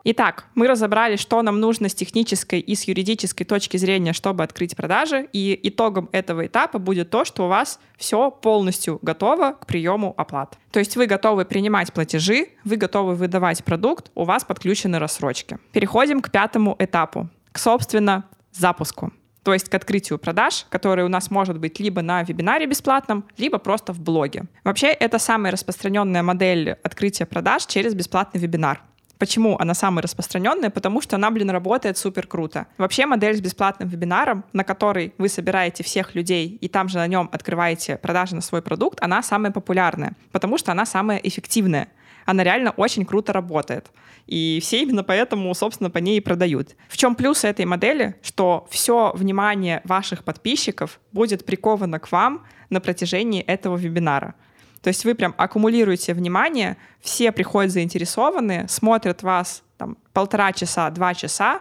Итак, 0.08 0.44
мы 0.54 0.68
разобрали, 0.68 1.16
что 1.16 1.42
нам 1.42 1.58
нужно 1.58 1.88
с 1.88 1.94
технической 1.94 2.60
и 2.60 2.74
с 2.76 2.84
юридической 2.88 3.44
точки 3.44 3.76
зрения, 3.78 4.12
чтобы 4.12 4.44
открыть 4.44 4.76
продажи, 4.76 5.28
и 5.32 5.58
итогом 5.64 6.08
этого 6.12 6.42
этапа 6.46 6.78
будет 6.78 7.10
то, 7.10 7.24
что 7.24 7.46
у 7.46 7.48
вас 7.48 7.80
все 7.98 8.30
полностью 8.30 9.00
готово 9.02 9.52
к 9.52 9.66
приему 9.66 10.14
оплат. 10.16 10.58
То 10.70 10.78
есть 10.78 10.96
вы 10.96 11.06
готовы 11.06 11.44
принимать 11.44 11.92
платежи, 11.92 12.46
вы 12.64 12.76
готовы 12.76 13.16
выдавать 13.16 13.64
продукт, 13.64 14.10
у 14.14 14.24
вас 14.24 14.44
подключены 14.44 15.00
рассрочки. 15.00 15.58
Переходим 15.72 16.20
к 16.20 16.30
пятому 16.30 16.76
этапу, 16.78 17.28
к, 17.50 17.58
собственно, 17.58 18.22
запуску 18.52 19.10
то 19.46 19.52
есть 19.52 19.68
к 19.68 19.74
открытию 19.76 20.18
продаж, 20.18 20.66
который 20.70 21.04
у 21.04 21.08
нас 21.08 21.30
может 21.30 21.60
быть 21.60 21.78
либо 21.78 22.02
на 22.02 22.24
вебинаре 22.24 22.66
бесплатном, 22.66 23.24
либо 23.38 23.58
просто 23.58 23.92
в 23.92 24.00
блоге. 24.00 24.46
Вообще, 24.64 24.88
это 24.88 25.20
самая 25.20 25.52
распространенная 25.52 26.24
модель 26.24 26.70
открытия 26.82 27.26
продаж 27.26 27.64
через 27.66 27.94
бесплатный 27.94 28.40
вебинар. 28.40 28.82
Почему 29.18 29.56
она 29.60 29.74
самая 29.74 30.02
распространенная? 30.02 30.70
Потому 30.70 31.00
что 31.00 31.14
она, 31.14 31.30
блин, 31.30 31.50
работает 31.50 31.96
супер 31.96 32.26
круто. 32.26 32.66
Вообще 32.76 33.06
модель 33.06 33.36
с 33.36 33.40
бесплатным 33.40 33.88
вебинаром, 33.88 34.42
на 34.52 34.64
который 34.64 35.14
вы 35.16 35.28
собираете 35.28 35.84
всех 35.84 36.16
людей 36.16 36.58
и 36.60 36.68
там 36.68 36.88
же 36.88 36.98
на 36.98 37.06
нем 37.06 37.28
открываете 37.30 37.98
продажи 37.98 38.34
на 38.34 38.40
свой 38.40 38.62
продукт, 38.62 38.98
она 39.00 39.22
самая 39.22 39.52
популярная, 39.52 40.14
потому 40.32 40.58
что 40.58 40.72
она 40.72 40.84
самая 40.84 41.18
эффективная 41.18 41.86
она 42.26 42.42
реально 42.42 42.72
очень 42.72 43.06
круто 43.06 43.32
работает. 43.32 43.90
И 44.26 44.58
все 44.60 44.82
именно 44.82 45.04
поэтому, 45.04 45.54
собственно, 45.54 45.88
по 45.88 45.98
ней 45.98 46.18
и 46.18 46.20
продают. 46.20 46.74
В 46.88 46.96
чем 46.96 47.14
плюс 47.14 47.44
этой 47.44 47.64
модели? 47.64 48.16
Что 48.22 48.66
все 48.70 49.12
внимание 49.14 49.80
ваших 49.84 50.24
подписчиков 50.24 51.00
будет 51.12 51.46
приковано 51.46 51.98
к 52.00 52.12
вам 52.12 52.44
на 52.68 52.80
протяжении 52.80 53.40
этого 53.40 53.76
вебинара. 53.76 54.34
То 54.82 54.88
есть 54.88 55.04
вы 55.04 55.14
прям 55.14 55.34
аккумулируете 55.38 56.12
внимание, 56.12 56.76
все 57.00 57.32
приходят 57.32 57.72
заинтересованные, 57.72 58.68
смотрят 58.68 59.22
вас 59.22 59.62
там, 59.78 59.96
полтора 60.12 60.52
часа, 60.52 60.90
два 60.90 61.14
часа, 61.14 61.60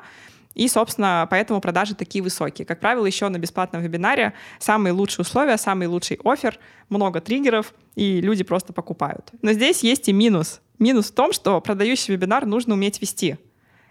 и, 0.56 0.70
собственно, 0.70 1.28
поэтому 1.30 1.60
продажи 1.62 1.96
такие 1.96 2.24
высокие. 2.24 2.66
Как 2.66 2.80
правило, 2.80 3.06
еще 3.06 3.28
на 3.28 3.38
бесплатном 3.38 3.82
вебинаре 3.82 4.34
самые 4.58 4.94
лучшие 4.94 5.24
условия, 5.24 5.58
самый 5.58 5.88
лучший 5.88 6.18
офер, 6.24 6.58
много 6.90 7.20
триггеров, 7.20 7.74
и 7.96 8.22
люди 8.22 8.44
просто 8.44 8.72
покупают. 8.74 9.32
Но 9.42 9.52
здесь 9.52 9.84
есть 9.84 10.08
и 10.08 10.14
минус. 10.14 10.62
Минус 10.80 11.12
в 11.12 11.14
том, 11.14 11.34
что 11.34 11.60
продающий 11.60 12.14
вебинар 12.14 12.46
нужно 12.46 12.74
уметь 12.74 13.02
вести. 13.02 13.38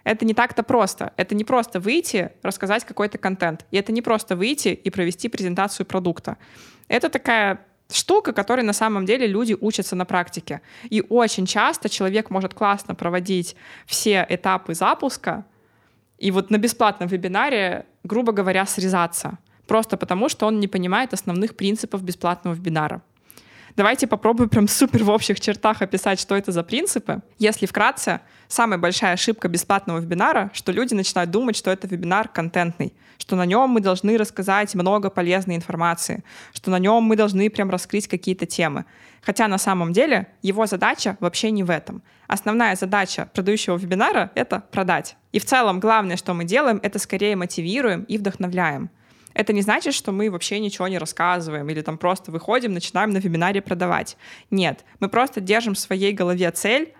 Это 0.04 0.24
не 0.24 0.34
так-то 0.34 0.62
просто. 0.62 1.12
Это 1.16 1.34
не 1.34 1.44
просто 1.44 1.80
выйти, 1.80 2.32
рассказать 2.42 2.84
какой-то 2.84 3.18
контент. 3.18 3.66
И 3.70 3.76
это 3.76 3.92
не 3.92 4.02
просто 4.02 4.34
выйти 4.34 4.68
и 4.68 4.90
провести 4.90 5.28
презентацию 5.28 5.86
продукта. 5.86 6.38
Это 6.88 7.08
такая 7.08 7.60
штука, 7.90 8.32
которой 8.32 8.62
на 8.62 8.72
самом 8.72 9.04
деле 9.04 9.26
люди 9.26 9.56
учатся 9.58 9.96
на 9.96 10.04
практике. 10.04 10.62
И 10.88 11.02
очень 11.08 11.46
часто 11.46 11.88
человек 11.88 12.30
может 12.30 12.54
классно 12.54 12.94
проводить 12.94 13.56
все 13.86 14.26
этапы 14.28 14.74
запуска, 14.74 15.44
и 16.24 16.30
вот 16.30 16.50
на 16.50 16.58
бесплатном 16.58 17.08
вебинаре, 17.08 17.84
грубо 18.02 18.32
говоря, 18.32 18.64
срезаться. 18.64 19.38
Просто 19.66 19.96
потому, 19.98 20.30
что 20.30 20.46
он 20.46 20.58
не 20.58 20.68
понимает 20.68 21.12
основных 21.12 21.54
принципов 21.54 22.02
бесплатного 22.02 22.54
вебинара. 22.54 23.02
Давайте 23.76 24.06
попробуем 24.06 24.48
прям 24.48 24.68
супер 24.68 25.02
в 25.02 25.10
общих 25.10 25.40
чертах 25.40 25.82
описать, 25.82 26.20
что 26.20 26.36
это 26.36 26.52
за 26.52 26.62
принципы. 26.62 27.22
Если 27.38 27.66
вкратце, 27.66 28.20
самая 28.46 28.78
большая 28.78 29.14
ошибка 29.14 29.48
бесплатного 29.48 29.98
вебинара, 29.98 30.50
что 30.54 30.70
люди 30.70 30.94
начинают 30.94 31.32
думать, 31.32 31.56
что 31.56 31.72
это 31.72 31.88
вебинар 31.88 32.28
контентный, 32.28 32.94
что 33.18 33.34
на 33.34 33.44
нем 33.44 33.70
мы 33.70 33.80
должны 33.80 34.16
рассказать 34.16 34.72
много 34.76 35.10
полезной 35.10 35.56
информации, 35.56 36.22
что 36.52 36.70
на 36.70 36.78
нем 36.78 37.02
мы 37.02 37.16
должны 37.16 37.50
прям 37.50 37.68
раскрыть 37.68 38.06
какие-то 38.06 38.46
темы. 38.46 38.84
Хотя 39.22 39.48
на 39.48 39.58
самом 39.58 39.92
деле 39.92 40.28
его 40.40 40.66
задача 40.66 41.16
вообще 41.18 41.50
не 41.50 41.64
в 41.64 41.70
этом. 41.70 42.00
Основная 42.28 42.76
задача 42.76 43.28
продающего 43.34 43.76
вебинара— 43.76 44.30
это 44.36 44.60
продать. 44.70 45.16
И 45.32 45.40
в 45.40 45.44
целом 45.46 45.80
главное, 45.80 46.16
что 46.16 46.32
мы 46.32 46.44
делаем, 46.44 46.78
это 46.80 47.00
скорее 47.00 47.34
мотивируем 47.34 48.04
и 48.04 48.18
вдохновляем. 48.18 48.90
Это 49.34 49.52
не 49.52 49.62
значит, 49.62 49.94
что 49.94 50.12
мы 50.12 50.30
вообще 50.30 50.60
ничего 50.60 50.88
не 50.88 50.98
рассказываем 50.98 51.68
или 51.68 51.82
там 51.82 51.98
просто 51.98 52.30
выходим, 52.30 52.72
начинаем 52.72 53.10
на 53.10 53.18
вебинаре 53.18 53.60
продавать. 53.60 54.16
Нет, 54.50 54.84
мы 55.00 55.08
просто 55.08 55.40
держим 55.40 55.74
в 55.74 55.78
своей 55.78 56.12
голове 56.12 56.50
цель 56.52 56.94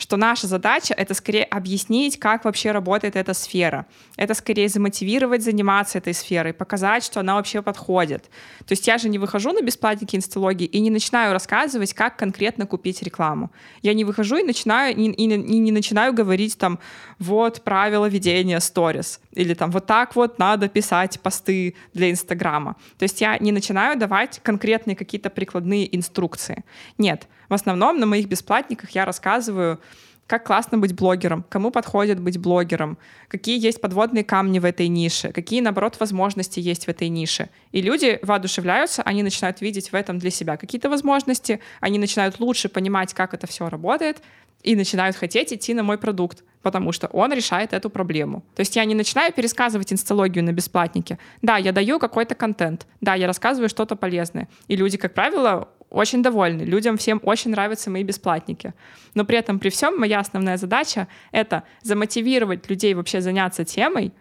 что 0.00 0.16
наша 0.16 0.46
задача— 0.46 0.94
это 0.96 1.14
скорее 1.14 1.44
объяснить, 1.44 2.18
как 2.18 2.44
вообще 2.44 2.72
работает 2.72 3.16
эта 3.16 3.34
сфера. 3.34 3.86
Это 4.16 4.34
скорее 4.34 4.68
замотивировать 4.68 5.42
заниматься 5.42 5.98
этой 5.98 6.14
сферой, 6.14 6.54
показать, 6.54 7.04
что 7.04 7.20
она 7.20 7.34
вообще 7.34 7.60
подходит. 7.60 8.24
То 8.66 8.72
есть 8.72 8.86
я 8.86 8.96
же 8.96 9.08
не 9.08 9.18
выхожу 9.18 9.52
на 9.52 9.60
бесплатники 9.60 10.16
инсталогии 10.16 10.64
и 10.64 10.80
не 10.80 10.90
начинаю 10.90 11.32
рассказывать, 11.32 11.92
как 11.92 12.16
конкретно 12.16 12.66
купить 12.66 13.02
рекламу. 13.02 13.50
Я 13.82 13.92
не 13.92 14.04
выхожу 14.04 14.38
и 14.38 14.42
начинаю 14.42 14.96
и, 14.96 15.02
и, 15.02 15.24
и 15.24 15.58
не 15.58 15.72
начинаю 15.72 16.14
говорить 16.14 16.56
там 16.56 16.78
вот 17.18 17.62
правила 17.62 18.06
ведения 18.06 18.60
сторис 18.60 19.20
или 19.32 19.52
там 19.54 19.70
вот 19.70 19.86
так 19.86 20.16
вот 20.16 20.38
надо 20.38 20.68
писать 20.68 21.20
посты 21.20 21.74
для 21.92 22.10
Инстаграма. 22.10 22.76
То 22.98 23.02
есть 23.02 23.20
я 23.20 23.36
не 23.38 23.52
начинаю 23.52 23.98
давать 23.98 24.40
конкретные 24.42 24.96
какие-то 24.96 25.28
прикладные 25.28 25.94
инструкции. 25.94 26.64
Нет, 26.96 27.28
в 27.50 27.54
основном 27.54 28.00
на 28.00 28.06
моих 28.06 28.28
бесплатниках 28.28 28.90
я 28.90 29.04
рассказываю, 29.04 29.78
как 30.26 30.46
классно 30.46 30.78
быть 30.78 30.94
блогером, 30.94 31.44
кому 31.48 31.72
подходит 31.72 32.20
быть 32.20 32.38
блогером, 32.38 32.96
какие 33.26 33.58
есть 33.58 33.80
подводные 33.80 34.22
камни 34.22 34.60
в 34.60 34.64
этой 34.64 34.86
нише, 34.86 35.32
какие, 35.32 35.60
наоборот, 35.60 35.96
возможности 35.98 36.60
есть 36.60 36.84
в 36.84 36.88
этой 36.88 37.08
нише. 37.08 37.48
И 37.72 37.82
люди 37.82 38.20
воодушевляются, 38.22 39.02
они 39.02 39.24
начинают 39.24 39.60
видеть 39.60 39.90
в 39.90 39.94
этом 39.96 40.20
для 40.20 40.30
себя 40.30 40.56
какие-то 40.56 40.88
возможности, 40.88 41.58
они 41.80 41.98
начинают 41.98 42.38
лучше 42.38 42.68
понимать, 42.68 43.12
как 43.12 43.34
это 43.34 43.48
все 43.48 43.68
работает, 43.68 44.22
и 44.62 44.76
начинают 44.76 45.16
хотеть 45.16 45.52
идти 45.52 45.74
на 45.74 45.82
мой 45.82 45.98
продукт, 45.98 46.44
потому 46.62 46.92
что 46.92 47.08
он 47.08 47.32
решает 47.32 47.72
эту 47.72 47.90
проблему. 47.90 48.44
То 48.54 48.60
есть 48.60 48.76
я 48.76 48.84
не 48.84 48.94
начинаю 48.94 49.32
пересказывать 49.32 49.92
инсталогию 49.92 50.44
на 50.44 50.52
бесплатнике. 50.52 51.18
Да, 51.42 51.56
я 51.56 51.72
даю 51.72 51.98
какой-то 51.98 52.36
контент, 52.36 52.86
да, 53.00 53.14
я 53.14 53.26
рассказываю 53.26 53.68
что-то 53.68 53.96
полезное. 53.96 54.48
И 54.68 54.76
люди, 54.76 54.96
как 54.96 55.14
правило, 55.14 55.68
очень 55.90 56.22
довольны, 56.22 56.62
людям 56.62 56.96
всем 56.96 57.20
очень 57.22 57.50
нравятся 57.50 57.90
мои 57.90 58.02
бесплатники. 58.02 58.74
Но 59.14 59.24
при 59.24 59.38
этом, 59.38 59.58
при 59.58 59.68
всем, 59.68 59.98
моя 59.98 60.20
основная 60.20 60.56
задача— 60.56 61.08
это 61.32 61.64
замотивировать 61.82 62.68
людей 62.70 62.94
вообще 62.94 63.20
заняться 63.20 63.64
темой 63.64 64.12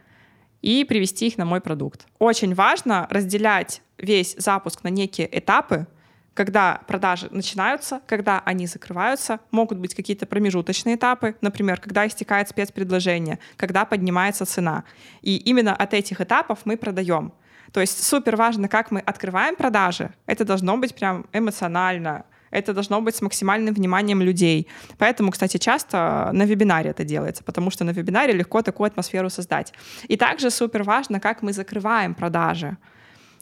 и 0.61 0.83
привести 0.83 1.27
их 1.27 1.37
на 1.37 1.45
мой 1.45 1.61
продукт. 1.61 2.07
Очень 2.17 2.53
важно 2.53 3.07
разделять 3.09 3.81
весь 3.97 4.35
запуск 4.37 4.83
на 4.83 4.89
некие 4.89 5.29
этапы, 5.31 5.87
когда 6.33 6.81
продажи 6.87 7.27
начинаются, 7.31 8.01
когда 8.07 8.39
они 8.45 8.65
закрываются, 8.65 9.39
могут 9.51 9.77
быть 9.77 9.93
какие-то 9.93 10.25
промежуточные 10.25 10.95
этапы, 10.95 11.35
например, 11.41 11.81
когда 11.81 12.07
истекает 12.07 12.47
спецпредложение, 12.47 13.39
когда 13.57 13.83
поднимается 13.83 14.45
цена. 14.45 14.85
И 15.21 15.35
именно 15.35 15.75
от 15.75 15.93
этих 15.93 16.21
этапов 16.21 16.59
мы 16.63 16.77
продаем. 16.77 17.33
То 17.71 17.81
есть 17.81 18.03
супер 18.03 18.35
важно, 18.35 18.67
как 18.67 18.91
мы 18.91 18.99
открываем 18.99 19.55
продажи. 19.55 20.13
Это 20.25 20.45
должно 20.45 20.77
быть 20.77 20.95
прям 20.95 21.25
эмоционально, 21.33 22.25
это 22.51 22.73
должно 22.73 23.01
быть 23.01 23.15
с 23.15 23.21
максимальным 23.21 23.73
вниманием 23.73 24.21
людей. 24.21 24.67
Поэтому, 24.97 25.31
кстати, 25.31 25.57
часто 25.57 26.29
на 26.33 26.43
вебинаре 26.43 26.89
это 26.89 27.03
делается, 27.03 27.43
потому 27.43 27.69
что 27.71 27.83
на 27.83 27.91
вебинаре 27.91 28.33
легко 28.33 28.61
такую 28.61 28.87
атмосферу 28.87 29.29
создать. 29.29 29.73
И 30.07 30.17
также 30.17 30.49
супер 30.49 30.83
важно, 30.83 31.19
как 31.19 31.41
мы 31.41 31.53
закрываем 31.53 32.15
продажи. 32.15 32.77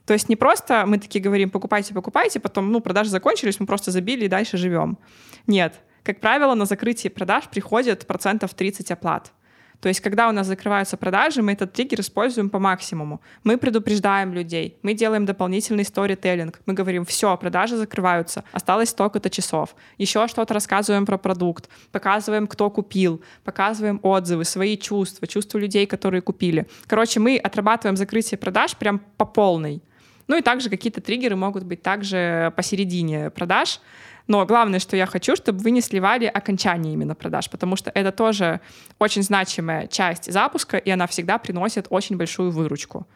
То 0.06 0.14
есть 0.14 0.30
не 0.30 0.36
просто 0.36 0.86
мы 0.86 1.00
такие 1.00 1.22
говорим, 1.22 1.50
покупайте, 1.50 1.94
покупайте, 1.94 2.40
потом, 2.40 2.72
ну, 2.72 2.80
продажи 2.80 3.10
закончились, 3.10 3.60
мы 3.60 3.66
просто 3.66 3.92
забили 3.92 4.26
и 4.26 4.30
дальше 4.30 4.58
живем. 4.58 4.98
Нет. 5.48 5.74
Как 6.04 6.22
правило, 6.22 6.56
на 6.56 6.66
закрытие 6.66 7.12
продаж 7.12 7.50
приходит 7.50 8.08
процентов 8.08 8.54
30 8.54 8.92
оплат. 8.92 9.34
То 9.80 9.90
есть, 9.90 10.02
когда 10.02 10.28
у 10.28 10.32
нас 10.32 10.48
закрываются 10.48 10.98
продажи, 10.98 11.42
мы 11.42 11.52
этот 11.52 11.74
триггер 11.74 12.00
используем 12.02 12.50
по 12.50 12.60
максимуму. 12.60 13.22
Мы 13.44 13.58
предупреждаем 13.58 14.34
людей, 14.34 14.78
мы 14.82 14.94
делаем 14.94 15.26
дополнительный 15.26 15.86
сторителлинг. 15.86 16.60
Мы 16.66 16.74
говорим, 16.74 17.06
все, 17.06 17.38
продажи 17.38 17.78
закрываются, 17.78 18.44
осталось 18.52 18.90
столько-то 18.90 19.30
часов. 19.30 19.76
Еще 19.98 20.28
что-то 20.28 20.54
рассказываем 20.54 21.06
про 21.06 21.18
продукт, 21.18 21.70
показываем, 21.92 22.48
кто 22.48 22.70
купил, 22.70 23.22
показываем 23.44 24.00
отзывы, 24.02 24.46
свои 24.46 24.78
чувства, 24.78 25.28
чувства 25.28 25.60
людей, 25.60 25.86
которые 25.86 26.22
купили. 26.22 26.68
Короче, 26.88 27.20
мы 27.20 27.38
отрабатываем 27.38 27.98
закрытие 27.98 28.38
продаж 28.38 28.76
прям 28.76 29.00
по 29.18 29.26
полной. 29.26 29.82
Ну 30.28 30.38
и 30.38 30.42
также 30.42 30.70
какие-то 30.70 31.02
триггеры 31.02 31.36
могут 31.36 31.64
быть 31.64 31.82
также 31.82 32.52
посередине 32.56 33.30
продаж. 33.30 33.80
Но 34.28 34.46
главное, 34.46 34.80
что 34.80 34.98
я 34.98 35.06
хочу, 35.06 35.36
чтобы 35.36 35.60
вы 35.60 35.72
не 35.72 35.82
сливали 35.82 36.26
окончание 36.26 36.94
именно 36.94 37.16
продаж, 37.16 37.50
потому 37.50 37.76
что 37.76 37.92
это 37.94 38.12
тоже 38.12 38.60
очень 39.00 39.24
значимая 39.24 39.88
часть 39.88 40.32
запуска, 40.32 40.78
и 40.78 40.90
она 40.90 41.08
всегда 41.08 41.38
приносит 41.38 41.88
очень 41.90 42.18
большую 42.18 42.52
выручку. 42.52 43.08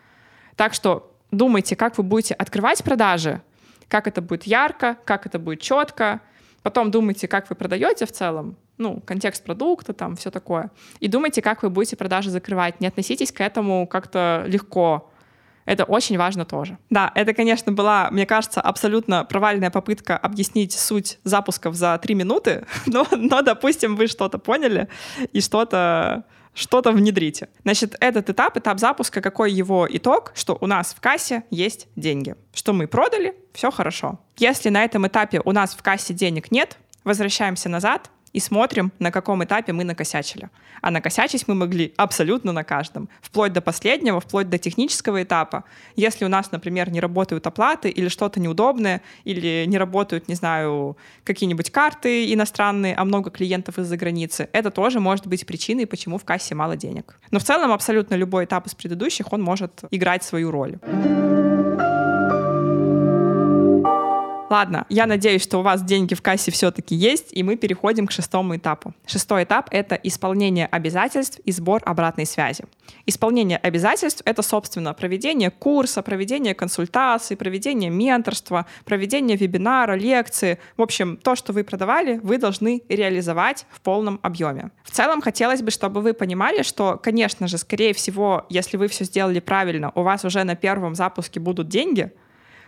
Так 0.56 0.74
что 0.74 1.14
думайте, 1.32 1.76
как 1.76 1.98
вы 1.98 2.04
будете 2.04 2.34
открывать 2.34 2.84
продажи, 2.84 3.42
как 3.88 4.08
это 4.08 4.22
будет 4.22 4.44
ярко, 4.44 4.98
как 5.04 5.26
это 5.26 5.38
будет 5.38 5.60
четко. 5.60 6.22
Потом 6.64 6.92
думайте, 6.92 7.28
как 7.28 7.50
вы 7.50 7.56
продаете 7.56 8.06
в 8.06 8.12
целом, 8.12 8.56
ну, 8.78 9.02
контекст 9.02 9.44
продукта, 9.44 9.94
там, 9.94 10.16
все 10.16 10.32
такое. 10.32 10.72
И 11.00 11.08
думайте, 11.08 11.42
как 11.42 11.62
вы 11.62 11.70
будете 11.70 11.98
продажи 11.98 12.30
закрывать. 12.30 12.80
Не 12.80 12.88
относитесь 12.88 13.32
к 13.32 13.42
этому 13.42 13.86
как-то 13.88 14.46
легко. 14.48 15.11
Это 15.66 15.84
очень 15.84 16.18
важно 16.18 16.46
тоже. 16.46 16.78
Да, 16.90 17.12
это, 17.16 17.34
конечно, 17.34 17.72
была, 17.72 18.10
мне 18.12 18.26
кажется, 18.26 18.62
абсолютно 18.62 19.24
провальная 19.26 19.70
попытка 19.70 20.18
объяснить 20.18 20.74
суть 20.74 21.20
запусков 21.24 21.76
за 21.76 21.98
три 21.98 22.16
минуты, 22.16 22.66
но, 22.86 23.06
но 23.12 23.42
допустим, 23.42 23.96
вы 23.96 24.08
что-то 24.08 24.38
поняли 24.38 24.88
и 25.32 25.42
что-то 25.42 26.26
что-то 26.54 26.92
внедрите. 26.92 27.48
Значит, 27.64 27.96
этот 28.02 28.30
этап, 28.30 28.58
этап 28.58 28.78
запуска, 28.78 29.22
какой 29.22 29.54
его 29.54 29.88
итог, 29.90 30.34
что 30.36 30.58
у 30.60 30.68
нас 30.68 30.94
в 30.94 31.00
кассе 31.00 31.44
есть 31.50 31.88
деньги, 31.96 32.36
что 32.54 32.74
мы 32.74 32.88
продали, 32.88 33.36
все 33.54 33.72
хорошо. 33.72 34.20
Если 34.38 34.68
на 34.68 34.84
этом 34.84 35.08
этапе 35.08 35.42
у 35.46 35.54
нас 35.54 35.74
в 35.74 35.82
кассе 35.82 36.14
денег 36.14 36.52
нет, 36.52 36.78
возвращаемся 37.06 37.70
назад, 37.70 38.12
и 38.34 38.40
смотрим, 38.40 38.92
на 39.00 39.12
каком 39.12 39.44
этапе 39.44 39.74
мы 39.74 39.84
накосячили. 39.84 40.50
А 40.82 40.92
накосячить 40.92 41.48
мы 41.48 41.56
могли 41.56 41.94
абсолютно 41.98 42.52
на 42.52 42.64
каждом, 42.64 43.10
вплоть 43.22 43.54
до 43.54 43.62
последнего, 43.62 44.20
вплоть 44.20 44.50
до 44.50 44.58
технического 44.58 45.22
этапа. 45.24 45.64
Если 45.96 46.26
у 46.26 46.30
нас, 46.30 46.52
например, 46.52 46.90
не 46.92 47.00
работают 47.00 47.46
оплаты 47.48 47.90
или 47.90 48.08
что-то 48.08 48.40
неудобное, 48.40 49.02
или 49.24 49.66
не 49.68 49.78
работают, 49.78 50.28
не 50.28 50.36
знаю, 50.36 50.98
какие-нибудь 51.24 51.72
карты 51.72 52.34
иностранные, 52.34 52.96
а 52.96 53.06
много 53.06 53.32
клиентов 53.32 53.78
из-за 53.78 53.98
границы, 53.98 54.50
это 54.54 54.72
тоже 54.72 55.00
может 55.00 55.28
быть 55.28 55.46
причиной, 55.46 55.86
почему 55.86 56.18
в 56.18 56.24
кассе 56.24 56.56
мало 56.56 56.78
денег. 56.78 57.20
Но 57.32 57.40
в 57.40 57.44
целом 57.44 57.72
абсолютно 57.72 58.16
любой 58.16 58.46
этап 58.46 58.68
из 58.68 58.76
предыдущих, 58.76 59.34
он 59.34 59.42
может 59.42 59.82
играть 59.92 60.24
свою 60.24 60.52
роль. 60.52 60.80
Ладно, 64.52 64.86
я 64.90 65.06
надеюсь, 65.06 65.44
что 65.44 65.60
у 65.60 65.62
вас 65.62 65.82
деньги 65.82 66.14
в 66.14 66.22
кассе 66.22 66.52
все-таки 66.52 66.94
есть, 66.94 67.30
и 67.32 67.42
мы 67.42 67.56
переходим 67.56 68.06
к 68.06 68.12
шестому 68.12 68.58
этапу. 68.58 68.94
Шестой 69.06 69.46
этап— 69.46 69.70
это 69.72 69.96
исполнение 69.96 70.66
обязательств 70.66 71.40
и 71.46 71.54
сбор 71.54 71.82
обратной 71.86 72.26
связи. 72.26 72.66
Исполнение 73.06 73.58
обязательств— 73.58 74.22
это, 74.26 74.42
собственно, 74.42 74.94
проведение 74.94 75.52
курса, 75.52 76.02
проведение 76.02 76.54
консультаций, 76.54 77.38
проведение 77.38 77.90
менторства, 77.90 78.66
проведение 78.84 79.38
вебинара, 79.38 79.94
лекции. 79.94 80.60
В 80.76 80.82
общем, 80.82 81.16
то, 81.16 81.38
что 81.38 81.54
вы 81.54 81.64
продавали, 81.64 82.20
вы 82.22 82.38
должны 82.38 82.84
реализовать 82.90 83.66
в 83.72 83.80
полном 83.80 84.20
объеме. 84.22 84.72
В 84.84 84.92
целом, 84.92 85.22
хотелось 85.22 85.62
бы, 85.62 85.72
чтобы 85.72 86.02
вы 86.02 86.12
понимали, 86.12 86.64
что, 86.64 87.00
конечно 87.02 87.48
же, 87.48 87.58
скорее 87.58 87.94
всего, 87.94 88.46
если 88.50 88.76
вы 88.76 88.90
все 88.90 89.06
сделали 89.06 89.40
правильно, 89.40 89.94
у 89.96 90.02
вас 90.02 90.26
уже 90.26 90.44
на 90.44 90.58
первом 90.58 90.94
запуске 90.94 91.40
будут 91.40 91.70
деньги— 91.70 92.12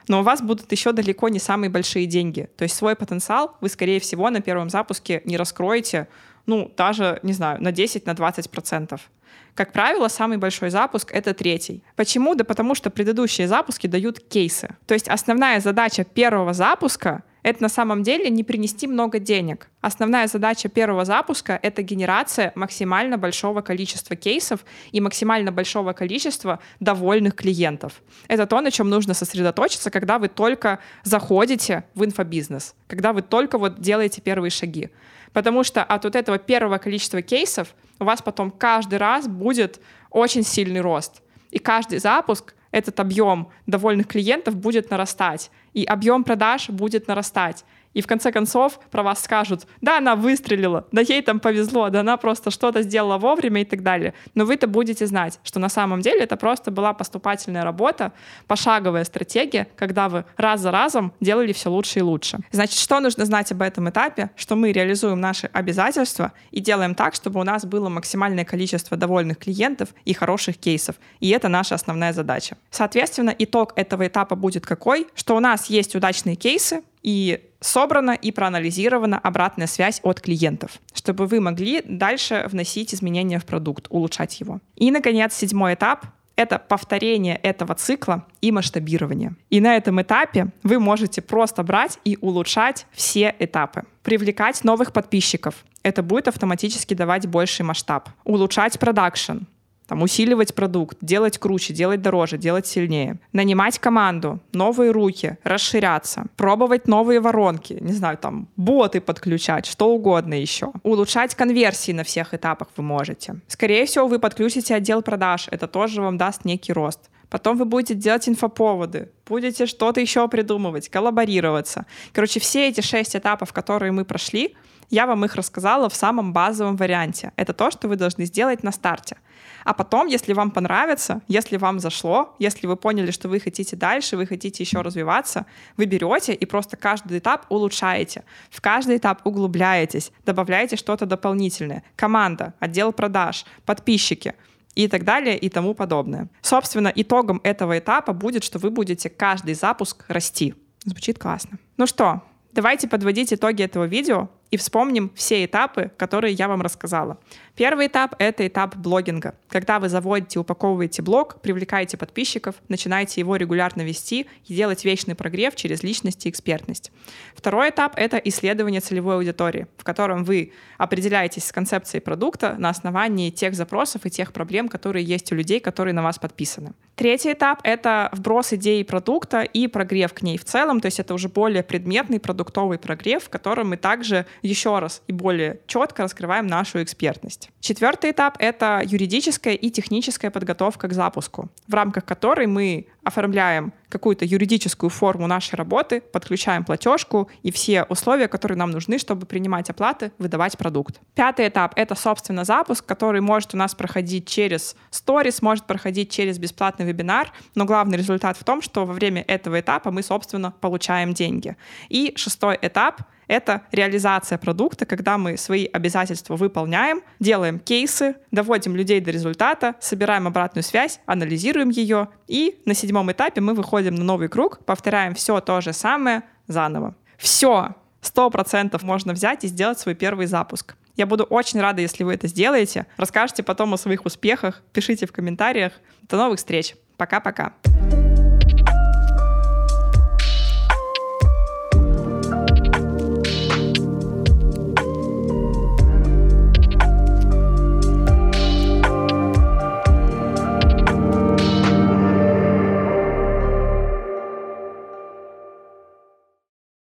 но 0.07 0.19
у 0.19 0.23
вас 0.23 0.41
будут 0.41 0.71
еще 0.71 0.91
далеко 0.91 1.29
не 1.29 1.39
самые 1.39 1.69
большие 1.69 2.05
деньги. 2.05 2.49
То 2.57 2.63
есть 2.63 2.75
свой 2.75 2.95
потенциал 2.95 3.55
вы, 3.61 3.69
скорее 3.69 3.99
всего, 3.99 4.29
на 4.29 4.41
первом 4.41 4.69
запуске 4.69 5.21
не 5.25 5.37
раскроете, 5.37 6.07
ну, 6.45 6.71
даже, 6.75 7.19
не 7.23 7.33
знаю, 7.33 7.61
на 7.61 7.71
10, 7.71 8.05
на 8.05 8.13
20 8.13 8.49
процентов. 8.49 9.09
Как 9.55 9.71
правило, 9.71 10.07
самый 10.07 10.37
большой 10.37 10.71
запуск— 10.71 11.11
это 11.13 11.33
третий. 11.33 11.83
Почему? 11.95 12.35
Да 12.35 12.43
потому 12.43 12.73
что 12.75 12.89
предыдущие 12.89 13.47
запуски 13.47 13.87
дают 13.87 14.19
кейсы. 14.19 14.75
То 14.87 14.95
есть 14.95 15.07
основная 15.07 15.59
задача 15.59 16.03
первого 16.03 16.53
запуска 16.53 17.23
это 17.43 17.61
на 17.61 17.69
самом 17.69 18.03
деле 18.03 18.29
не 18.29 18.43
принести 18.43 18.87
много 18.87 19.19
денег. 19.19 19.67
Основная 19.81 20.27
задача 20.27 20.69
первого 20.69 21.05
запуска— 21.05 21.59
это 21.61 21.81
генерация 21.81 22.53
максимально 22.55 23.17
большого 23.17 23.61
количества 23.61 24.15
кейсов 24.15 24.65
и 24.91 25.01
максимально 25.01 25.51
большого 25.51 25.93
количества 25.93 26.59
довольных 26.79 27.35
клиентов. 27.35 28.01
Это 28.29 28.47
то, 28.47 28.61
на 28.61 28.71
чем 28.71 28.89
нужно 28.89 29.13
сосредоточиться, 29.13 29.91
когда 29.91 30.17
вы 30.17 30.29
только 30.29 30.79
заходите 31.03 31.83
в 31.95 32.05
инфобизнес, 32.05 32.75
когда 32.87 33.11
вы 33.11 33.21
только 33.21 33.57
вот 33.57 33.79
делаете 33.81 34.21
первые 34.21 34.49
шаги. 34.49 34.89
Потому 35.33 35.63
что 35.63 35.83
от 35.83 36.05
вот 36.05 36.15
этого 36.15 36.37
первого 36.37 36.77
количества 36.77 37.21
кейсов 37.21 37.75
у 37.99 38.05
вас 38.05 38.21
потом 38.21 38.51
каждый 38.51 38.99
раз 38.99 39.27
будет 39.27 39.81
очень 40.09 40.43
сильный 40.43 40.81
рост. 40.81 41.21
И 41.51 41.59
каждый 41.59 41.99
запуск 41.99 42.53
этот 42.71 42.99
объем 42.99 43.49
довольных 43.67 44.07
клиентов 44.07 44.55
будет 44.55 44.89
нарастать, 44.89 45.51
и 45.73 45.83
объем 45.83 46.23
продаж 46.23 46.69
будет 46.69 47.07
нарастать 47.07 47.65
и 47.93 48.01
в 48.01 48.07
конце 48.07 48.31
концов 48.31 48.79
про 48.91 49.03
вас 49.03 49.23
скажут, 49.23 49.67
да, 49.81 49.97
она 49.97 50.15
выстрелила, 50.15 50.85
да 50.91 51.01
ей 51.01 51.21
там 51.21 51.39
повезло, 51.39 51.89
да 51.89 52.01
она 52.01 52.17
просто 52.17 52.51
что-то 52.51 52.81
сделала 52.81 53.17
вовремя 53.17 53.61
и 53.61 53.65
так 53.65 53.83
далее. 53.83 54.13
Но 54.35 54.45
вы-то 54.45 54.67
будете 54.67 55.05
знать, 55.07 55.39
что 55.43 55.59
на 55.59 55.69
самом 55.69 56.01
деле 56.01 56.21
это 56.21 56.37
просто 56.37 56.71
была 56.71 56.93
поступательная 56.93 57.63
работа, 57.63 58.13
пошаговая 58.47 59.03
стратегия, 59.03 59.67
когда 59.75 60.09
вы 60.09 60.25
раз 60.37 60.61
за 60.61 60.71
разом 60.71 61.13
делали 61.19 61.53
все 61.53 61.69
лучше 61.69 61.99
и 61.99 62.01
лучше. 62.01 62.39
Значит, 62.51 62.79
что 62.79 62.99
нужно 62.99 63.25
знать 63.25 63.51
об 63.51 63.61
этом 63.61 63.89
этапе? 63.89 64.31
Что 64.35 64.55
мы 64.55 64.71
реализуем 64.71 65.19
наши 65.19 65.47
обязательства 65.47 66.33
и 66.51 66.59
делаем 66.59 66.95
так, 66.95 67.13
чтобы 67.15 67.39
у 67.39 67.43
нас 67.43 67.65
было 67.65 67.89
максимальное 67.89 68.45
количество 68.45 68.97
довольных 68.97 69.37
клиентов 69.37 69.89
и 70.05 70.13
хороших 70.13 70.57
кейсов. 70.57 70.95
И 71.19 71.29
это 71.29 71.49
наша 71.49 71.75
основная 71.75 72.13
задача. 72.13 72.57
Соответственно, 72.71 73.35
итог 73.37 73.73
этого 73.75 74.07
этапа 74.07 74.35
будет 74.35 74.65
какой? 74.65 75.07
Что 75.15 75.35
у 75.35 75.39
нас 75.39 75.67
есть 75.67 75.95
удачные 75.95 76.35
кейсы, 76.35 76.83
и 77.03 77.43
собрана 77.59 78.11
и 78.11 78.31
проанализирована 78.31 79.19
обратная 79.19 79.67
связь 79.67 79.99
от 80.03 80.19
клиентов, 80.21 80.71
чтобы 80.93 81.27
вы 81.27 81.39
могли 81.39 81.81
дальше 81.85 82.47
вносить 82.49 82.93
изменения 82.93 83.39
в 83.39 83.45
продукт, 83.45 83.87
улучшать 83.89 84.39
его. 84.39 84.59
И, 84.75 84.91
наконец, 84.91 85.33
седьмой 85.33 85.75
этап 85.75 86.05
это 86.35 86.57
повторение 86.57 87.35
этого 87.35 87.75
цикла 87.75 88.25
и 88.41 88.51
масштабирование. 88.51 89.35
И 89.49 89.61
на 89.61 89.75
этом 89.75 90.01
этапе 90.01 90.47
вы 90.63 90.79
можете 90.79 91.21
просто 91.21 91.61
брать 91.63 91.99
и 92.05 92.17
улучшать 92.21 92.87
все 92.91 93.35
этапы. 93.37 93.83
Привлекать 94.01 94.63
новых 94.63 94.93
подписчиков. 94.93 95.63
Это 95.83 96.01
будет 96.01 96.27
автоматически 96.27 96.93
давать 96.93 97.27
больший 97.27 97.63
масштаб. 97.63 98.09
Улучшать 98.23 98.79
продакшн 98.79 99.39
там, 99.87 100.01
усиливать 100.01 100.55
продукт, 100.55 100.97
делать 101.01 101.37
круче, 101.37 101.73
делать 101.73 102.01
дороже, 102.01 102.37
делать 102.37 102.67
сильнее. 102.67 103.19
Нанимать 103.31 103.79
команду, 103.79 104.39
новые 104.53 104.91
руки, 104.91 105.37
расширяться, 105.43 106.25
пробовать 106.35 106.87
новые 106.87 107.19
воронки, 107.19 107.77
не 107.81 107.93
знаю, 107.93 108.17
там, 108.17 108.47
боты 108.55 109.01
подключать, 109.01 109.65
что 109.65 109.89
угодно 109.89 110.33
еще. 110.33 110.71
Улучшать 110.83 111.35
конверсии 111.35 111.91
на 111.91 112.03
всех 112.03 112.33
этапах 112.33 112.69
вы 112.77 112.83
можете. 112.83 113.35
Скорее 113.47 113.85
всего, 113.85 114.07
вы 114.07 114.19
подключите 114.19 114.75
отдел 114.75 115.01
продаж, 115.01 115.47
это 115.51 115.67
тоже 115.67 116.01
вам 116.01 116.17
даст 116.17 116.45
некий 116.45 116.73
рост 116.73 117.09
потом 117.33 117.57
вы 117.57 117.65
будете 117.65 117.95
делать 117.95 118.29
инфоповоды, 118.29 119.09
будете 119.25 119.65
что-то 119.65 119.99
еще 119.99 120.27
придумывать, 120.27 120.87
коллаборироваться. 120.89 121.87
Короче, 122.11 122.39
все 122.39 122.67
эти 122.67 122.81
шесть 122.81 123.15
этапов, 123.15 123.51
которые 123.51 123.91
мы 123.91 124.05
прошли, 124.05 124.55
я 124.91 125.07
вам 125.07 125.25
их 125.25 125.33
рассказала 125.33 125.89
в 125.89 125.95
самом 125.95 126.31
базовом 126.31 126.75
варианте. 126.75 127.31
Это 127.35 127.53
то, 127.53 127.71
что 127.71 127.87
вы 127.87 127.95
должны 127.95 128.25
сделать 128.25 128.61
на 128.61 128.71
старте. 128.71 129.17
А 129.63 129.73
потом, 129.73 130.07
если 130.07 130.33
вам 130.33 130.51
понравится, 130.51 131.21
если 131.27 131.57
вам 131.57 131.79
зашло, 131.79 132.35
если 132.39 132.67
вы 132.67 132.75
поняли, 132.75 133.11
что 133.11 133.29
вы 133.29 133.39
хотите 133.39 133.75
дальше, 133.75 134.17
вы 134.17 134.25
хотите 134.25 134.63
еще 134.63 134.81
развиваться, 134.81 135.45
вы 135.77 135.85
берете 135.85 136.33
и 136.33 136.45
просто 136.45 136.77
каждый 136.77 137.19
этап 137.19 137.45
улучшаете. 137.49 138.23
В 138.49 138.61
каждый 138.61 138.97
этап 138.97 139.25
углубляетесь, 139.25 140.11
добавляете 140.25 140.75
что-то 140.75 141.05
дополнительное. 141.05 141.83
Команда, 141.95 142.53
отдел 142.59 142.91
продаж, 142.93 143.45
подписчики 143.65 144.33
и 144.75 144.87
так 144.87 145.03
далее 145.03 145.37
и 145.37 145.49
тому 145.49 145.73
подобное. 145.73 146.27
Собственно, 146.41 146.91
итогом 146.93 147.39
этого 147.43 147.77
этапа 147.77 148.13
будет, 148.13 148.43
что 148.43 148.59
вы 148.59 148.69
будете 148.71 149.09
каждый 149.09 149.53
запуск 149.53 150.05
расти. 150.07 150.55
Звучит 150.83 151.19
классно. 151.19 151.59
Ну 151.77 151.87
что, 151.87 152.21
давайте 152.51 152.87
подводить 152.87 153.33
итоги 153.33 153.63
этого 153.63 153.85
видео 153.85 154.29
и 154.53 154.57
вспомним 154.57 155.11
все 155.15 155.45
этапы, 155.45 155.91
которые 155.97 156.35
я 156.35 156.47
вам 156.47 156.61
рассказала. 156.61 157.17
Первый 157.55 157.85
этап— 157.87 158.15
это 158.19 158.47
этап 158.47 158.75
блогинга. 158.75 159.35
Когда 159.47 159.79
вы 159.79 159.89
заводите, 159.89 160.39
упаковываете 160.39 161.01
блог, 161.01 161.39
привлекаете 161.41 161.97
подписчиков, 161.97 162.55
начинаете 162.67 163.21
его 163.21 163.35
регулярно 163.35 163.81
вести 163.81 164.27
и 164.45 164.53
делать 164.55 164.85
вечный 164.85 165.13
прогрев 165.15 165.55
через 165.55 165.81
личность 165.83 166.25
и 166.25 166.29
экспертность. 166.29 166.91
Второй 167.35 167.69
этап— 167.69 167.93
это 167.95 168.17
исследование 168.17 168.81
целевой 168.81 169.15
аудитории, 169.15 169.67
в 169.77 169.83
котором 169.83 170.23
вы 170.23 170.51
определяетесь 170.77 171.45
с 171.45 171.51
концепцией 171.51 172.01
продукта 172.01 172.55
на 172.57 172.69
основании 172.69 173.29
тех 173.29 173.55
запросов 173.55 174.05
и 174.05 174.09
тех 174.09 174.33
проблем, 174.33 174.67
которые 174.67 175.05
есть 175.05 175.31
у 175.31 175.35
людей, 175.35 175.59
которые 175.59 175.93
на 175.93 176.01
вас 176.03 176.17
подписаны. 176.17 176.73
Третий 176.95 177.33
этап— 177.33 177.59
это 177.63 178.09
вброс 178.13 178.53
идеи 178.53 178.83
продукта 178.83 179.41
и 179.41 179.67
прогрев 179.67 180.13
к 180.13 180.21
ней 180.21 180.37
в 180.37 180.45
целом, 180.45 180.79
то 180.79 180.87
есть 180.87 180.99
это 180.99 181.13
уже 181.13 181.27
более 181.27 181.63
предметный 181.63 182.19
продуктовый 182.19 182.77
прогрев, 182.79 183.23
в 183.23 183.29
котором 183.29 183.69
мы 183.69 183.77
также 183.77 184.25
еще 184.43 184.79
раз 184.79 185.01
и 185.07 185.13
более 185.13 185.61
четко 185.67 186.03
раскрываем 186.03 186.47
нашу 186.47 186.83
экспертность. 186.83 187.49
Четвертый 187.59 188.11
этап— 188.11 188.35
это 188.39 188.81
юридическая 188.83 189.53
и 189.53 189.71
техническая 189.71 190.29
подготовка 190.29 190.87
к 190.87 190.93
запуску, 190.93 191.49
в 191.67 191.73
рамках 191.73 192.05
которой 192.05 192.45
мы 192.45 192.87
оформляем 193.03 193.73
какую-то 193.89 194.25
юридическую 194.25 194.89
форму 194.89 195.27
нашей 195.27 195.55
работы, 195.55 196.01
подключаем 196.01 196.63
платежку 196.63 197.29
и 197.43 197.51
все 197.51 197.83
условия, 197.83 198.27
которые 198.27 198.57
нам 198.57 198.71
нужны, 198.71 198.97
чтобы 198.97 199.25
принимать 199.25 199.69
оплаты, 199.69 200.11
выдавать 200.17 200.57
продукт. 200.57 200.99
Пятый 201.13 201.47
этап— 201.47 201.73
это, 201.75 201.95
собственно, 201.95 202.43
запуск, 202.43 202.85
который 202.85 203.21
может 203.21 203.53
у 203.53 203.57
нас 203.57 203.75
проходить 203.75 204.27
через 204.27 204.75
сторис, 204.89 205.41
может 205.41 205.65
проходить 205.65 206.09
через 206.11 206.39
бесплатный 206.39 206.85
вебинар, 206.85 207.31
но 207.55 207.65
главный 207.65 207.97
результат 207.97 208.35
в 208.37 208.43
том, 208.43 208.61
что 208.61 208.85
во 208.85 208.93
время 208.93 209.23
этого 209.27 209.59
этапа 209.59 209.91
мы, 209.91 210.01
собственно, 210.01 210.51
получаем 210.51 211.13
деньги. 211.13 211.55
И 211.89 212.13
шестой 212.15 212.57
этап— 212.61 213.01
это 213.33 213.63
реализация 213.71 214.37
продукта, 214.37 214.85
когда 214.85 215.17
мы 215.17 215.37
свои 215.37 215.65
обязательства 215.65 216.35
выполняем, 216.35 217.01
делаем 217.19 217.59
кейсы, 217.59 218.15
доводим 218.31 218.75
людей 218.75 219.01
до 219.01 219.11
результата, 219.11 219.75
собираем 219.79 220.27
обратную 220.27 220.63
связь, 220.63 220.99
анализируем 221.05 221.69
ее, 221.69 222.09
и 222.27 222.61
на 222.65 222.73
седьмом 222.73 223.11
этапе 223.11 223.41
мы 223.41 223.53
выходим 223.53 223.95
на 223.95 224.03
новый 224.03 224.29
круг, 224.29 224.63
повторяем 224.65 225.15
все 225.15 225.39
то 225.41 225.61
же 225.61 225.73
самое 225.73 226.23
заново. 226.47 226.95
Все, 227.17 227.75
сто 228.01 228.29
процентов 228.29 228.83
можно 228.83 229.13
взять 229.13 229.43
и 229.43 229.47
сделать 229.47 229.79
свой 229.79 229.95
первый 229.95 230.27
запуск. 230.27 230.75
Я 230.95 231.07
буду 231.07 231.23
очень 231.23 231.59
рада, 231.59 231.81
если 231.81 232.03
вы 232.03 232.13
это 232.13 232.27
сделаете. 232.27 232.85
Расскажите 232.97 233.41
потом 233.41 233.73
о 233.73 233.77
своих 233.77 234.05
успехах, 234.05 234.61
пишите 234.73 235.07
в 235.07 235.11
комментариях. 235.11 235.73
До 236.03 236.17
новых 236.17 236.37
встреч. 236.37 236.75
Пока-пока. 236.97 237.53